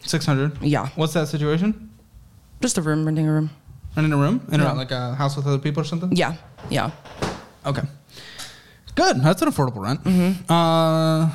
Six 0.00 0.24
hundred. 0.24 0.62
Yeah, 0.62 0.88
What's 0.94 1.12
that 1.14 1.28
situation? 1.28 1.90
just 2.60 2.78
a 2.78 2.82
room, 2.82 3.04
renting 3.04 3.28
a 3.28 3.32
room. 3.32 3.50
And 3.98 4.06
in 4.06 4.12
a 4.12 4.16
room? 4.16 4.46
In 4.52 4.60
Yeah. 4.60 4.72
a, 4.72 4.74
like 4.74 4.92
a 4.92 5.14
house 5.16 5.36
with 5.36 5.44
other 5.48 5.58
people 5.58 5.80
or 5.82 5.84
something? 5.84 6.12
Yeah, 6.14 6.36
yeah. 6.70 6.92
Okay. 7.66 7.82
Good. 8.94 9.20
That's 9.22 9.42
an 9.42 9.48
affordable 9.48 9.82
rent. 9.82 10.00
Uh, 10.48 11.28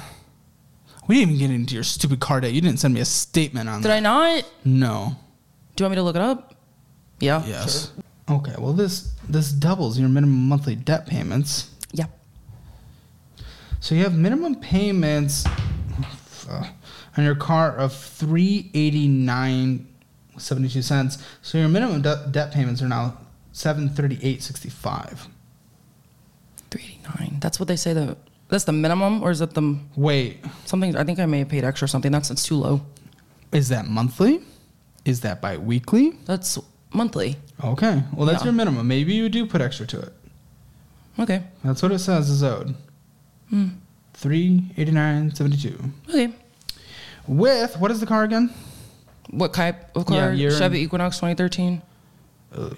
We 1.07 1.15
didn't 1.15 1.31
even 1.35 1.39
get 1.49 1.53
into 1.53 1.73
your 1.75 1.83
stupid 1.83 2.21
car 2.21 2.39
debt. 2.39 2.53
You 2.53 2.61
didn't 2.61 2.79
send 2.79 2.93
me 2.93 3.01
a 3.01 3.05
statement 3.05 3.67
on 3.67 3.81
Did 3.81 3.89
that. 3.91 3.99
Did 3.99 4.05
I 4.07 4.39
not? 4.39 4.45
No. 4.63 5.17
Do 5.75 5.83
you 5.83 5.85
want 5.85 5.91
me 5.91 5.95
to 5.97 6.03
look 6.03 6.15
it 6.15 6.21
up? 6.21 6.55
Yeah. 7.19 7.43
Yes. 7.45 7.91
Okay. 8.29 8.55
Well, 8.57 8.71
this 8.71 9.11
this 9.27 9.51
doubles 9.51 9.99
your 9.99 10.07
minimum 10.07 10.47
monthly 10.47 10.75
debt 10.75 11.05
payments. 11.05 11.69
Yeah. 11.91 12.05
So 13.81 13.93
you 13.95 14.03
have 14.03 14.15
minimum 14.15 14.55
payments 14.55 15.45
uh, 16.49 16.65
on 17.17 17.23
your 17.25 17.35
car 17.35 17.75
of 17.75 17.93
three 17.93 18.71
eighty 18.73 19.09
nine 19.09 19.87
seventy 20.43 20.69
two 20.69 20.81
cents. 20.81 21.17
So 21.41 21.57
your 21.57 21.67
minimum 21.69 22.01
de- 22.01 22.27
debt 22.31 22.51
payments 22.51 22.81
are 22.81 22.87
now 22.87 23.17
seven 23.51 23.89
thirty 23.89 24.19
eight 24.21 24.43
sixty 24.43 24.69
five. 24.69 25.27
389. 26.71 27.39
That's 27.39 27.59
what 27.59 27.67
they 27.67 27.75
say 27.75 27.93
the 27.93 28.17
that's 28.49 28.63
the 28.65 28.71
minimum 28.71 29.23
or 29.23 29.31
is 29.31 29.41
it 29.41 29.53
the 29.53 29.77
Wait, 29.95 30.43
something 30.65 30.95
I 30.95 31.03
think 31.03 31.19
I 31.19 31.25
may 31.25 31.39
have 31.39 31.49
paid 31.49 31.63
extra 31.63 31.85
or 31.85 31.87
something. 31.87 32.11
That's 32.11 32.29
it's 32.31 32.45
too 32.45 32.55
low. 32.55 32.81
is 33.51 33.69
that 33.69 33.87
monthly? 33.87 34.41
Is 35.05 35.21
that 35.21 35.41
biweekly? 35.41 36.11
That's 36.25 36.57
monthly. 36.93 37.35
Okay. 37.63 38.01
Well, 38.13 38.25
that's 38.25 38.41
Yeah. 38.41 38.45
your 38.45 38.53
minimum. 38.53 38.87
Maybe 38.87 39.13
you 39.13 39.29
do 39.29 39.45
put 39.45 39.61
extra 39.61 39.85
to 39.87 39.99
it. 39.99 40.13
Okay. 41.19 41.43
That's 41.63 41.81
what 41.83 41.91
it 41.91 41.99
says 41.99 42.29
is 42.29 42.41
owed. 42.43 42.75
Hmm. 43.49 43.67
Three 44.13 44.63
eighty 44.77 44.91
nine 44.91 45.33
seventy 45.35 45.57
two. 45.57 45.91
Okay. 46.09 46.33
With 47.27 47.77
what 47.77 47.91
is 47.91 47.99
the 47.99 48.05
car 48.05 48.23
again? 48.23 48.51
What 49.29 49.53
type 49.53 49.95
of 49.95 50.05
car? 50.05 50.33
year 50.33 50.51
Chevy 50.51 50.79
Equinox 50.81 51.17
2013. 51.17 51.81
Uh, 52.55 52.69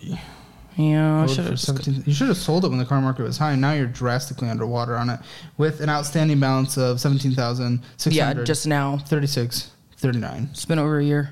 Yeah, 0.78 1.24
I 1.24 1.26
should 1.28 1.46
have. 1.46 2.08
You 2.08 2.14
should 2.14 2.28
have 2.28 2.38
sold 2.38 2.66
it 2.66 2.70
when 2.70 2.78
the 2.80 2.86
car 2.86 3.00
market 3.02 3.24
was 3.24 3.38
high. 3.38 3.56
Now 3.56 3.72
you're 3.72 3.88
drastically 3.88 4.50
underwater 4.50 4.98
on 4.98 5.10
it, 5.10 5.20
with 5.58 5.80
an 5.80 5.90
outstanding 5.90 6.40
balance 6.40 6.78
of 6.78 7.00
seventeen 7.00 7.34
thousand 7.34 7.82
six 7.98 8.18
hundred. 8.18 8.42
Yeah, 8.42 8.46
just 8.46 8.68
now. 8.68 8.98
thirty-six 8.98 9.72
thirty-nine. 9.98 10.50
It's 10.52 10.66
been 10.66 10.80
over 10.80 11.00
a 11.00 11.04
year. 11.04 11.32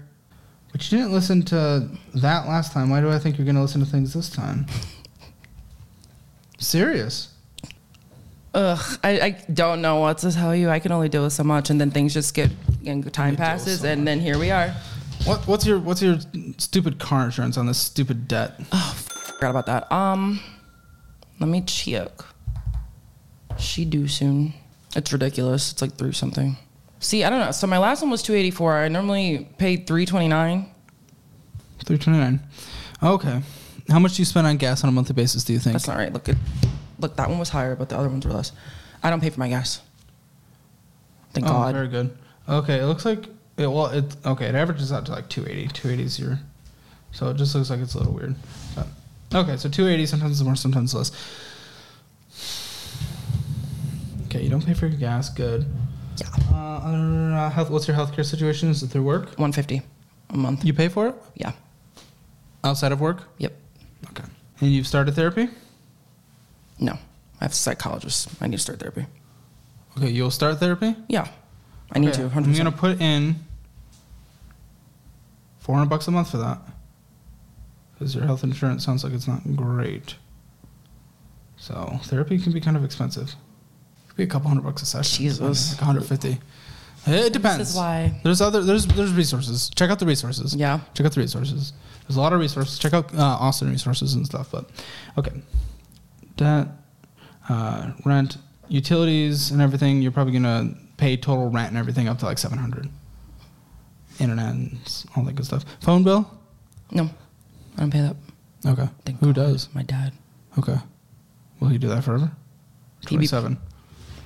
But 0.71 0.89
you 0.91 0.97
didn't 0.97 1.13
listen 1.13 1.43
to 1.43 1.89
that 2.15 2.47
last 2.47 2.71
time. 2.71 2.89
Why 2.89 3.01
do 3.01 3.09
I 3.09 3.19
think 3.19 3.37
you're 3.37 3.45
going 3.45 3.55
to 3.55 3.61
listen 3.61 3.79
to 3.81 3.85
things 3.85 4.13
this 4.13 4.29
time? 4.29 4.65
Serious. 6.57 7.29
Ugh, 8.55 8.99
I, 9.03 9.19
I 9.19 9.29
don't 9.51 9.81
know 9.81 9.97
what 9.99 10.19
to 10.19 10.31
tell 10.31 10.55
you. 10.55 10.69
I 10.69 10.79
can 10.79 10.91
only 10.91 11.09
deal 11.09 11.23
with 11.23 11.33
so 11.33 11.43
much, 11.43 11.69
and 11.69 11.81
then 11.81 11.91
things 11.91 12.13
just 12.13 12.33
get 12.33 12.49
and 12.85 13.03
time 13.13 13.31
You 13.31 13.37
deal 13.37 13.45
with 13.45 13.59
passes, 13.59 13.81
so 13.81 13.87
and 13.87 14.07
then 14.07 14.19
here 14.19 14.37
we 14.37 14.51
are. 14.51 14.73
What, 15.25 15.47
what's 15.47 15.65
your 15.65 15.79
what's 15.79 16.01
your 16.01 16.17
stupid 16.57 16.99
car 16.99 17.25
insurance 17.25 17.57
on 17.57 17.65
this 17.65 17.77
stupid 17.77 18.27
debt? 18.27 18.59
Oh, 18.73 18.93
forgot 18.97 19.51
about 19.51 19.65
that. 19.67 19.91
Um, 19.91 20.41
let 21.39 21.49
me 21.49 21.61
check. 21.61 22.11
She 23.57 23.85
due 23.85 24.09
soon. 24.09 24.53
It's 24.95 25.13
ridiculous. 25.13 25.71
It's 25.71 25.81
like 25.81 25.93
three 25.95 26.11
something. 26.11 26.57
See, 26.99 27.23
I 27.23 27.29
don't 27.29 27.39
know. 27.39 27.51
So 27.51 27.67
my 27.67 27.77
last 27.77 28.01
one 28.01 28.11
was 28.11 28.21
two 28.21 28.33
eighty 28.33 28.51
four. 28.51 28.73
I 28.73 28.89
normally 28.89 29.47
pay 29.57 29.77
three 29.77 30.05
twenty 30.05 30.27
nine. 30.27 30.69
Three 31.85 31.97
twenty-nine. 31.97 32.41
Okay. 33.01 33.41
How 33.89 33.99
much 33.99 34.15
do 34.15 34.21
you 34.21 34.25
spend 34.25 34.47
on 34.47 34.57
gas 34.57 34.83
on 34.83 34.89
a 34.89 34.91
monthly 34.91 35.13
basis? 35.13 35.43
Do 35.43 35.53
you 35.53 35.59
think? 35.59 35.73
That's 35.73 35.87
not 35.87 35.97
right. 35.97 36.11
Look 36.11 36.29
at, 36.29 36.37
look. 36.99 37.15
That 37.15 37.29
one 37.29 37.39
was 37.39 37.49
higher, 37.49 37.75
but 37.75 37.89
the 37.89 37.97
other 37.97 38.09
ones 38.09 38.25
were 38.25 38.33
less. 38.33 38.51
I 39.01 39.09
don't 39.09 39.21
pay 39.21 39.29
for 39.29 39.39
my 39.39 39.49
gas. 39.49 39.81
Thank 41.33 41.47
oh, 41.47 41.49
God. 41.49 41.73
very 41.73 41.87
good. 41.87 42.17
Okay, 42.47 42.79
it 42.79 42.85
looks 42.85 43.05
like 43.05 43.25
it. 43.57 43.67
Well, 43.67 43.87
it 43.87 44.15
okay. 44.25 44.47
It 44.47 44.55
averages 44.55 44.91
out 44.91 45.05
to 45.07 45.11
like 45.11 45.29
280. 45.29 45.73
280 45.73 46.03
is 46.03 46.19
your, 46.19 46.39
so 47.11 47.29
it 47.29 47.37
just 47.37 47.53
looks 47.55 47.69
like 47.69 47.79
it's 47.79 47.93
a 47.93 47.97
little 47.99 48.13
weird. 48.13 48.35
But, 48.75 48.87
okay, 49.33 49.57
so 49.57 49.69
280 49.69 50.05
sometimes 50.07 50.31
is 50.33 50.43
more, 50.43 50.55
sometimes 50.55 50.93
less. 50.93 51.11
Okay, 54.27 54.41
you 54.43 54.49
don't 54.49 54.65
pay 54.65 54.73
for 54.73 54.87
your 54.87 54.97
gas. 54.97 55.29
Good. 55.29 55.65
Yeah, 56.17 56.27
Uh, 56.51 56.55
uh, 56.55 57.49
health. 57.49 57.69
What's 57.69 57.87
your 57.87 57.97
healthcare 57.97 58.25
situation? 58.25 58.69
Is 58.69 58.83
it 58.83 58.87
through 58.87 59.03
work? 59.03 59.37
one 59.37 59.51
fifty 59.51 59.81
a 60.29 60.37
month. 60.37 60.63
You 60.65 60.73
pay 60.73 60.87
for 60.89 61.07
it 61.07 61.15
Yeah. 61.35 61.51
outside 62.63 62.91
of 62.91 62.99
work. 63.01 63.23
Yep. 63.37 63.53
Okay. 64.11 64.23
And 64.61 64.71
you've 64.71 64.87
started 64.87 65.13
therapy. 65.15 65.49
No, 66.79 66.93
I 67.39 67.45
have 67.45 67.51
a 67.51 67.55
psychologist. 67.55 68.29
I 68.41 68.47
need 68.47 68.57
to 68.57 68.61
start 68.61 68.79
therapy. 68.79 69.05
Okay, 69.97 70.09
you'll 70.09 70.31
start 70.31 70.59
therapy. 70.59 70.95
Yeah, 71.07 71.27
I 71.91 71.99
need 71.99 72.13
to. 72.13 72.31
I'm 72.33 72.53
gonna 72.53 72.71
put 72.71 72.99
in 73.01 73.35
400 75.59 75.89
bucks 75.89 76.07
a 76.07 76.11
month 76.11 76.31
for 76.31 76.37
that. 76.37 76.59
Because 77.93 78.15
your 78.15 78.25
health 78.25 78.43
insurance 78.43 78.83
sounds 78.83 79.03
like 79.03 79.13
it's 79.13 79.27
not 79.27 79.41
great. 79.55 80.15
So 81.57 81.99
therapy 82.03 82.37
can 82.37 82.51
be 82.51 82.59
kind 82.59 82.75
of 82.75 82.83
expensive. 82.83 83.29
It 83.29 84.09
could 84.09 84.17
be 84.17 84.23
a 84.23 84.27
couple 84.27 84.49
hundred 84.49 84.63
bucks 84.63 84.81
a 84.81 84.85
session. 84.85 85.23
Jesus. 85.23 85.71
Like 85.71 85.81
150. 85.81 86.39
It 87.05 87.33
depends. 87.33 87.59
This 87.59 87.69
is 87.71 87.75
why. 87.75 88.19
There's 88.23 88.41
other 88.41 88.61
there's 88.61 88.85
there's 88.85 89.13
resources. 89.13 89.69
Check 89.75 89.89
out 89.89 89.99
the 89.99 90.05
resources. 90.05 90.55
Yeah. 90.55 90.79
Check 90.93 91.05
out 91.05 91.13
the 91.13 91.21
resources. 91.21 91.73
There's 92.07 92.17
a 92.17 92.21
lot 92.21 92.33
of 92.33 92.39
resources. 92.39 92.79
Check 92.79 92.93
out 92.93 93.13
uh, 93.13 93.21
Austin 93.21 93.69
resources 93.69 94.15
and 94.15 94.25
stuff. 94.25 94.49
But 94.51 94.69
okay, 95.17 95.31
debt, 96.35 96.67
uh, 97.47 97.91
rent, 98.05 98.37
utilities, 98.67 99.51
and 99.51 99.61
everything. 99.61 100.01
You're 100.01 100.11
probably 100.11 100.33
gonna 100.33 100.75
pay 101.03 101.17
total 101.17 101.49
rent 101.49 101.67
and 101.67 101.77
everything 101.77 102.07
up 102.07 102.17
to 102.19 102.25
like 102.25 102.37
700. 102.37 102.89
Internet 104.19 104.53
and 104.53 105.05
all 105.15 105.23
that 105.23 105.35
good 105.35 105.45
stuff. 105.45 105.65
Phone 105.81 106.03
bill. 106.03 106.29
No, 106.91 107.09
I 107.75 107.79
don't 107.81 107.91
pay 107.91 107.99
that. 108.01 108.15
Okay. 108.65 108.87
Thank 109.03 109.19
Who 109.19 109.33
God. 109.33 109.35
does? 109.35 109.67
My 109.73 109.83
dad. 109.83 110.13
Okay. 110.57 110.77
Will 111.59 111.67
he 111.67 111.77
do 111.77 111.89
that 111.89 112.03
forever? 112.05 112.31
27. 113.05 113.57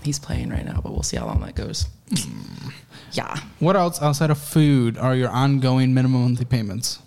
He's 0.04 0.20
playing 0.20 0.50
right 0.50 0.64
now, 0.66 0.80
but 0.82 0.92
we'll 0.92 1.02
see 1.04 1.18
how 1.18 1.26
long 1.26 1.42
that 1.42 1.56
goes. 1.56 1.88
yeah. 3.14 3.36
What 3.60 3.76
else 3.76 4.00
outside 4.02 4.30
of 4.30 4.38
food 4.38 4.98
are 5.00 5.16
your 5.16 5.30
ongoing 5.30 5.96
minimum 5.96 6.22
monthly 6.22 6.46
payments? 6.46 7.00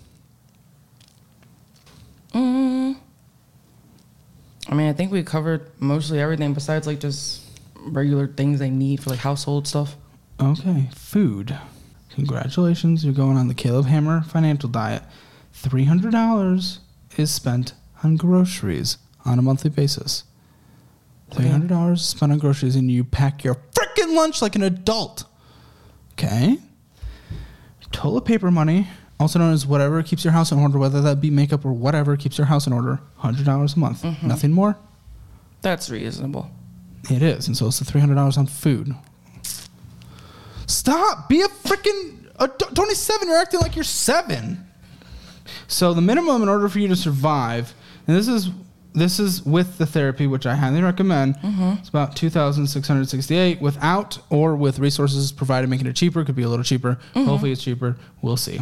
Mm. 2.34 2.96
I 4.68 4.74
mean, 4.74 4.88
I 4.88 4.92
think 4.92 5.12
we 5.12 5.22
covered 5.22 5.70
mostly 5.78 6.18
everything 6.20 6.54
besides 6.54 6.88
like 6.88 6.98
just 6.98 7.42
regular 7.82 8.26
things 8.26 8.58
they 8.58 8.70
need 8.70 9.02
for 9.02 9.10
like 9.10 9.20
household 9.20 9.66
stuff. 9.66 9.96
Okay, 10.40 10.88
food. 10.94 11.58
Congratulations, 12.14 13.04
you're 13.04 13.14
going 13.14 13.36
on 13.36 13.48
the 13.48 13.54
Caleb 13.54 13.86
Hammer 13.86 14.22
financial 14.22 14.68
diet. 14.68 15.02
$300 15.54 16.78
is 17.16 17.30
spent 17.30 17.74
on 18.02 18.16
groceries 18.16 18.98
on 19.24 19.38
a 19.38 19.42
monthly 19.42 19.70
basis. 19.70 20.24
$300 21.30 21.92
is 21.94 22.04
spent 22.06 22.32
on 22.32 22.38
groceries 22.38 22.74
and 22.74 22.90
you 22.90 23.04
pack 23.04 23.44
your 23.44 23.56
freaking 23.72 24.16
lunch 24.16 24.42
like 24.42 24.56
an 24.56 24.62
adult. 24.62 25.24
Okay? 26.12 26.58
Toilet 27.92 28.24
paper 28.24 28.50
money, 28.50 28.88
also 29.18 29.38
known 29.38 29.52
as 29.52 29.66
whatever 29.66 30.02
keeps 30.02 30.24
your 30.24 30.32
house 30.32 30.52
in 30.52 30.58
order, 30.58 30.78
whether 30.78 31.00
that 31.00 31.20
be 31.20 31.30
makeup 31.30 31.64
or 31.64 31.72
whatever 31.72 32.16
keeps 32.16 32.38
your 32.38 32.46
house 32.46 32.66
in 32.66 32.72
order, 32.72 33.00
$100 33.20 33.76
a 33.76 33.78
month. 33.78 34.02
Mm-hmm. 34.02 34.28
Nothing 34.28 34.52
more? 34.52 34.76
That's 35.60 35.90
reasonable. 35.90 36.50
It 37.08 37.22
is, 37.22 37.46
and 37.46 37.56
so 37.56 37.66
it's 37.66 37.78
the 37.78 37.84
three 37.84 38.00
hundred 38.00 38.16
dollars 38.16 38.36
on 38.36 38.46
food. 38.46 38.94
Stop! 40.66 41.28
Be 41.28 41.40
a 41.40 41.48
freaking 41.48 42.26
twenty-seven. 42.74 43.28
You're 43.28 43.38
acting 43.38 43.60
like 43.60 43.74
you're 43.74 43.84
seven. 43.84 44.66
So 45.66 45.94
the 45.94 46.02
minimum 46.02 46.42
in 46.42 46.48
order 46.48 46.68
for 46.68 46.78
you 46.78 46.88
to 46.88 46.96
survive, 46.96 47.74
and 48.06 48.16
this 48.16 48.28
is 48.28 48.50
this 48.92 49.18
is 49.18 49.44
with 49.44 49.78
the 49.78 49.86
therapy, 49.86 50.26
which 50.26 50.46
I 50.46 50.54
highly 50.54 50.82
recommend. 50.82 51.36
Mm-hmm. 51.36 51.78
It's 51.78 51.88
about 51.88 52.16
two 52.16 52.28
thousand 52.28 52.66
six 52.66 52.86
hundred 52.86 53.08
sixty-eight. 53.08 53.60
Without 53.60 54.18
or 54.28 54.54
with 54.56 54.78
resources 54.78 55.32
provided, 55.32 55.70
making 55.70 55.86
it 55.86 55.96
cheaper. 55.96 56.24
Could 56.24 56.36
be 56.36 56.42
a 56.42 56.48
little 56.48 56.64
cheaper. 56.64 56.98
Mm-hmm. 57.14 57.24
Hopefully, 57.24 57.52
it's 57.52 57.62
cheaper. 57.62 57.96
We'll 58.20 58.36
see. 58.36 58.60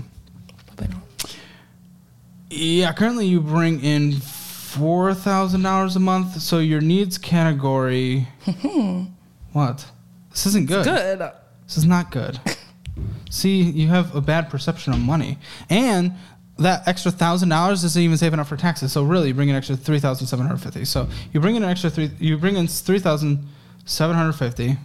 Yeah, 2.51 2.95
currently 2.95 3.27
you 3.27 3.43
bring 3.43 3.85
in 3.85 4.13
four 4.69 5.15
thousand 5.15 5.63
dollars 5.63 5.97
a 5.97 6.01
month. 6.01 6.41
So 6.41 6.59
your 6.59 6.81
needs 6.81 7.19
category. 7.19 8.29
what? 9.53 9.87
This 10.31 10.47
isn't 10.47 10.69
good. 10.69 10.85
Good. 10.85 11.19
This 11.65 11.77
is 11.77 11.85
not 11.85 12.11
good. 12.11 12.39
See, 13.31 13.63
you 13.63 13.89
have 13.89 14.15
a 14.15 14.21
bad 14.21 14.51
perception 14.51 14.93
of 14.93 15.01
money, 15.01 15.39
and 15.69 16.15
that 16.59 16.87
extra 16.87 17.11
thousand 17.11 17.49
dollars 17.49 17.85
isn't 17.85 18.01
even 18.01 18.17
saving 18.17 18.41
up 18.41 18.47
for 18.47 18.57
taxes. 18.57 18.93
So 18.93 19.03
really, 19.05 19.29
you 19.29 19.35
bring 19.35 19.49
in 19.49 19.55
an 19.55 19.59
extra 19.59 19.77
three 19.77 20.01
thousand 20.01 20.27
seven 20.27 20.47
hundred 20.47 20.61
fifty. 20.61 20.85
So 20.85 21.09
you 21.33 21.41
bring 21.41 21.57
in 21.57 21.63
an 21.63 21.71
extra 21.71 21.91
three. 21.91 22.11
You 22.19 22.37
bring 22.39 22.57
in 22.57 22.67
three 22.67 22.99
thousand 22.99 23.47
seven 23.85 24.17
hundred 24.17 24.35
fifty. 24.35 24.77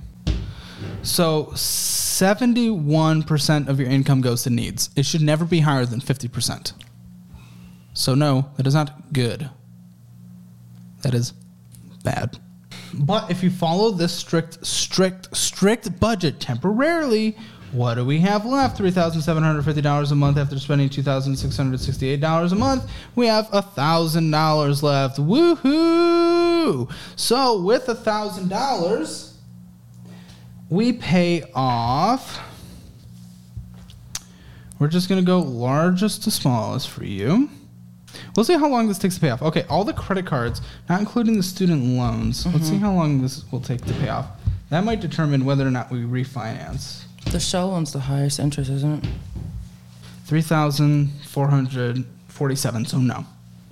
So 1.02 1.52
seventy-one 1.56 3.24
percent 3.24 3.70
of 3.70 3.80
your 3.80 3.90
income 3.90 4.22
goes 4.22 4.44
to 4.44 4.50
needs. 4.50 4.90
It 4.96 5.06
should 5.06 5.22
never 5.22 5.46
be 5.46 5.60
higher 5.62 5.86
than 5.86 6.00
fifty 6.00 6.28
percent. 6.28 6.74
So 7.94 8.16
no, 8.16 8.50
that 8.58 8.66
is 8.68 8.74
not 8.74 9.14
good. 9.14 9.50
That 11.04 11.14
is 11.14 11.34
bad. 12.04 12.38
But 12.94 13.30
if 13.32 13.44
you 13.44 13.50
follow 13.50 13.92
this 13.92 14.12
strict, 14.14 14.66
strict, 14.66 15.36
strict 15.36 16.00
budget 16.00 16.40
temporarily, 16.40 17.38
what 17.72 17.96
do 17.96 18.06
we 18.06 18.20
have 18.20 18.46
left? 18.46 18.78
Three 18.78 18.92
thousand 18.92 19.22
seven 19.24 19.42
hundred 19.42 19.64
fifty 19.64 19.82
dollars 19.82 20.12
a 20.12 20.16
month 20.16 20.38
after 20.38 20.60
spending 20.60 20.90
two 20.90 21.02
thousand 21.02 21.36
six 21.36 21.58
hundred 21.58 21.80
sixty-eight 21.80 22.22
dollars 22.22 22.52
a 22.52 22.56
month. 22.56 22.90
We 23.16 23.26
have 23.28 23.48
thousand 23.50 24.30
dollars 24.30 24.84
left. 24.84 25.18
Woohoo! 25.18 26.92
So 27.16 27.62
with 27.64 27.86
thousand 27.86 28.50
dollars, 28.50 29.38
we 30.70 30.94
pay 30.94 31.44
off. 31.56 32.40
We're 34.78 34.88
just 34.88 35.10
gonna 35.10 35.24
go 35.24 35.40
largest 35.40 36.24
to 36.26 36.32
smallest 36.32 36.90
for 36.90 37.06
you. 37.06 37.50
We'll 38.36 38.44
see 38.44 38.58
how 38.58 38.68
long 38.68 38.88
this 38.88 38.98
takes 38.98 39.16
to 39.16 39.22
pay 39.22 39.30
off. 39.30 39.42
Okay, 39.42 39.66
all 39.70 39.84
the 39.84 39.94
credit 39.94 40.26
cards, 40.26 40.62
not 40.90 41.00
including 41.00 41.38
the 41.38 41.44
student 41.44 41.84
loans. 41.84 42.46
Let's 42.46 42.66
see 42.68 42.76
mm-hmm. 42.76 42.84
how 42.84 42.94
long 42.94 43.22
this 43.22 43.44
will 43.52 43.62
take 43.62 43.84
to 43.86 43.94
pay 43.94 44.10
off. 44.10 44.28
That 44.70 44.84
might 44.84 45.02
determine 45.02 45.46
whether 45.46 45.68
or 45.68 45.72
not 45.72 45.92
we 45.92 46.00
refinance. 46.00 47.04
The 47.32 47.40
shell 47.40 47.72
one's 47.72 47.94
the 47.94 48.00
highest 48.00 48.40
interest, 48.40 48.70
isn't 48.70 49.04
it? 49.06 49.10
Three 50.26 50.42
thousand 50.42 51.12
four 51.28 51.48
hundred 51.48 52.06
forty-seven. 52.28 52.86
So 52.86 52.98
no, 52.98 53.26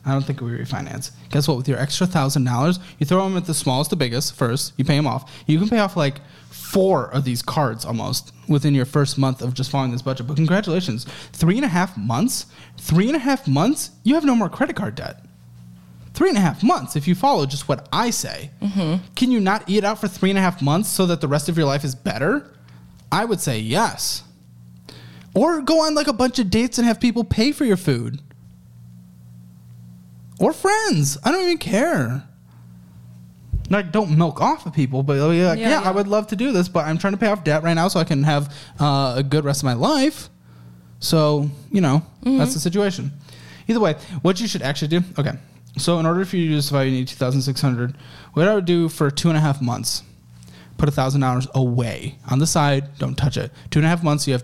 I 0.06 0.12
don't 0.12 0.26
think 0.26 0.42
we 0.42 0.52
refinance. 0.52 1.12
Guess 1.32 1.48
what? 1.48 1.58
With 1.58 1.68
your 1.68 1.80
extra 1.80 2.06
thousand 2.06 2.44
dollars, 2.44 2.80
you 3.00 3.06
throw 3.06 3.24
them 3.24 3.38
at 3.38 3.46
the 3.46 3.54
smallest 3.54 3.90
to 3.92 3.96
biggest 3.96 4.36
first. 4.36 4.74
You 4.78 4.86
pay 4.86 4.96
them 4.96 5.08
off. 5.08 5.32
You 5.48 5.58
can 5.60 5.70
pay 5.70 5.80
off 5.80 5.98
like 5.98 6.22
four 6.72 7.12
of 7.12 7.26
these 7.26 7.42
cards 7.42 7.84
almost 7.84 8.34
within 8.48 8.74
your 8.74 8.86
first 8.86 9.18
month 9.18 9.42
of 9.42 9.54
just 9.54 9.70
following 9.70 9.92
this 9.92 10.02
budget. 10.02 10.26
But 10.26 10.38
congratulations, 10.38 11.06
three 11.34 11.58
and 11.58 11.66
a 11.66 11.70
half 11.70 11.98
months. 11.98 12.46
Three 12.78 13.08
and 13.08 13.16
a 13.16 13.20
half 13.20 13.48
months. 13.48 13.92
You 14.04 14.16
have 14.16 14.24
no 14.24 14.36
more 14.36 14.50
credit 14.50 14.76
card 14.78 14.96
debt. 14.96 15.26
Three 16.14 16.30
and 16.30 16.38
a 16.38 16.42
half 16.42 16.64
months. 16.64 16.96
If 16.96 17.08
you 17.08 17.16
follow 17.16 17.46
just 17.46 17.68
what 17.68 17.88
I 17.92 18.10
say, 18.10 18.52
mm-hmm. 18.62 19.04
can 19.16 19.32
you 19.32 19.40
not 19.40 19.70
eat 19.70 19.84
out 19.84 20.00
for 20.00 20.08
three 20.08 20.30
and 20.30 20.40
a 20.40 20.42
half 20.42 20.62
months 20.62 20.90
so 20.90 21.06
that 21.08 21.20
the 21.20 21.28
rest 21.28 21.50
of 21.50 21.58
your 21.58 21.68
life 21.68 21.84
is 21.84 21.94
better? 21.94 22.54
I 23.12 23.26
would 23.26 23.42
say 23.42 23.60
yes. 23.60 24.24
Or 25.36 25.62
go 25.62 25.86
on 25.86 25.94
like 25.94 26.08
a 26.08 26.14
bunch 26.14 26.40
of 26.40 26.50
dates 26.50 26.78
and 26.78 26.88
have 26.88 27.02
people 27.02 27.24
pay 27.24 27.52
for 27.52 27.66
your 27.66 27.78
food. 27.78 28.22
Or 30.40 30.54
friends. 30.54 31.18
I 31.24 31.32
don't 31.32 31.44
even 31.44 31.58
care. 31.58 32.28
Like, 33.72 33.92
don't 33.92 34.18
milk 34.18 34.42
off 34.42 34.66
of 34.66 34.74
people, 34.74 35.02
but 35.02 35.18
like, 35.18 35.38
yeah, 35.38 35.54
Yeah, 35.56 35.82
I 35.82 35.92
would 35.92 36.08
love 36.08 36.28
to 36.28 36.36
do 36.36 36.52
this, 36.52 36.68
but 36.68 36.86
I'm 36.86 36.98
trying 36.98 37.14
to 37.14 37.18
pay 37.20 37.28
off 37.28 37.44
debt 37.44 37.64
right 37.64 37.74
now 37.74 37.88
so 37.88 38.00
I 38.00 38.04
can 38.04 38.24
have 38.24 38.54
uh, 38.80 39.14
a 39.18 39.24
good 39.24 39.46
rest 39.46 39.62
of 39.62 39.66
my 39.66 39.74
life. 39.74 40.30
So, 41.00 41.50
you 41.72 41.82
know, 41.82 42.04
that's 42.24 42.54
the 42.54 42.60
situation. 42.60 43.12
Either 43.68 43.80
way, 43.80 43.96
what 44.22 44.40
you 44.42 44.48
should 44.48 44.62
actually 44.62 44.90
do, 44.90 45.02
okay. 45.18 45.32
So, 45.78 46.00
in 46.00 46.06
order 46.06 46.26
for 46.26 46.36
you 46.36 46.56
to 46.56 46.62
survive, 46.62 46.88
you 46.88 46.92
need 46.92 47.08
2600 47.08 47.96
What 48.34 48.48
I 48.48 48.54
would 48.56 48.66
do 48.66 48.90
for 48.90 49.10
two 49.10 49.30
and 49.30 49.38
a 49.38 49.42
half 49.42 49.62
months, 49.62 50.04
put 50.78 50.90
a 50.90 50.92
$1,000 50.92 51.48
away 51.54 52.18
on 52.30 52.40
the 52.40 52.48
side, 52.48 52.98
don't 53.00 53.16
touch 53.16 53.38
it. 53.38 53.52
Two 53.70 53.80
and 53.80 53.86
a 53.86 53.90
half 53.90 54.04
months, 54.04 54.28
you 54.28 54.34
have 54.34 54.44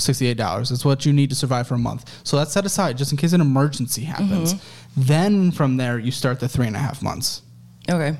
2600 0.00 0.36
$68. 0.36 0.68
That's 0.68 0.84
what 0.84 1.06
you 1.06 1.12
need 1.12 1.30
to 1.30 1.36
survive 1.36 1.68
for 1.68 1.74
a 1.74 1.78
month. 1.78 2.10
So 2.24 2.36
that's 2.36 2.52
set 2.52 2.66
aside 2.66 2.98
just 2.98 3.12
in 3.12 3.18
case 3.18 3.32
an 3.32 3.40
emergency 3.40 4.02
happens. 4.02 4.54
Mm-hmm. 4.54 5.02
Then 5.02 5.50
from 5.50 5.76
there, 5.76 5.98
you 5.98 6.10
start 6.10 6.40
the 6.40 6.48
three 6.48 6.66
and 6.66 6.76
a 6.76 6.78
half 6.78 7.02
months. 7.02 7.42
Okay. 7.88 8.16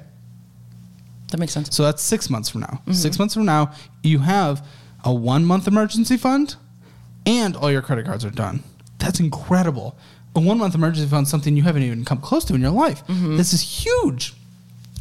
That 1.30 1.38
makes 1.38 1.52
sense. 1.52 1.74
So 1.74 1.84
that's 1.84 2.02
six 2.02 2.28
months 2.28 2.48
from 2.48 2.62
now. 2.62 2.80
Mm-hmm. 2.82 2.92
Six 2.92 3.18
months 3.18 3.34
from 3.34 3.44
now, 3.44 3.72
you 4.02 4.18
have 4.18 4.66
a 5.04 5.12
one 5.12 5.44
month 5.44 5.66
emergency 5.66 6.16
fund 6.16 6.56
and 7.26 7.56
all 7.56 7.70
your 7.70 7.82
credit 7.82 8.06
cards 8.06 8.24
are 8.24 8.30
done. 8.30 8.62
That's 8.98 9.20
incredible. 9.20 9.96
A 10.36 10.40
one 10.40 10.58
month 10.58 10.74
emergency 10.74 11.08
fund 11.08 11.26
is 11.26 11.30
something 11.30 11.56
you 11.56 11.62
haven't 11.62 11.82
even 11.82 12.04
come 12.04 12.18
close 12.18 12.44
to 12.46 12.54
in 12.54 12.60
your 12.60 12.70
life. 12.70 13.06
Mm-hmm. 13.06 13.36
This 13.36 13.52
is 13.52 13.62
huge. 13.62 14.34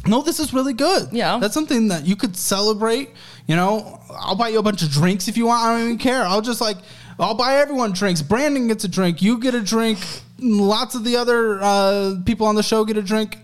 No, 0.06 0.22
this 0.22 0.40
is 0.40 0.54
really 0.54 0.72
good. 0.72 1.08
Yeah. 1.12 1.38
That's 1.38 1.54
something 1.54 1.88
that 1.88 2.06
you 2.06 2.16
could 2.16 2.36
celebrate. 2.36 3.10
You 3.46 3.56
know, 3.56 4.00
I'll 4.10 4.36
buy 4.36 4.48
you 4.48 4.58
a 4.58 4.62
bunch 4.62 4.82
of 4.82 4.90
drinks 4.90 5.28
if 5.28 5.36
you 5.36 5.46
want. 5.46 5.62
I 5.62 5.72
don't 5.76 5.84
even 5.86 5.98
care. 5.98 6.22
I'll 6.22 6.40
just 6.42 6.60
like, 6.60 6.76
I'll 7.18 7.34
buy 7.34 7.56
everyone 7.56 7.92
drinks. 7.92 8.22
Brandon 8.22 8.68
gets 8.68 8.84
a 8.84 8.88
drink. 8.88 9.20
You 9.22 9.38
get 9.38 9.54
a 9.54 9.60
drink. 9.60 9.98
Lots 10.38 10.94
of 10.94 11.04
the 11.04 11.16
other 11.16 11.58
uh, 11.60 12.14
people 12.24 12.46
on 12.46 12.54
the 12.54 12.62
show 12.62 12.84
get 12.84 12.96
a 12.96 13.02
drink. 13.02 13.38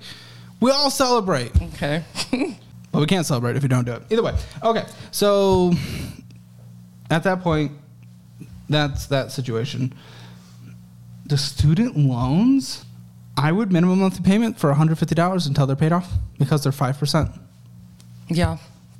We 0.60 0.70
all 0.70 0.90
celebrate. 0.90 1.50
Okay. 1.74 2.04
But 2.92 3.00
we 3.00 3.06
can't 3.08 3.26
celebrate 3.26 3.56
if 3.56 3.62
we 3.62 3.68
don't 3.68 3.84
do 3.84 3.92
it. 3.92 4.04
Either 4.08 4.22
way. 4.22 4.34
Okay. 4.62 4.82
So 5.10 5.72
at 7.10 7.24
that 7.24 7.42
point, 7.42 7.72
that's 8.70 9.04
that 9.08 9.32
situation. 9.32 9.92
The 11.26 11.36
student 11.36 11.98
loans, 11.98 12.86
I 13.36 13.52
would 13.52 13.70
minimum 13.70 13.98
monthly 14.00 14.24
payment 14.24 14.58
for 14.58 14.72
$150 14.72 15.46
until 15.46 15.66
they're 15.66 15.76
paid 15.76 15.92
off 15.92 16.10
because 16.38 16.62
they're 16.62 16.72
5%. 16.72 17.38
yeah. 18.28 18.56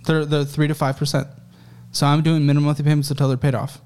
They're, 0.07 0.25
they're 0.25 0.45
3 0.45 0.69
to 0.69 0.75
5%. 0.75 1.29
So 1.93 2.07
I'm 2.07 2.23
doing 2.23 2.47
minimum 2.47 2.67
monthly 2.67 2.85
payments 2.85 3.11
until 3.11 3.29
they're 3.29 3.37
paid 3.37 3.55
off. 3.55 3.81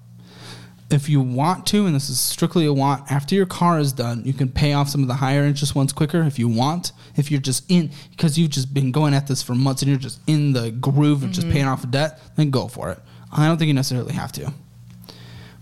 If 0.90 1.08
you 1.08 1.20
want 1.20 1.66
to, 1.68 1.86
and 1.86 1.94
this 1.94 2.10
is 2.10 2.18
strictly 2.18 2.66
a 2.66 2.72
want, 2.72 3.10
after 3.12 3.36
your 3.36 3.46
car 3.46 3.78
is 3.78 3.92
done, 3.92 4.22
you 4.24 4.32
can 4.32 4.48
pay 4.48 4.72
off 4.72 4.88
some 4.88 5.02
of 5.02 5.08
the 5.08 5.14
higher 5.14 5.44
interest 5.44 5.76
ones 5.76 5.92
quicker 5.92 6.22
if 6.22 6.36
you 6.36 6.48
want. 6.48 6.90
If 7.16 7.30
you're 7.30 7.40
just 7.40 7.70
in, 7.70 7.92
because 8.10 8.36
you've 8.36 8.50
just 8.50 8.74
been 8.74 8.90
going 8.90 9.14
at 9.14 9.28
this 9.28 9.40
for 9.40 9.54
months 9.54 9.82
and 9.82 9.88
you're 9.88 10.00
just 10.00 10.20
in 10.26 10.52
the 10.52 10.72
groove 10.72 11.22
of 11.22 11.30
just 11.30 11.46
mm-hmm. 11.46 11.52
paying 11.52 11.66
off 11.66 11.84
a 11.84 11.86
debt, 11.86 12.20
then 12.36 12.50
go 12.50 12.66
for 12.66 12.90
it. 12.90 12.98
I 13.32 13.46
don't 13.46 13.56
think 13.56 13.68
you 13.68 13.74
necessarily 13.74 14.14
have 14.14 14.32
to. 14.32 14.52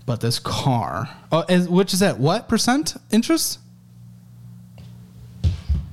But 0.07 0.21
this 0.21 0.39
car, 0.39 1.07
oh, 1.31 1.45
is, 1.47 1.69
which 1.69 1.93
is 1.93 2.01
at 2.01 2.19
what 2.19 2.49
percent 2.49 2.95
interest? 3.11 3.59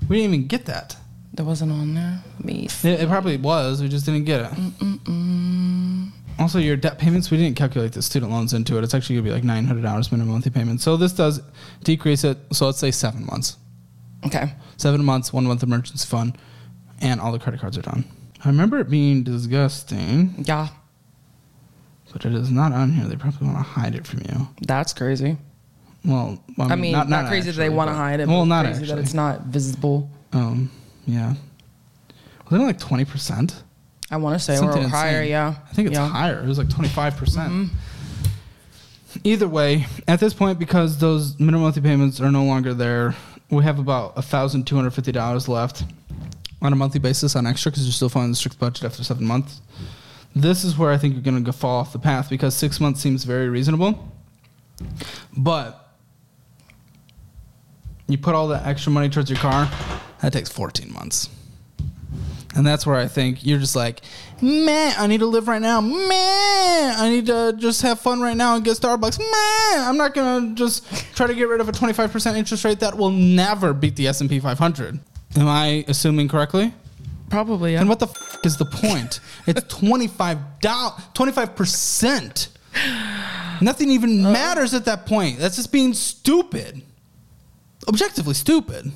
We 0.08 0.16
didn't 0.16 0.34
even 0.34 0.46
get 0.46 0.64
that. 0.66 0.96
That 1.36 1.44
wasn't 1.44 1.72
on 1.72 1.94
there. 1.94 2.22
Let 2.38 2.44
me 2.44 2.68
see. 2.68 2.90
It, 2.90 3.00
it 3.02 3.08
probably 3.08 3.36
was. 3.36 3.82
We 3.82 3.88
just 3.88 4.06
didn't 4.06 4.24
get 4.24 4.50
it. 4.52 6.12
Also, 6.38 6.58
your 6.58 6.76
debt 6.76 6.98
payments, 6.98 7.30
we 7.30 7.36
didn't 7.38 7.56
calculate 7.56 7.92
the 7.92 8.02
student 8.02 8.30
loans 8.30 8.52
into 8.52 8.76
it. 8.76 8.84
It's 8.84 8.94
actually 8.94 9.16
going 9.16 9.24
to 9.36 9.42
be 9.42 9.48
like 9.48 9.66
$900 9.66 10.12
minimum 10.12 10.32
monthly 10.32 10.50
payment. 10.50 10.80
So 10.80 10.96
this 10.96 11.12
does 11.12 11.40
decrease 11.82 12.24
it. 12.24 12.38
So 12.52 12.66
let's 12.66 12.78
say 12.78 12.90
seven 12.90 13.24
months. 13.26 13.56
Okay. 14.24 14.52
Seven 14.76 15.04
months, 15.04 15.32
one 15.32 15.44
month 15.44 15.62
emergency 15.62 16.06
fund, 16.06 16.36
and 17.00 17.20
all 17.20 17.32
the 17.32 17.38
credit 17.38 17.60
cards 17.60 17.78
are 17.78 17.82
done. 17.82 18.04
I 18.44 18.48
remember 18.48 18.78
it 18.78 18.90
being 18.90 19.22
disgusting, 19.22 20.34
Yeah. 20.46 20.68
but 22.12 22.24
it 22.24 22.34
is 22.34 22.50
not 22.50 22.72
on 22.72 22.92
here. 22.92 23.06
They 23.06 23.16
probably 23.16 23.46
want 23.48 23.58
to 23.58 23.62
hide 23.62 23.94
it 23.94 24.06
from 24.06 24.20
you. 24.20 24.48
That's 24.66 24.92
crazy. 24.92 25.38
Well, 26.04 26.42
I 26.58 26.76
mean, 26.76 26.92
not, 26.92 27.28
crazy 27.28 27.50
that 27.50 27.56
they 27.56 27.68
want 27.68 27.88
to 27.90 27.94
hide 27.94 28.20
it. 28.20 28.28
Well, 28.28 28.40
but 28.42 28.44
not 28.46 28.64
crazy 28.66 28.82
actually. 28.82 28.94
that 28.96 29.02
it's 29.02 29.14
not 29.14 29.42
visible. 29.46 30.08
Um, 30.32 30.70
yeah. 31.06 31.34
Wasn't 32.44 32.62
it 32.62 32.66
like 32.66 32.78
20%? 32.78 33.62
I 34.10 34.16
want 34.18 34.38
to 34.38 34.44
say 34.44 34.56
Something 34.56 34.84
or 34.84 34.88
higher. 34.88 35.18
insane. 35.22 35.30
Yeah. 35.30 35.54
I 35.68 35.74
think 35.74 35.88
it's 35.88 35.96
yeah. 35.96 36.08
higher. 36.08 36.40
It 36.42 36.46
was 36.46 36.58
like 36.58 36.68
25%. 36.68 37.16
percent 37.16 37.52
Mm-hmm. 37.52 37.76
Either 39.24 39.48
way, 39.48 39.86
at 40.06 40.20
this 40.20 40.34
point, 40.34 40.58
because 40.58 40.98
those 40.98 41.38
minimum 41.40 41.62
monthly 41.62 41.80
payments 41.80 42.20
are 42.20 42.30
no 42.30 42.44
longer 42.44 42.74
there, 42.74 43.14
we 43.50 43.64
have 43.64 43.78
about 43.78 44.14
$1,250 44.16 45.48
left 45.48 45.84
on 46.60 46.72
a 46.72 46.76
monthly 46.76 47.00
basis 47.00 47.34
on 47.34 47.46
extra 47.46 47.70
because 47.70 47.84
you're 47.84 47.92
still 47.92 48.08
following 48.08 48.30
the 48.30 48.36
strict 48.36 48.58
budget 48.58 48.84
after 48.84 49.02
seven 49.02 49.24
months. 49.24 49.60
This 50.34 50.64
is 50.64 50.76
where 50.76 50.90
I 50.90 50.98
think 50.98 51.14
you're 51.14 51.22
going 51.22 51.42
to 51.42 51.52
fall 51.52 51.80
off 51.80 51.92
the 51.92 51.98
path 51.98 52.28
because 52.28 52.54
six 52.54 52.78
months 52.78 53.00
seems 53.00 53.24
very 53.24 53.48
reasonable. 53.48 54.12
But 55.36 55.85
you 58.08 58.18
put 58.18 58.34
all 58.34 58.48
that 58.48 58.66
extra 58.66 58.92
money 58.92 59.08
towards 59.08 59.30
your 59.30 59.38
car, 59.38 59.68
that 60.22 60.32
takes 60.32 60.50
14 60.50 60.92
months. 60.92 61.28
And 62.54 62.66
that's 62.66 62.86
where 62.86 62.96
I 62.96 63.06
think 63.06 63.44
you're 63.44 63.58
just 63.58 63.76
like, 63.76 64.00
man, 64.40 64.94
I 64.96 65.06
need 65.06 65.18
to 65.20 65.26
live 65.26 65.46
right 65.46 65.60
now. 65.60 65.82
Man, 65.82 66.94
I 66.98 67.10
need 67.10 67.26
to 67.26 67.54
just 67.58 67.82
have 67.82 68.00
fun 68.00 68.22
right 68.22 68.36
now 68.36 68.54
and 68.56 68.64
get 68.64 68.78
Starbucks. 68.78 69.18
Man, 69.18 69.86
I'm 69.86 69.98
not 69.98 70.14
gonna 70.14 70.54
just 70.54 70.86
try 71.14 71.26
to 71.26 71.34
get 71.34 71.48
rid 71.48 71.60
of 71.60 71.68
a 71.68 71.72
25% 71.72 72.34
interest 72.34 72.64
rate 72.64 72.80
that 72.80 72.96
will 72.96 73.10
never 73.10 73.74
beat 73.74 73.96
the 73.96 74.06
S&P 74.08 74.40
500. 74.40 74.98
Am 75.36 75.48
I 75.48 75.84
assuming 75.86 76.28
correctly? 76.28 76.72
Probably. 77.28 77.74
Yeah. 77.74 77.80
And 77.80 77.90
what 77.90 77.98
the 77.98 78.06
f- 78.06 78.38
is 78.44 78.56
the 78.56 78.64
point? 78.64 79.20
It's 79.46 79.62
25 79.74 80.38
25%. 80.62 82.48
Nothing 83.60 83.90
even 83.90 84.22
matters 84.22 84.72
at 84.72 84.86
that 84.86 85.04
point. 85.04 85.38
That's 85.38 85.56
just 85.56 85.72
being 85.72 85.92
stupid. 85.92 86.80
Objectively 87.88 88.34
stupid. 88.34 88.92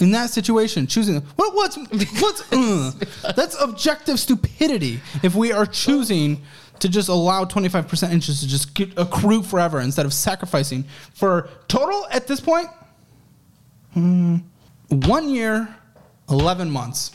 In 0.00 0.12
that 0.12 0.30
situation, 0.30 0.86
choosing 0.86 1.20
what 1.34 1.54
what's 1.54 1.76
what's 2.20 2.52
uh, 3.24 3.32
that's 3.34 3.60
objective 3.60 4.20
stupidity. 4.20 5.00
If 5.24 5.34
we 5.34 5.50
are 5.52 5.66
choosing 5.66 6.42
to 6.80 6.88
just 6.88 7.08
allow 7.08 7.44
25% 7.44 8.12
interest 8.12 8.42
to 8.42 8.48
just 8.48 8.74
get, 8.74 8.96
accrue 8.96 9.42
forever 9.42 9.80
instead 9.80 10.06
of 10.06 10.12
sacrificing 10.12 10.84
for 11.14 11.48
total 11.66 12.06
at 12.10 12.26
this 12.26 12.40
point, 12.40 12.68
hmm, 13.94 14.36
one 14.88 15.28
year, 15.28 15.74
11 16.30 16.70
months. 16.70 17.12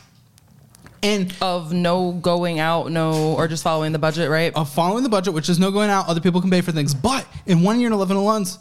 And 1.01 1.33
of 1.41 1.73
no 1.73 2.13
going 2.13 2.59
out, 2.59 2.89
no, 2.89 3.33
or 3.33 3.47
just 3.49 3.61
following 3.61 3.91
the 3.91 3.99
budget, 3.99 4.29
right? 4.29 4.53
of 4.55 4.69
following 4.69 5.03
the 5.03 5.09
budget, 5.09 5.33
which 5.33 5.49
is 5.49 5.59
no 5.59 5.69
going 5.69 5.89
out, 5.89 6.07
other 6.07 6.21
people 6.21 6.39
can 6.39 6.49
pay 6.49 6.61
for 6.61 6.71
things. 6.71 6.93
But 6.93 7.27
in 7.45 7.61
one 7.61 7.79
year 7.79 7.87
and 7.87 7.93
11 7.93 8.15
months, 8.15 8.57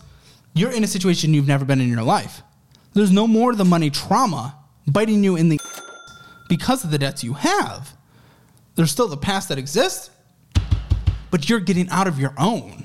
you're 0.54 0.72
in 0.72 0.84
a 0.84 0.86
situation 0.86 1.34
you've 1.34 1.46
never 1.46 1.64
been 1.64 1.80
in 1.80 1.88
your 1.88 2.02
life. 2.02 2.42
There's 2.92 3.10
no 3.10 3.26
more 3.26 3.54
the 3.54 3.64
money 3.64 3.90
trauma 3.90 4.56
biting 4.86 5.24
you 5.24 5.36
in 5.36 5.48
the 5.48 5.60
because 6.48 6.84
of 6.84 6.90
the 6.90 6.98
debts 6.98 7.24
you 7.24 7.34
have. 7.34 7.96
There's 8.74 8.90
still 8.90 9.08
the 9.08 9.16
past 9.16 9.48
that 9.48 9.58
exists, 9.58 10.10
but 11.30 11.48
you're 11.48 11.60
getting 11.60 11.88
out 11.88 12.06
of 12.06 12.18
your 12.18 12.34
own. 12.38 12.84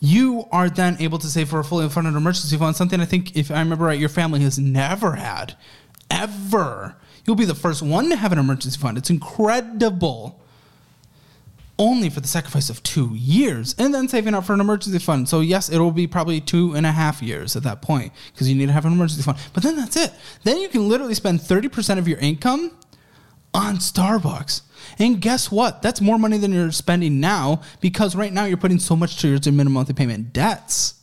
You 0.00 0.46
are 0.50 0.70
then 0.70 0.96
able 1.00 1.18
to 1.18 1.26
save 1.26 1.50
for 1.50 1.60
a 1.60 1.64
fully 1.64 1.88
funded 1.90 2.14
emergency 2.14 2.56
fund, 2.56 2.74
something 2.74 3.00
I 3.00 3.04
think, 3.04 3.36
if 3.36 3.50
I 3.50 3.58
remember 3.58 3.84
right, 3.84 3.98
your 3.98 4.08
family 4.08 4.40
has 4.40 4.58
never 4.58 5.16
had. 5.16 5.56
Ever. 6.10 6.96
You'll 7.26 7.36
be 7.36 7.44
the 7.44 7.54
first 7.54 7.82
one 7.82 8.08
to 8.08 8.16
have 8.16 8.32
an 8.32 8.38
emergency 8.38 8.78
fund. 8.78 8.96
It's 8.96 9.10
incredible. 9.10 10.39
Only 11.80 12.10
for 12.10 12.20
the 12.20 12.28
sacrifice 12.28 12.68
of 12.68 12.82
two 12.82 13.14
years 13.14 13.74
and 13.78 13.94
then 13.94 14.06
saving 14.06 14.34
up 14.34 14.44
for 14.44 14.52
an 14.52 14.60
emergency 14.60 14.98
fund. 14.98 15.30
So, 15.30 15.40
yes, 15.40 15.70
it'll 15.70 15.92
be 15.92 16.06
probably 16.06 16.38
two 16.38 16.74
and 16.74 16.84
a 16.84 16.92
half 16.92 17.22
years 17.22 17.56
at 17.56 17.62
that 17.62 17.80
point 17.80 18.12
because 18.32 18.50
you 18.50 18.54
need 18.54 18.66
to 18.66 18.72
have 18.72 18.84
an 18.84 18.92
emergency 18.92 19.22
fund. 19.22 19.38
But 19.54 19.62
then 19.62 19.76
that's 19.76 19.96
it. 19.96 20.12
Then 20.44 20.58
you 20.58 20.68
can 20.68 20.90
literally 20.90 21.14
spend 21.14 21.40
30% 21.40 21.96
of 21.96 22.06
your 22.06 22.18
income 22.18 22.72
on 23.54 23.76
Starbucks. 23.76 24.60
And 24.98 25.22
guess 25.22 25.50
what? 25.50 25.80
That's 25.80 26.02
more 26.02 26.18
money 26.18 26.36
than 26.36 26.52
you're 26.52 26.70
spending 26.70 27.18
now 27.18 27.62
because 27.80 28.14
right 28.14 28.32
now 28.32 28.44
you're 28.44 28.58
putting 28.58 28.78
so 28.78 28.94
much 28.94 29.20
towards 29.20 29.46
your 29.46 29.54
minimum 29.54 29.72
monthly 29.72 29.94
payment 29.94 30.34
debts. 30.34 31.00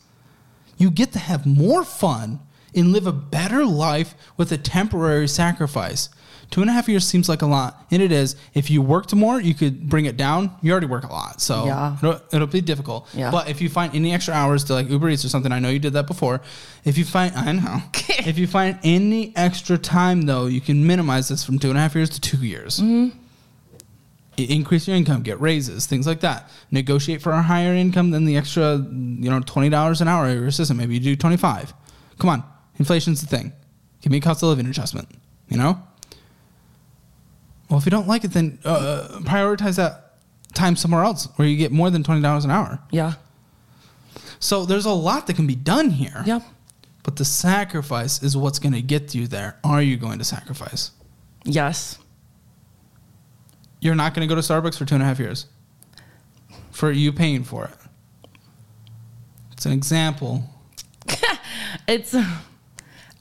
You 0.77 0.91
get 0.91 1.11
to 1.13 1.19
have 1.19 1.47
more 1.47 1.83
fun 1.83 2.39
and 2.75 2.93
live 2.93 3.07
a 3.07 3.11
better 3.11 3.65
life 3.65 4.13
with 4.37 4.51
a 4.51 4.57
temporary 4.57 5.27
sacrifice. 5.27 6.09
Two 6.49 6.61
and 6.61 6.69
a 6.69 6.73
half 6.73 6.87
years 6.87 7.05
seems 7.05 7.27
like 7.27 7.41
a 7.41 7.45
lot, 7.45 7.85
and 7.91 8.01
it 8.01 8.11
is. 8.11 8.37
If 8.53 8.71
you 8.71 8.81
worked 8.81 9.13
more, 9.13 9.39
you 9.41 9.53
could 9.53 9.89
bring 9.89 10.05
it 10.05 10.15
down. 10.15 10.51
You 10.61 10.71
already 10.71 10.87
work 10.87 11.03
a 11.03 11.11
lot, 11.11 11.41
so 11.41 11.65
Yeah. 11.65 11.97
it'll, 12.01 12.21
it'll 12.31 12.47
be 12.47 12.61
difficult. 12.61 13.09
Yeah. 13.13 13.31
But 13.31 13.49
if 13.49 13.59
you 13.61 13.67
find 13.67 13.93
any 13.93 14.13
extra 14.13 14.33
hours 14.33 14.63
to 14.65 14.73
like 14.73 14.89
Uber 14.89 15.09
Eats 15.09 15.25
or 15.25 15.29
something, 15.29 15.51
I 15.51 15.59
know 15.59 15.67
you 15.69 15.79
did 15.79 15.91
that 15.93 16.07
before. 16.07 16.39
If 16.85 16.97
you 16.97 17.03
find, 17.03 17.35
I 17.35 17.51
know. 17.51 17.79
if 18.09 18.37
you 18.37 18.47
find 18.47 18.79
any 18.83 19.35
extra 19.35 19.77
time 19.77 20.21
though, 20.21 20.45
you 20.45 20.61
can 20.61 20.87
minimize 20.87 21.27
this 21.27 21.43
from 21.43 21.59
two 21.59 21.67
and 21.69 21.77
a 21.77 21.81
half 21.81 21.93
years 21.95 22.09
to 22.11 22.21
two 22.21 22.37
years. 22.37 22.79
Mm-hmm. 22.79 23.17
I- 24.39 24.41
Increase 24.43 24.87
your 24.87 24.95
income, 24.95 25.23
get 25.23 25.41
raises, 25.41 25.85
things 25.85 26.07
like 26.07 26.21
that. 26.21 26.49
Negotiate 26.71 27.21
for 27.21 27.33
a 27.33 27.41
higher 27.41 27.73
income 27.73 28.11
than 28.11 28.23
the 28.25 28.37
extra, 28.37 28.77
you 28.77 29.29
know, 29.29 29.41
twenty 29.41 29.69
dollars 29.69 29.99
an 29.99 30.07
hour. 30.07 30.31
Your 30.31 30.47
assistant, 30.47 30.79
maybe 30.79 30.93
you 30.93 30.99
do 31.01 31.15
twenty 31.17 31.37
five. 31.37 31.73
Come 32.19 32.29
on, 32.29 32.43
inflation's 32.79 33.19
the 33.19 33.27
thing. 33.27 33.51
Give 34.01 34.11
me 34.11 34.19
a 34.19 34.21
cost 34.21 34.43
of 34.43 34.49
living 34.49 34.67
adjustment. 34.67 35.09
You 35.49 35.57
know. 35.57 35.81
Well, 37.69 37.79
if 37.79 37.85
you 37.85 37.91
don't 37.91 38.07
like 38.07 38.23
it, 38.23 38.31
then 38.31 38.59
uh, 38.63 39.19
prioritize 39.21 39.75
that 39.75 40.13
time 40.53 40.75
somewhere 40.75 41.03
else 41.03 41.27
where 41.35 41.47
you 41.47 41.57
get 41.57 41.71
more 41.71 41.89
than 41.89 42.03
twenty 42.03 42.21
dollars 42.21 42.45
an 42.45 42.51
hour. 42.51 42.79
Yeah. 42.91 43.13
So 44.39 44.65
there's 44.65 44.85
a 44.85 44.91
lot 44.91 45.27
that 45.27 45.35
can 45.35 45.47
be 45.47 45.55
done 45.55 45.89
here. 45.89 46.23
Yep. 46.25 46.43
But 47.03 47.15
the 47.15 47.25
sacrifice 47.25 48.21
is 48.21 48.35
what's 48.35 48.59
going 48.59 48.73
to 48.73 48.81
get 48.81 49.15
you 49.15 49.27
there. 49.27 49.57
Are 49.63 49.81
you 49.81 49.97
going 49.97 50.19
to 50.19 50.25
sacrifice? 50.25 50.91
Yes. 51.43 51.97
You're 53.79 53.95
not 53.95 54.13
going 54.13 54.27
to 54.27 54.33
go 54.33 54.39
to 54.39 54.45
Starbucks 54.45 54.77
for 54.77 54.85
two 54.85 54.95
and 54.95 55.03
a 55.03 55.05
half 55.05 55.19
years. 55.19 55.45
For 56.71 56.91
you 56.91 57.11
paying 57.11 57.43
for 57.43 57.65
it. 57.65 58.29
It's 59.53 59.65
an 59.65 59.71
example. 59.71 60.43
It's. 61.87 62.15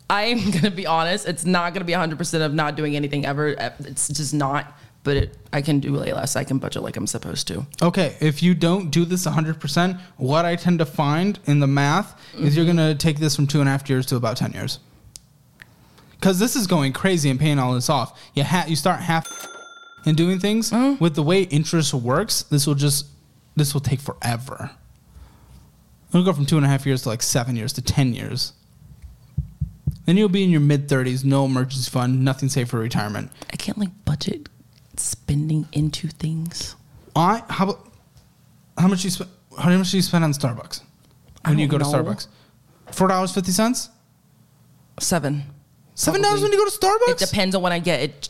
I'm 0.09 0.51
gonna 0.53 0.71
be 0.71 0.87
honest. 0.87 1.27
It's 1.27 1.45
not 1.45 1.73
gonna 1.75 1.85
be 1.85 1.93
100 1.93 2.19
percent 2.19 2.43
of 2.43 2.55
not 2.55 2.77
doing 2.77 2.97
anything 2.97 3.27
ever. 3.27 3.49
It's 3.81 4.09
just 4.09 4.35
not. 4.35 4.73
But 5.03 5.17
it, 5.17 5.39
I 5.53 5.63
can 5.63 5.79
do 5.79 5.93
way 5.93 6.13
less. 6.13 6.35
I 6.35 6.43
can 6.43 6.59
budget 6.59 6.83
like 6.83 6.97
I'm 6.97 7.07
supposed 7.07 7.47
to. 7.47 7.65
Okay, 7.81 8.17
if 8.21 8.43
you 8.43 8.57
don't 8.57 8.91
do 8.91 9.05
this 9.05 9.25
100%, 9.25 10.01
what 10.17 10.45
I 10.45 10.57
tend 10.57 10.81
to 10.81 10.85
find 10.85 11.39
in 11.47 11.61
the 11.61 11.69
math 11.69 12.21
is 12.37 12.57
you're 12.57 12.65
going 12.65 12.77
to 12.77 12.97
take 12.97 13.21
this 13.21 13.37
from 13.37 13.47
two 13.47 13.61
and 13.61 13.69
a 13.69 13.71
half 13.73 13.89
years 13.89 14.05
to 14.07 14.17
about 14.17 14.37
10 14.37 14.51
years. 14.51 14.81
Because 16.11 16.41
this 16.41 16.57
is 16.57 16.67
going 16.67 16.93
crazy 16.93 17.31
and 17.31 17.39
paying 17.39 17.61
all 17.61 17.73
this 17.75 17.89
off. 17.89 18.21
You, 18.35 18.43
ha- 18.43 18.65
you 18.67 18.75
start 18.75 18.99
half 18.99 19.47
and 20.07 20.17
doing 20.17 20.41
things 20.41 20.73
with 20.99 21.15
the 21.15 21.23
way 21.23 21.43
interest 21.43 21.95
works. 21.95 22.43
This 22.43 22.67
will 22.67 22.75
just 22.75 23.07
this 23.55 23.75
will 23.75 23.81
take 23.81 24.01
forever. 24.01 24.73
It'll 26.11 26.25
go 26.25 26.33
from 26.33 26.47
two 26.47 26.57
and 26.57 26.67
a 26.67 26.69
half 26.69 26.85
years 26.85 27.03
to 27.03 27.11
like 27.11 27.23
seven 27.23 27.55
years 27.55 27.73
to 27.75 27.83
10 27.83 28.13
years. 28.13 28.55
Then 30.07 30.17
you'll 30.17 30.29
be 30.29 30.45
in 30.45 30.51
your 30.51 30.61
mid 30.61 30.89
30s, 30.89 31.25
no 31.25 31.45
emergency 31.45 31.91
fund, 31.91 32.25
nothing 32.25 32.49
saved 32.49 32.71
for 32.71 32.79
retirement. 32.79 33.31
I 33.53 33.57
can't 33.57 33.77
like 33.77 33.91
budget 34.05 34.49
spending 34.97 35.69
into 35.73 36.09
things. 36.09 36.77
I 37.15 37.43
how 37.49 37.79
how 38.79 38.89
much 38.89 39.05
you 39.05 39.11
spend? 39.11 39.31
How 39.59 39.77
much 39.77 39.91
do 39.91 39.97
you 39.97 40.03
spend 40.03 40.23
on 40.23 40.33
Starbucks 40.33 40.83
when 41.45 41.59
you 41.59 41.67
go 41.67 41.79
don't 41.79 41.91
to. 41.91 41.99
Starbucks? 41.99 42.29
Four 42.93 43.09
dollars 43.09 43.33
fifty 43.33 43.51
cents. 43.53 43.91
Seven. 45.01 45.43
Seven 45.95 46.23
dollars 46.23 46.43
when 46.43 46.53
you 46.53 46.59
go 46.59 46.71
to 46.71 46.79
Starbucks. 46.79 47.23
It 47.23 47.31
depends 47.31 47.55
on 47.57 47.63
what 47.63 47.73
I 47.73 47.79
get. 47.81 48.01
It. 48.01 48.29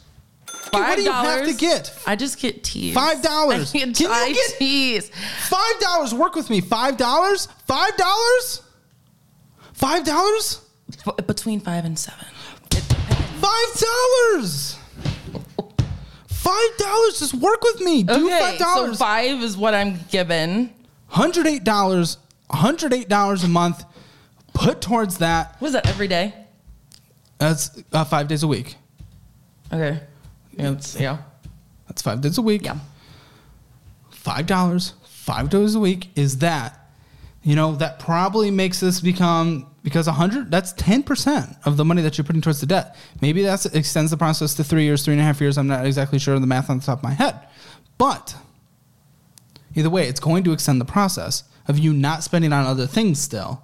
what 0.70 0.96
do 0.96 1.02
you 1.02 1.12
have 1.12 1.46
to 1.46 1.54
get? 1.54 1.96
I 2.06 2.16
just 2.16 2.38
get 2.40 2.64
teas. 2.64 2.94
Five 2.94 3.22
dollars. 3.22 3.72
Can 3.72 3.88
you 3.88 3.94
get- 3.94 4.58
teas. 4.58 5.10
Five 5.48 5.80
dollars. 5.80 6.14
Work 6.14 6.36
with 6.36 6.48
me. 6.48 6.60
Five 6.60 6.96
dollars. 6.96 7.48
Five 7.66 7.96
dollars. 7.96 8.62
Five 9.74 10.04
dollars. 10.04 10.62
F- 11.06 11.26
between 11.26 11.60
five 11.60 11.84
and 11.84 11.98
seven. 11.98 12.26
Five 13.40 13.84
dollars. 14.32 14.78
Five 16.28 16.76
dollars. 16.78 17.18
Just 17.18 17.34
work 17.34 17.62
with 17.62 17.80
me. 17.80 18.02
Do 18.04 18.12
Okay, 18.26 18.38
five 18.38 18.58
so 18.58 18.64
dollars. 18.64 18.98
five 18.98 19.42
is 19.42 19.56
what 19.56 19.74
I'm 19.74 19.98
given. 20.10 20.72
Hundred 21.08 21.46
eight 21.46 21.64
dollars. 21.64 22.18
Hundred 22.50 22.92
eight 22.92 23.08
dollars 23.08 23.42
a 23.44 23.48
month. 23.48 23.84
Put 24.54 24.80
towards 24.80 25.18
that. 25.18 25.60
Was 25.60 25.72
that 25.72 25.86
every 25.88 26.08
day? 26.08 26.34
That's 27.38 27.70
uh, 27.92 28.04
five 28.04 28.28
days 28.28 28.42
a 28.42 28.48
week. 28.48 28.76
Okay. 29.72 30.00
Yeah. 30.56 30.70
It's, 30.72 30.98
yeah. 30.98 31.18
That's 31.88 32.00
five 32.02 32.20
days 32.20 32.38
a 32.38 32.42
week. 32.42 32.64
Yeah. 32.64 32.78
five 34.10 34.46
dollars 34.46 34.94
five 35.04 35.50
days 35.50 35.74
a 35.74 35.80
week 35.80 36.08
is 36.16 36.38
that 36.38 36.88
you 37.42 37.56
know 37.56 37.74
that 37.76 37.98
probably 37.98 38.50
makes 38.50 38.78
this 38.80 39.00
become 39.00 39.66
because 39.86 40.08
a 40.08 40.12
hundred 40.12 40.50
that's 40.50 40.72
10% 40.72 41.64
of 41.64 41.76
the 41.76 41.84
money 41.84 42.02
that 42.02 42.18
you're 42.18 42.24
putting 42.24 42.42
towards 42.42 42.60
the 42.60 42.66
debt 42.66 42.96
maybe 43.22 43.42
that 43.44 43.64
extends 43.74 44.10
the 44.10 44.16
process 44.16 44.52
to 44.54 44.64
three 44.64 44.82
years 44.82 45.04
three 45.04 45.14
and 45.14 45.20
a 45.20 45.24
half 45.24 45.40
years 45.40 45.56
i'm 45.56 45.68
not 45.68 45.86
exactly 45.86 46.18
sure 46.18 46.34
of 46.34 46.40
the 46.40 46.46
math 46.46 46.68
on 46.68 46.78
the 46.80 46.84
top 46.84 46.98
of 46.98 47.04
my 47.04 47.12
head 47.12 47.38
but 47.96 48.34
either 49.76 49.88
way 49.88 50.08
it's 50.08 50.18
going 50.18 50.42
to 50.42 50.52
extend 50.52 50.80
the 50.80 50.84
process 50.84 51.44
of 51.68 51.78
you 51.78 51.92
not 51.92 52.24
spending 52.24 52.52
on 52.52 52.66
other 52.66 52.86
things 52.86 53.20
still 53.20 53.62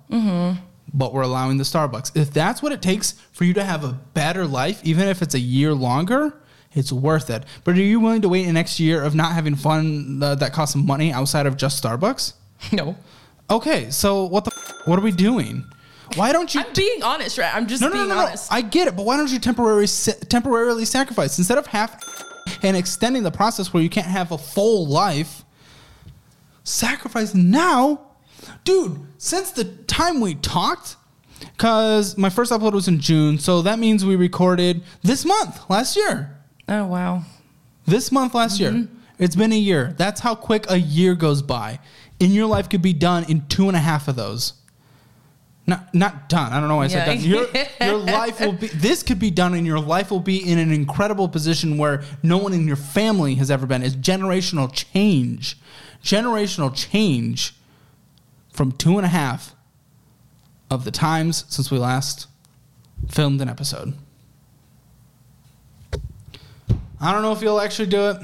but 0.95 1.13
we're 1.15 1.23
allowing 1.23 1.57
the 1.57 1.65
Starbucks. 1.65 2.15
If 2.15 2.33
that's 2.33 2.63
what 2.63 2.71
it 2.71 2.83
takes 2.83 3.13
for 3.33 3.45
you 3.45 3.55
to 3.55 3.65
have 3.65 3.83
a 3.83 3.93
better 4.13 4.47
life, 4.47 4.81
even 4.85 5.09
if 5.09 5.23
it's 5.23 5.35
a 5.35 5.39
year 5.41 5.73
longer, 5.73 6.35
it's 6.75 6.93
worth 6.93 7.31
it. 7.31 7.45
But 7.65 7.77
are 7.77 7.81
you 7.81 7.99
willing 7.99 8.21
to 8.23 8.29
wait 8.29 8.47
an 8.47 8.55
next 8.55 8.79
year 8.79 9.03
of 9.03 9.15
not 9.15 9.33
having 9.33 9.55
fun 9.55 10.23
uh, 10.23 10.35
that 10.35 10.53
costs 10.53 10.77
money 10.77 11.11
outside 11.11 11.47
of 11.47 11.57
just 11.57 11.83
Starbucks? 11.83 12.35
No. 12.73 12.97
Okay, 13.51 13.91
so 13.91 14.25
what 14.25 14.45
the 14.45 14.53
f- 14.55 14.75
what 14.85 14.99
are 14.99 15.03
we 15.03 15.13
doing? 15.13 15.65
Why 16.17 16.33
don't 16.33 16.55
you? 16.55 16.61
I'm 16.61 16.73
being 16.75 17.03
honest, 17.03 17.39
right? 17.39 17.55
I'm 17.55 17.67
just 17.67 17.81
no, 17.81 17.89
no, 17.89 17.95
being 17.95 18.09
no, 18.09 18.15
no, 18.15 18.21
no. 18.21 18.27
honest. 18.27 18.53
I 18.53 18.61
get 18.63 18.89
it, 18.89 18.97
but 18.97 19.05
why 19.05 19.17
don't 19.17 19.31
you 19.31 19.39
temporarily 19.39 19.87
temporarily 20.29 20.85
sacrifice 20.85 21.39
instead 21.39 21.59
of 21.59 21.67
half 21.67 22.25
and 22.63 22.77
extending 22.77 23.23
the 23.23 23.31
process 23.31 23.73
where 23.73 23.83
you 23.83 23.91
can't 23.91 24.07
have 24.07 24.33
a 24.33 24.39
full 24.39 24.87
life? 24.87 25.45
Sacrifice 26.65 27.35
now, 27.35 28.01
dude. 28.65 28.99
Since 29.19 29.53
the 29.53 29.65
time 29.65 30.21
we 30.21 30.35
talked, 30.37 30.97
because 31.41 32.17
my 32.17 32.31
first 32.31 32.53
upload 32.53 32.73
was 32.73 32.89
in 32.89 33.01
June, 33.01 33.39
so 33.39 33.63
that 33.63 33.79
means 33.79 34.05
we 34.05 34.17
recorded 34.17 34.83
this 35.03 35.25
month 35.25 35.69
last 35.69 35.97
year. 35.97 36.39
oh 36.69 36.87
wow. 36.87 37.25
This 37.87 38.13
month 38.13 38.35
last 38.35 38.61
year. 38.61 38.71
Mm-hmm. 38.71 38.99
It's 39.19 39.37
been 39.37 39.53
a 39.53 39.59
year. 39.59 39.95
That's 39.99 40.21
how 40.21 40.35
quick 40.35 40.67
a 40.69 40.79
year 40.79 41.15
goes 41.15 41.43
by. 41.43 41.79
In 42.19 42.31
your 42.33 42.47
life 42.47 42.69
could 42.69 42.83
be 42.83 42.93
done 42.93 43.25
in 43.29 43.47
two 43.49 43.69
and 43.69 43.77
a 43.77 43.81
half 43.81 44.09
of 44.09 44.17
those. 44.17 44.55
Not 45.67 45.95
not 45.95 46.29
done. 46.29 46.53
I 46.53 46.59
don't 46.59 46.69
know 46.69 46.77
why 46.77 46.85
I 46.85 46.89
said 46.89 47.07
Yeah. 47.07 47.15
done. 47.15 47.25
Your, 47.81 47.91
your 47.93 47.99
life 47.99 48.41
will 48.41 48.53
be 48.53 48.67
this 48.69 49.03
could 49.05 49.19
be 49.21 49.31
done 49.31 49.55
and 49.55 49.65
your 49.67 49.79
life 49.79 50.11
will 50.11 50.21
be 50.21 50.39
in 50.39 50.59
an 50.59 50.73
incredible 50.73 51.29
position 51.29 51.79
where 51.79 52.03
no 52.23 52.37
one 52.39 52.53
in 52.53 52.67
your 52.67 52.77
family 52.77 53.37
has 53.37 53.51
ever 53.51 53.65
been. 53.67 53.83
It's 53.83 53.95
generational 53.95 54.71
change. 54.73 55.57
Generational 56.03 56.75
change 56.75 57.55
from 58.53 58.73
two 58.73 58.97
and 58.99 59.07
a 59.07 59.09
half 59.11 59.55
of 60.69 60.85
the 60.85 60.91
times 60.91 61.45
since 61.49 61.71
we 61.71 61.79
last 61.79 62.27
filmed 63.09 63.41
an 63.41 63.49
episode. 63.49 63.95
I 67.01 67.13
don't 67.13 67.23
know 67.23 67.33
if 67.33 67.43
you'll 67.43 67.61
actually 67.61 67.89
do 67.89 68.11
it, 68.11 68.17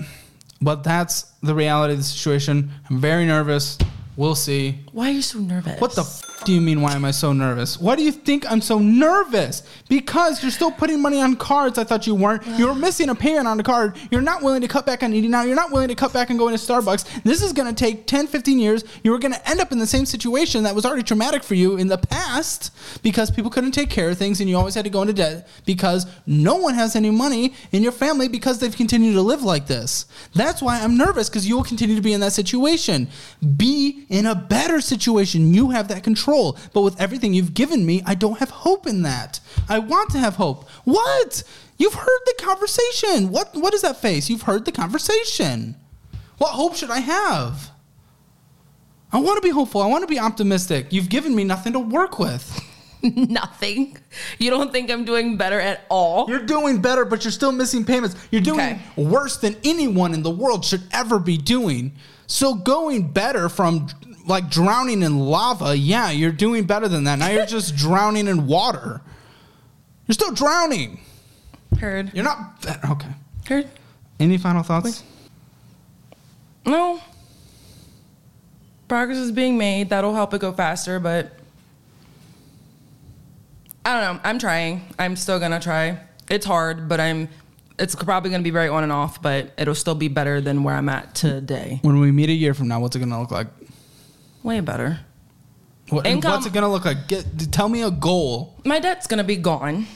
but 0.61 0.85
that's 0.85 1.23
the 1.43 1.55
reality 1.55 1.93
of 1.95 1.99
the 1.99 2.05
situation. 2.05 2.71
I'm 2.89 3.01
very 3.01 3.27
nervous. 3.27 3.79
We'll 4.17 4.35
see. 4.35 4.81
Why 4.93 5.09
are 5.09 5.13
you 5.13 5.23
so 5.23 5.39
nervous? 5.41 5.81
What 5.81 5.95
the 5.95 6.03
f- 6.03 6.23
do 6.49 6.55
you 6.55 6.63
mean? 6.63 6.81
Why 6.81 6.95
am 6.95 7.05
I 7.05 7.11
so 7.11 7.35
nervous? 7.35 7.79
Why 7.79 7.95
do 7.95 8.03
you 8.03 8.11
think 8.11 8.51
I'm 8.51 8.63
so 8.63 8.79
nervous? 8.79 9.63
Because 9.91 10.43
you're 10.43 10.51
still 10.51 10.73
putting 10.73 11.03
money 11.03 11.21
on 11.21 11.37
cards. 11.37 11.77
I 11.77 11.85
thought 11.85 12.07
you 12.07 12.15
weren't. 12.15 12.43
You're 12.59 12.75
missing 12.75 13.11
a 13.11 13.15
payment 13.15 13.47
on 13.47 13.61
a 13.61 13.63
card. 13.63 13.99
You're 14.11 14.23
not 14.23 14.43
willing 14.43 14.63
to 14.63 14.69
cut 14.69 14.87
back 14.87 15.03
on 15.03 15.13
eating 15.13 15.35
out. 15.35 15.43
You're 15.43 15.55
not 15.55 15.73
willing 15.73 15.89
to 15.89 15.95
cut 15.95 16.15
back 16.15 16.31
and 16.31 16.39
go 16.39 16.49
into 16.49 16.59
Starbucks. 16.59 17.23
This 17.23 17.43
is 17.43 17.53
going 17.53 17.69
to 17.69 17.75
take 17.75 18.07
10, 18.07 18.29
15 18.29 18.59
years. 18.59 18.83
You 19.05 19.11
were 19.11 19.19
going 19.19 19.35
to 19.35 19.51
end 19.51 19.61
up 19.61 19.73
in 19.73 19.79
the 19.79 19.87
same 19.87 20.07
situation 20.07 20.63
that 20.63 20.75
was 20.75 20.87
already 20.87 21.03
traumatic 21.03 21.43
for 21.43 21.55
you 21.55 21.77
in 21.77 21.87
the 21.87 21.99
past 21.99 22.75
because 23.03 23.31
people 23.31 23.51
couldn't 23.51 23.73
take 23.73 23.91
care 23.91 24.09
of 24.09 24.17
things 24.17 24.41
and 24.41 24.49
you 24.49 24.57
always 24.57 24.75
had 24.75 24.87
to 24.87 24.91
go 24.91 25.03
into 25.03 25.13
debt 25.13 25.47
because 25.67 26.07
no 26.27 26.55
one 26.55 26.73
has 26.73 26.97
any 26.97 27.11
money 27.11 27.53
in 27.73 27.83
your 27.83 27.93
family 27.93 28.27
because 28.27 28.59
they've 28.59 28.75
continued 28.75 29.13
to 29.13 29.23
live 29.23 29.43
like 29.43 29.67
this. 29.67 30.07
That's 30.35 30.63
why 30.63 30.81
I'm 30.81 30.97
nervous 30.97 31.29
because 31.29 31.47
you 31.47 31.57
will 31.57 31.65
continue 31.65 31.97
to 31.97 32.01
be 32.01 32.15
in 32.15 32.21
that 32.21 32.33
situation. 32.33 33.09
Be 33.59 34.07
in 34.09 34.25
a 34.25 34.35
better 34.35 34.81
situation. 34.81 35.53
You 35.53 35.69
have 35.71 35.89
that 35.89 36.03
control. 36.03 36.38
Control. 36.39 36.71
But 36.73 36.83
with 36.83 37.01
everything 37.01 37.35
you've 37.35 37.55
given 37.55 37.85
me, 37.85 38.03
I 38.07 38.15
don't 38.15 38.39
have 38.39 38.51
hope 38.51 38.87
in 38.87 39.03
that. 39.03 39.41
I 39.69 39.79
want 39.79 40.11
to 40.11 40.19
have 40.19 40.37
hope. 40.37 40.69
What? 40.85 41.43
You've 41.79 41.95
heard 41.95 42.21
the 42.27 42.35
conversation. 42.39 43.31
What 43.31 43.55
what 43.55 43.75
is 43.75 43.83
that 43.83 43.97
face? 44.01 44.29
You've 44.31 44.43
heard 44.43 44.65
the 44.65 44.73
conversation. 44.73 45.77
What 46.39 46.51
hope 46.51 46.75
should 46.77 46.91
I 46.91 47.01
have? 47.01 47.71
I 49.13 49.21
want 49.21 49.37
to 49.43 49.43
be 49.43 49.51
hopeful. 49.53 49.81
I 49.81 49.87
want 49.87 50.03
to 50.03 50.07
be 50.09 50.19
optimistic. 50.19 50.93
You've 50.93 51.09
given 51.09 51.35
me 51.35 51.45
nothing 51.45 51.73
to 51.73 51.79
work 51.81 52.19
with. 52.19 52.45
Nothing. 53.03 53.97
You 54.39 54.51
don't 54.51 54.73
think 54.73 54.91
I'm 54.91 55.05
doing 55.05 55.37
better 55.37 55.59
at 55.61 55.85
all? 55.89 56.29
You're 56.29 56.45
doing 56.45 56.83
better, 56.83 57.05
but 57.05 57.25
you're 57.25 57.31
still 57.31 57.53
missing 57.53 57.85
payments. 57.85 58.17
You're 58.33 58.41
doing 58.43 58.59
Okay. 58.61 58.81
worse 58.97 59.37
than 59.39 59.57
anyone 59.65 60.15
in 60.15 60.23
the 60.25 60.31
world 60.31 60.65
should 60.65 60.83
ever 60.93 61.19
be 61.21 61.39
doing. 61.39 61.93
So 62.27 62.55
going 62.55 63.13
better 63.13 63.49
from 63.49 63.87
like 64.29 64.49
drowning 64.51 65.03
in 65.03 65.19
lava, 65.19 65.77
yeah, 65.77 66.11
you're 66.11 66.33
doing 66.33 66.65
better 66.65 66.89
than 66.89 67.05
that. 67.05 67.19
Now 67.19 67.29
you're 67.29 67.47
just 67.59 67.77
drowning 67.77 68.29
in 68.29 68.47
water. 68.47 69.01
You're 70.07 70.15
still 70.15 70.33
drowning. 70.33 71.01
Heard. 71.79 72.13
You're 72.15 72.25
not 72.25 72.65
okay. 72.91 73.09
Heard. 73.47 73.69
Any 74.21 74.39
final 74.39 74.63
thoughts? 74.63 75.03
No. 76.67 77.01
Progress 78.89 79.19
is 79.19 79.33
being 79.33 79.59
made. 79.59 79.91
That'll 79.91 80.15
help 80.15 80.33
it 80.35 80.41
go 80.41 80.53
faster, 80.53 80.99
but 80.99 81.33
I 83.85 84.01
don't 84.01 84.17
know. 84.17 84.21
I'm 84.25 84.39
trying. 84.39 84.83
I'm 84.99 85.15
still 85.15 85.39
gonna 85.39 85.61
try. 85.61 86.01
It's 86.31 86.47
hard, 86.47 86.89
but 86.89 87.01
I'm. 87.01 87.29
It's 87.79 87.95
probably 87.95 88.31
gonna 88.31 88.43
be 88.43 88.51
very 88.51 88.69
on 88.69 88.83
and 88.83 88.91
off, 88.91 89.23
but 89.23 89.53
it'll 89.57 89.75
still 89.75 89.95
be 89.95 90.09
better 90.09 90.41
than 90.41 90.63
where 90.65 90.75
I'm 90.75 90.89
at 90.89 91.15
today. 91.15 91.79
When 91.83 92.01
we 92.01 92.11
meet 92.11 92.29
a 92.29 92.33
year 92.33 92.55
from 92.55 92.69
now, 92.69 92.81
what's 92.81 92.97
it 92.97 92.99
gonna 93.01 93.21
look 93.21 93.31
like? 93.31 93.47
Way 94.49 94.61
better. 94.61 95.01
What, 95.91 96.07
Income- 96.07 96.33
What's 96.33 96.47
it 96.47 96.55
gonna 96.55 96.71
look 96.71 96.87
like? 96.87 97.07
Get 97.07 97.53
tell 97.53 97.69
me 97.69 97.83
a 97.83 97.91
goal. 97.91 98.57
My 98.65 98.79
debt's 98.81 99.07
gonna 99.07 99.23
be 99.23 99.37
gone. 99.37 99.87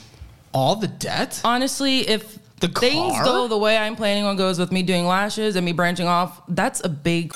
All 0.53 0.77
the 0.77 0.89
debt? 0.89 1.41
Honestly, 1.43 2.01
if 2.07 2.39
The 2.61 2.69
things 2.69 3.15
car? 3.15 3.25
go 3.25 3.49
the 3.49 3.57
way 3.57 3.79
I'm 3.79 3.97
planning 3.97 4.25
on 4.25 4.37
goes 4.37 4.59
with 4.59 4.71
me 4.71 4.83
doing 4.83 5.07
lashes 5.07 5.57
and 5.57 5.65
me 5.65 5.73
branching 5.73 6.07
off, 6.07 6.43
that's 6.49 6.85
a 6.85 6.91
big 6.91 7.35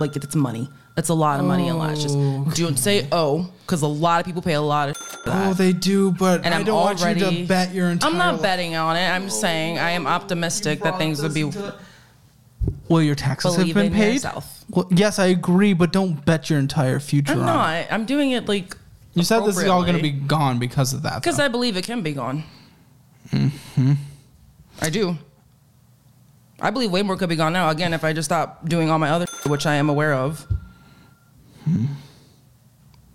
like 0.00 0.16
it's 0.16 0.34
money. 0.34 0.68
That's 0.96 1.08
a 1.08 1.14
lot 1.14 1.38
of 1.38 1.46
money 1.46 1.68
in 1.68 1.78
lashes. 1.78 2.16
Oh. 2.16 2.50
Don't 2.56 2.76
say 2.76 3.06
oh, 3.12 3.48
because 3.64 3.82
a 3.82 3.86
lot 3.86 4.18
of 4.18 4.26
people 4.26 4.42
pay 4.42 4.54
a 4.54 4.60
lot 4.60 4.88
of 4.88 4.96
for 4.96 5.18
oh, 5.20 5.30
that. 5.30 5.50
Oh, 5.50 5.54
they 5.54 5.72
do, 5.72 6.10
but 6.10 6.44
and 6.44 6.52
I 6.52 6.58
I'm 6.58 6.64
don't 6.64 6.80
want 6.80 6.98
you 6.98 7.04
already. 7.04 7.42
to 7.42 7.46
bet 7.46 7.72
your 7.72 7.90
entire 7.90 8.10
I'm 8.10 8.18
not 8.18 8.34
life. 8.34 8.42
betting 8.42 8.74
on 8.74 8.96
it. 8.96 9.06
I'm 9.06 9.26
just 9.26 9.40
saying 9.40 9.78
I 9.78 9.90
am 9.92 10.08
optimistic 10.08 10.80
that 10.80 10.98
things 10.98 11.22
would 11.22 11.32
be. 11.32 11.48
Well, 12.88 13.02
your 13.02 13.14
taxes 13.14 13.56
have 13.56 13.66
been 13.74 13.86
in 13.86 13.92
paid. 13.92 14.14
yourself. 14.14 14.64
Well, 14.70 14.86
yes, 14.90 15.18
I 15.18 15.26
agree, 15.26 15.72
but 15.72 15.92
don't 15.92 16.24
bet 16.24 16.50
your 16.50 16.58
entire 16.58 17.00
future 17.00 17.32
I'm 17.32 17.40
on. 17.40 17.46
not. 17.46 17.74
it. 17.76 17.88
I'm 17.90 18.04
doing 18.04 18.30
it 18.32 18.48
like. 18.48 18.76
You 19.14 19.22
said 19.22 19.40
this 19.44 19.58
is 19.58 19.66
all 19.68 19.82
going 19.82 19.96
to 19.96 20.02
be 20.02 20.10
gone 20.10 20.58
because 20.58 20.92
of 20.92 21.02
that. 21.02 21.22
because 21.22 21.38
though. 21.38 21.44
I 21.44 21.48
believe 21.48 21.76
it 21.76 21.84
can 21.84 22.02
be 22.02 22.12
gone. 22.12 22.44
Mm-hmm. 23.30 23.92
I 24.80 24.90
do. 24.90 25.16
I 26.60 26.70
believe 26.70 26.90
way 26.90 27.02
more 27.02 27.16
could 27.16 27.28
be 27.28 27.36
gone 27.36 27.52
now. 27.52 27.70
Again, 27.70 27.92
if 27.92 28.04
I 28.04 28.12
just 28.12 28.26
stop 28.26 28.68
doing 28.68 28.90
all 28.90 28.98
my 28.98 29.10
other, 29.10 29.26
which 29.46 29.66
I 29.66 29.74
am 29.74 29.88
aware 29.88 30.14
of. 30.14 30.46
Hmm. 31.64 31.86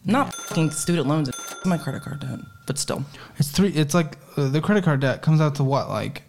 Not 0.04 0.34
fucking 0.34 0.72
student 0.72 1.08
loans 1.08 1.30
and 1.30 1.38
my 1.66 1.78
credit 1.78 2.02
card 2.02 2.20
debt, 2.20 2.40
but 2.66 2.78
still. 2.78 3.06
it's 3.38 3.52
three. 3.52 3.70
It's 3.70 3.94
like 3.94 4.18
uh, 4.36 4.50
the 4.50 4.60
credit 4.62 4.84
card 4.84 5.00
debt 5.00 5.22
comes 5.22 5.40
out 5.40 5.56
to 5.56 5.64
what? 5.64 5.90
Like, 5.90 6.24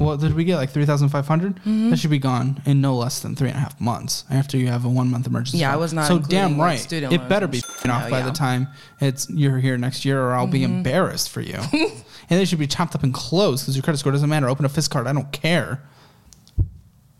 what 0.00 0.18
did 0.18 0.34
we 0.34 0.44
get? 0.44 0.56
Like 0.56 0.70
three 0.70 0.86
thousand 0.86 1.10
five 1.10 1.28
hundred. 1.28 1.56
Mm-hmm. 1.56 1.90
That 1.90 1.98
should 1.98 2.10
be 2.10 2.18
gone 2.18 2.62
in 2.64 2.80
no 2.80 2.96
less 2.96 3.20
than 3.20 3.36
three 3.36 3.48
and 3.48 3.56
a 3.56 3.60
half 3.60 3.78
months 3.80 4.24
after 4.30 4.56
you 4.56 4.68
have 4.68 4.86
a 4.86 4.88
one 4.88 5.10
month 5.10 5.26
emergency. 5.26 5.58
Yeah, 5.58 5.72
I 5.72 5.76
was 5.76 5.92
not 5.92 6.08
So 6.08 6.18
damn 6.18 6.58
right, 6.58 6.78
student 6.78 7.12
it 7.12 7.28
better 7.28 7.46
be 7.46 7.60
sh- 7.60 7.64
off 7.64 7.84
by 7.84 8.08
yeah. 8.08 8.18
Mm-hmm. 8.20 8.26
the 8.26 8.32
time 8.32 8.68
it's 9.00 9.28
you're 9.28 9.58
here 9.58 9.76
next 9.76 10.06
year, 10.06 10.22
or 10.22 10.32
I'll 10.32 10.46
be 10.46 10.62
embarrassed 10.62 11.28
for 11.28 11.42
you. 11.42 11.58
and 11.72 11.92
they 12.28 12.46
should 12.46 12.58
be 12.58 12.66
chopped 12.66 12.94
up 12.94 13.02
and 13.02 13.12
closed 13.12 13.64
because 13.64 13.76
your 13.76 13.82
credit 13.82 13.98
score 13.98 14.12
doesn't 14.12 14.28
matter. 14.28 14.48
Open 14.48 14.64
a 14.64 14.70
Fisk 14.70 14.90
card. 14.90 15.06
I 15.06 15.12
don't 15.12 15.30
care. 15.32 15.82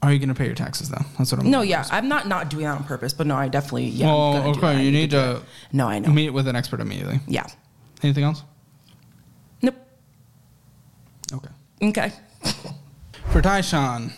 Are 0.02 0.10
you 0.10 0.18
going 0.18 0.30
to 0.30 0.34
pay 0.34 0.46
your 0.46 0.54
taxes 0.54 0.88
though? 0.88 1.04
That's 1.18 1.30
what 1.30 1.42
I'm. 1.42 1.50
No, 1.50 1.60
yeah, 1.60 1.86
I'm 1.90 2.08
not 2.08 2.26
not 2.26 2.48
doing 2.48 2.64
that 2.64 2.78
on 2.78 2.84
purpose, 2.84 3.12
but 3.12 3.26
no, 3.26 3.36
I 3.36 3.48
definitely 3.48 3.88
yeah. 3.88 4.06
Well, 4.06 4.56
okay. 4.56 4.82
You 4.82 4.90
need 4.90 5.10
to. 5.10 5.42
No, 5.72 5.86
I 5.88 5.98
know. 5.98 6.10
meet 6.10 6.30
with 6.30 6.48
an 6.48 6.56
expert 6.56 6.80
immediately. 6.80 7.20
Yeah. 7.26 7.46
Anything 8.02 8.24
else? 8.24 8.42
Nope. 9.60 9.74
Okay. 11.34 11.50
Okay. 11.82 12.12
For 13.32 13.40
Taishan, 13.40 14.12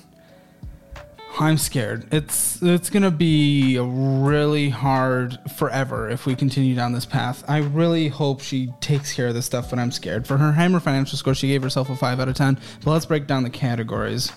I'm 1.39 1.59
scared. 1.59 2.07
It's 2.13 2.63
it's 2.63 2.91
gonna 2.91 3.11
be 3.11 3.79
really 3.79 4.69
hard 4.69 5.39
forever 5.57 6.09
if 6.09 6.27
we 6.27 6.35
continue 6.35 6.75
down 6.75 6.93
this 6.93 7.07
path. 7.07 7.43
I 7.49 7.59
really 7.59 8.09
hope 8.09 8.41
she 8.41 8.73
takes 8.81 9.13
care 9.13 9.29
of 9.29 9.35
this 9.35 9.47
stuff, 9.47 9.71
but 9.71 9.79
I'm 9.79 9.91
scared. 9.91 10.27
For 10.27 10.37
her 10.37 10.53
Hammer 10.53 10.81
financial 10.81 11.19
score, 11.19 11.35
she 11.35 11.49
gave 11.49 11.63
herself 11.63 11.91
a 11.91 11.97
five 11.97 12.21
out 12.21 12.29
of 12.29 12.37
ten. 12.37 12.59
But 12.85 12.93
let's 12.93 13.07
break 13.07 13.27
down 13.27 13.43
the 13.43 13.51
categories. 13.51 14.31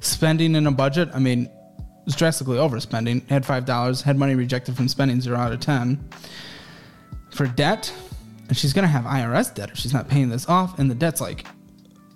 Spending 0.00 0.54
in 0.54 0.66
a 0.66 0.72
budget, 0.72 1.10
I 1.14 1.18
mean, 1.18 1.50
it's 2.06 2.16
drastically 2.16 2.56
overspending. 2.56 3.28
Had 3.28 3.44
five 3.44 3.64
dollars. 3.64 4.02
Had 4.02 4.16
money 4.16 4.34
rejected 4.34 4.76
from 4.76 4.88
spending, 4.88 5.20
zero 5.20 5.38
out 5.38 5.52
of 5.52 5.60
ten. 5.60 6.08
For 7.30 7.46
debt, 7.46 7.92
and 8.48 8.56
she's 8.56 8.72
gonna 8.72 8.88
have 8.88 9.04
IRS 9.04 9.54
debt 9.54 9.70
if 9.70 9.78
she's 9.78 9.92
not 9.92 10.08
paying 10.08 10.30
this 10.30 10.48
off, 10.48 10.78
and 10.78 10.90
the 10.90 10.94
debt's 10.94 11.20
like 11.20 11.46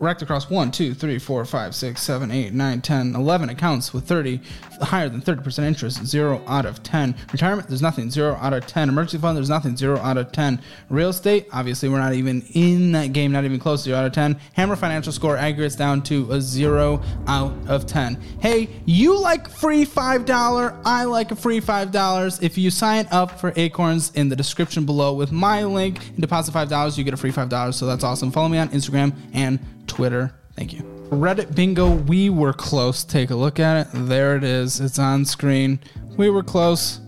racked 0.03 0.21
across 0.21 0.51
1, 0.51 0.73
2, 0.73 0.95
3, 0.95 1.19
4, 1.19 1.45
5, 1.45 1.75
6, 1.75 2.03
7, 2.03 2.31
8, 2.31 2.53
9, 2.53 2.81
10, 2.81 3.15
11 3.15 3.49
accounts 3.51 3.95
with 3.95 4.05
30, 4.05 4.41
higher 4.81 5.09
than 5.09 5.23
30% 5.23 5.63
interest, 5.63 6.05
0 6.05 6.43
out 6.49 6.67
of 6.67 6.83
10. 6.83 7.15
Retirement, 7.31 7.69
there's 7.69 7.81
nothing, 7.81 8.11
0 8.11 8.37
out 8.41 8.53
of 8.53 8.67
10. 8.67 8.89
Emergency 8.89 9.19
fund, 9.19 9.37
there's 9.37 9.49
nothing, 9.49 9.77
0 9.77 9.99
out 9.99 10.19
of 10.19 10.33
10. 10.33 10.61
Real 10.91 11.11
estate, 11.11 11.47
obviously, 11.53 11.89
we're 11.89 12.01
not 12.01 12.15
even 12.15 12.43
in 12.53 12.91
that 12.93 13.13
game, 13.13 13.31
not 13.31 13.45
even 13.45 13.61
close, 13.61 13.85
0 13.85 13.97
out 13.97 14.05
of 14.05 14.13
10. 14.13 14.39
Hammer 14.55 14.75
financial 14.75 15.13
score 15.13 15.37
aggregates 15.37 15.77
down 15.77 16.03
to 16.03 16.31
a 16.33 16.41
0 16.41 17.01
out 17.29 17.55
of 17.69 17.87
10. 17.87 18.21
Hey, 18.41 18.71
you 18.85 19.17
like 19.19 19.49
free 19.49 19.87
$5, 19.87 20.81
I 20.85 21.05
like 21.05 21.31
a 21.31 21.37
free 21.37 21.61
$5. 21.61 22.43
If 22.43 22.59
you 22.59 22.71
sign 22.71 23.07
up 23.13 23.39
for 23.39 23.53
Acorns 23.55 24.11
in 24.17 24.29
the 24.29 24.37
description 24.37 24.85
below 24.85 25.15
with 25.15 25.31
my 25.31 25.63
link 25.63 26.09
and 26.09 26.21
deposit 26.21 26.53
$5, 26.53 26.99
you 26.99 27.05
get 27.05 27.15
a 27.15 27.17
free 27.17 27.31
$5, 27.31 27.73
so 27.73 27.87
that's 27.87 28.03
awesome. 28.03 28.33
Follow 28.33 28.49
me 28.49 28.59
on 28.59 28.69
Instagram 28.71 29.15
and 29.33 29.61
Twitter. 29.93 30.33
Thank 30.57 30.73
you. 30.73 30.81
Reddit 31.11 31.55
bingo, 31.55 31.91
we 31.91 32.31
were 32.31 32.55
close. 32.55 33.05
Take 33.05 33.31
a 33.31 33.35
look 33.35 33.61
at 33.61 33.87
it. 33.87 33.91
There 33.93 34.37
it 34.37 34.45
is. 34.45 34.81
It's 34.81 34.99
on 34.99 35.25
screen. 35.27 35.79
We 36.17 36.31
were 36.31 36.43
close, 36.43 37.01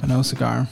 but 0.00 0.08
no 0.08 0.22
cigar. 0.22 0.66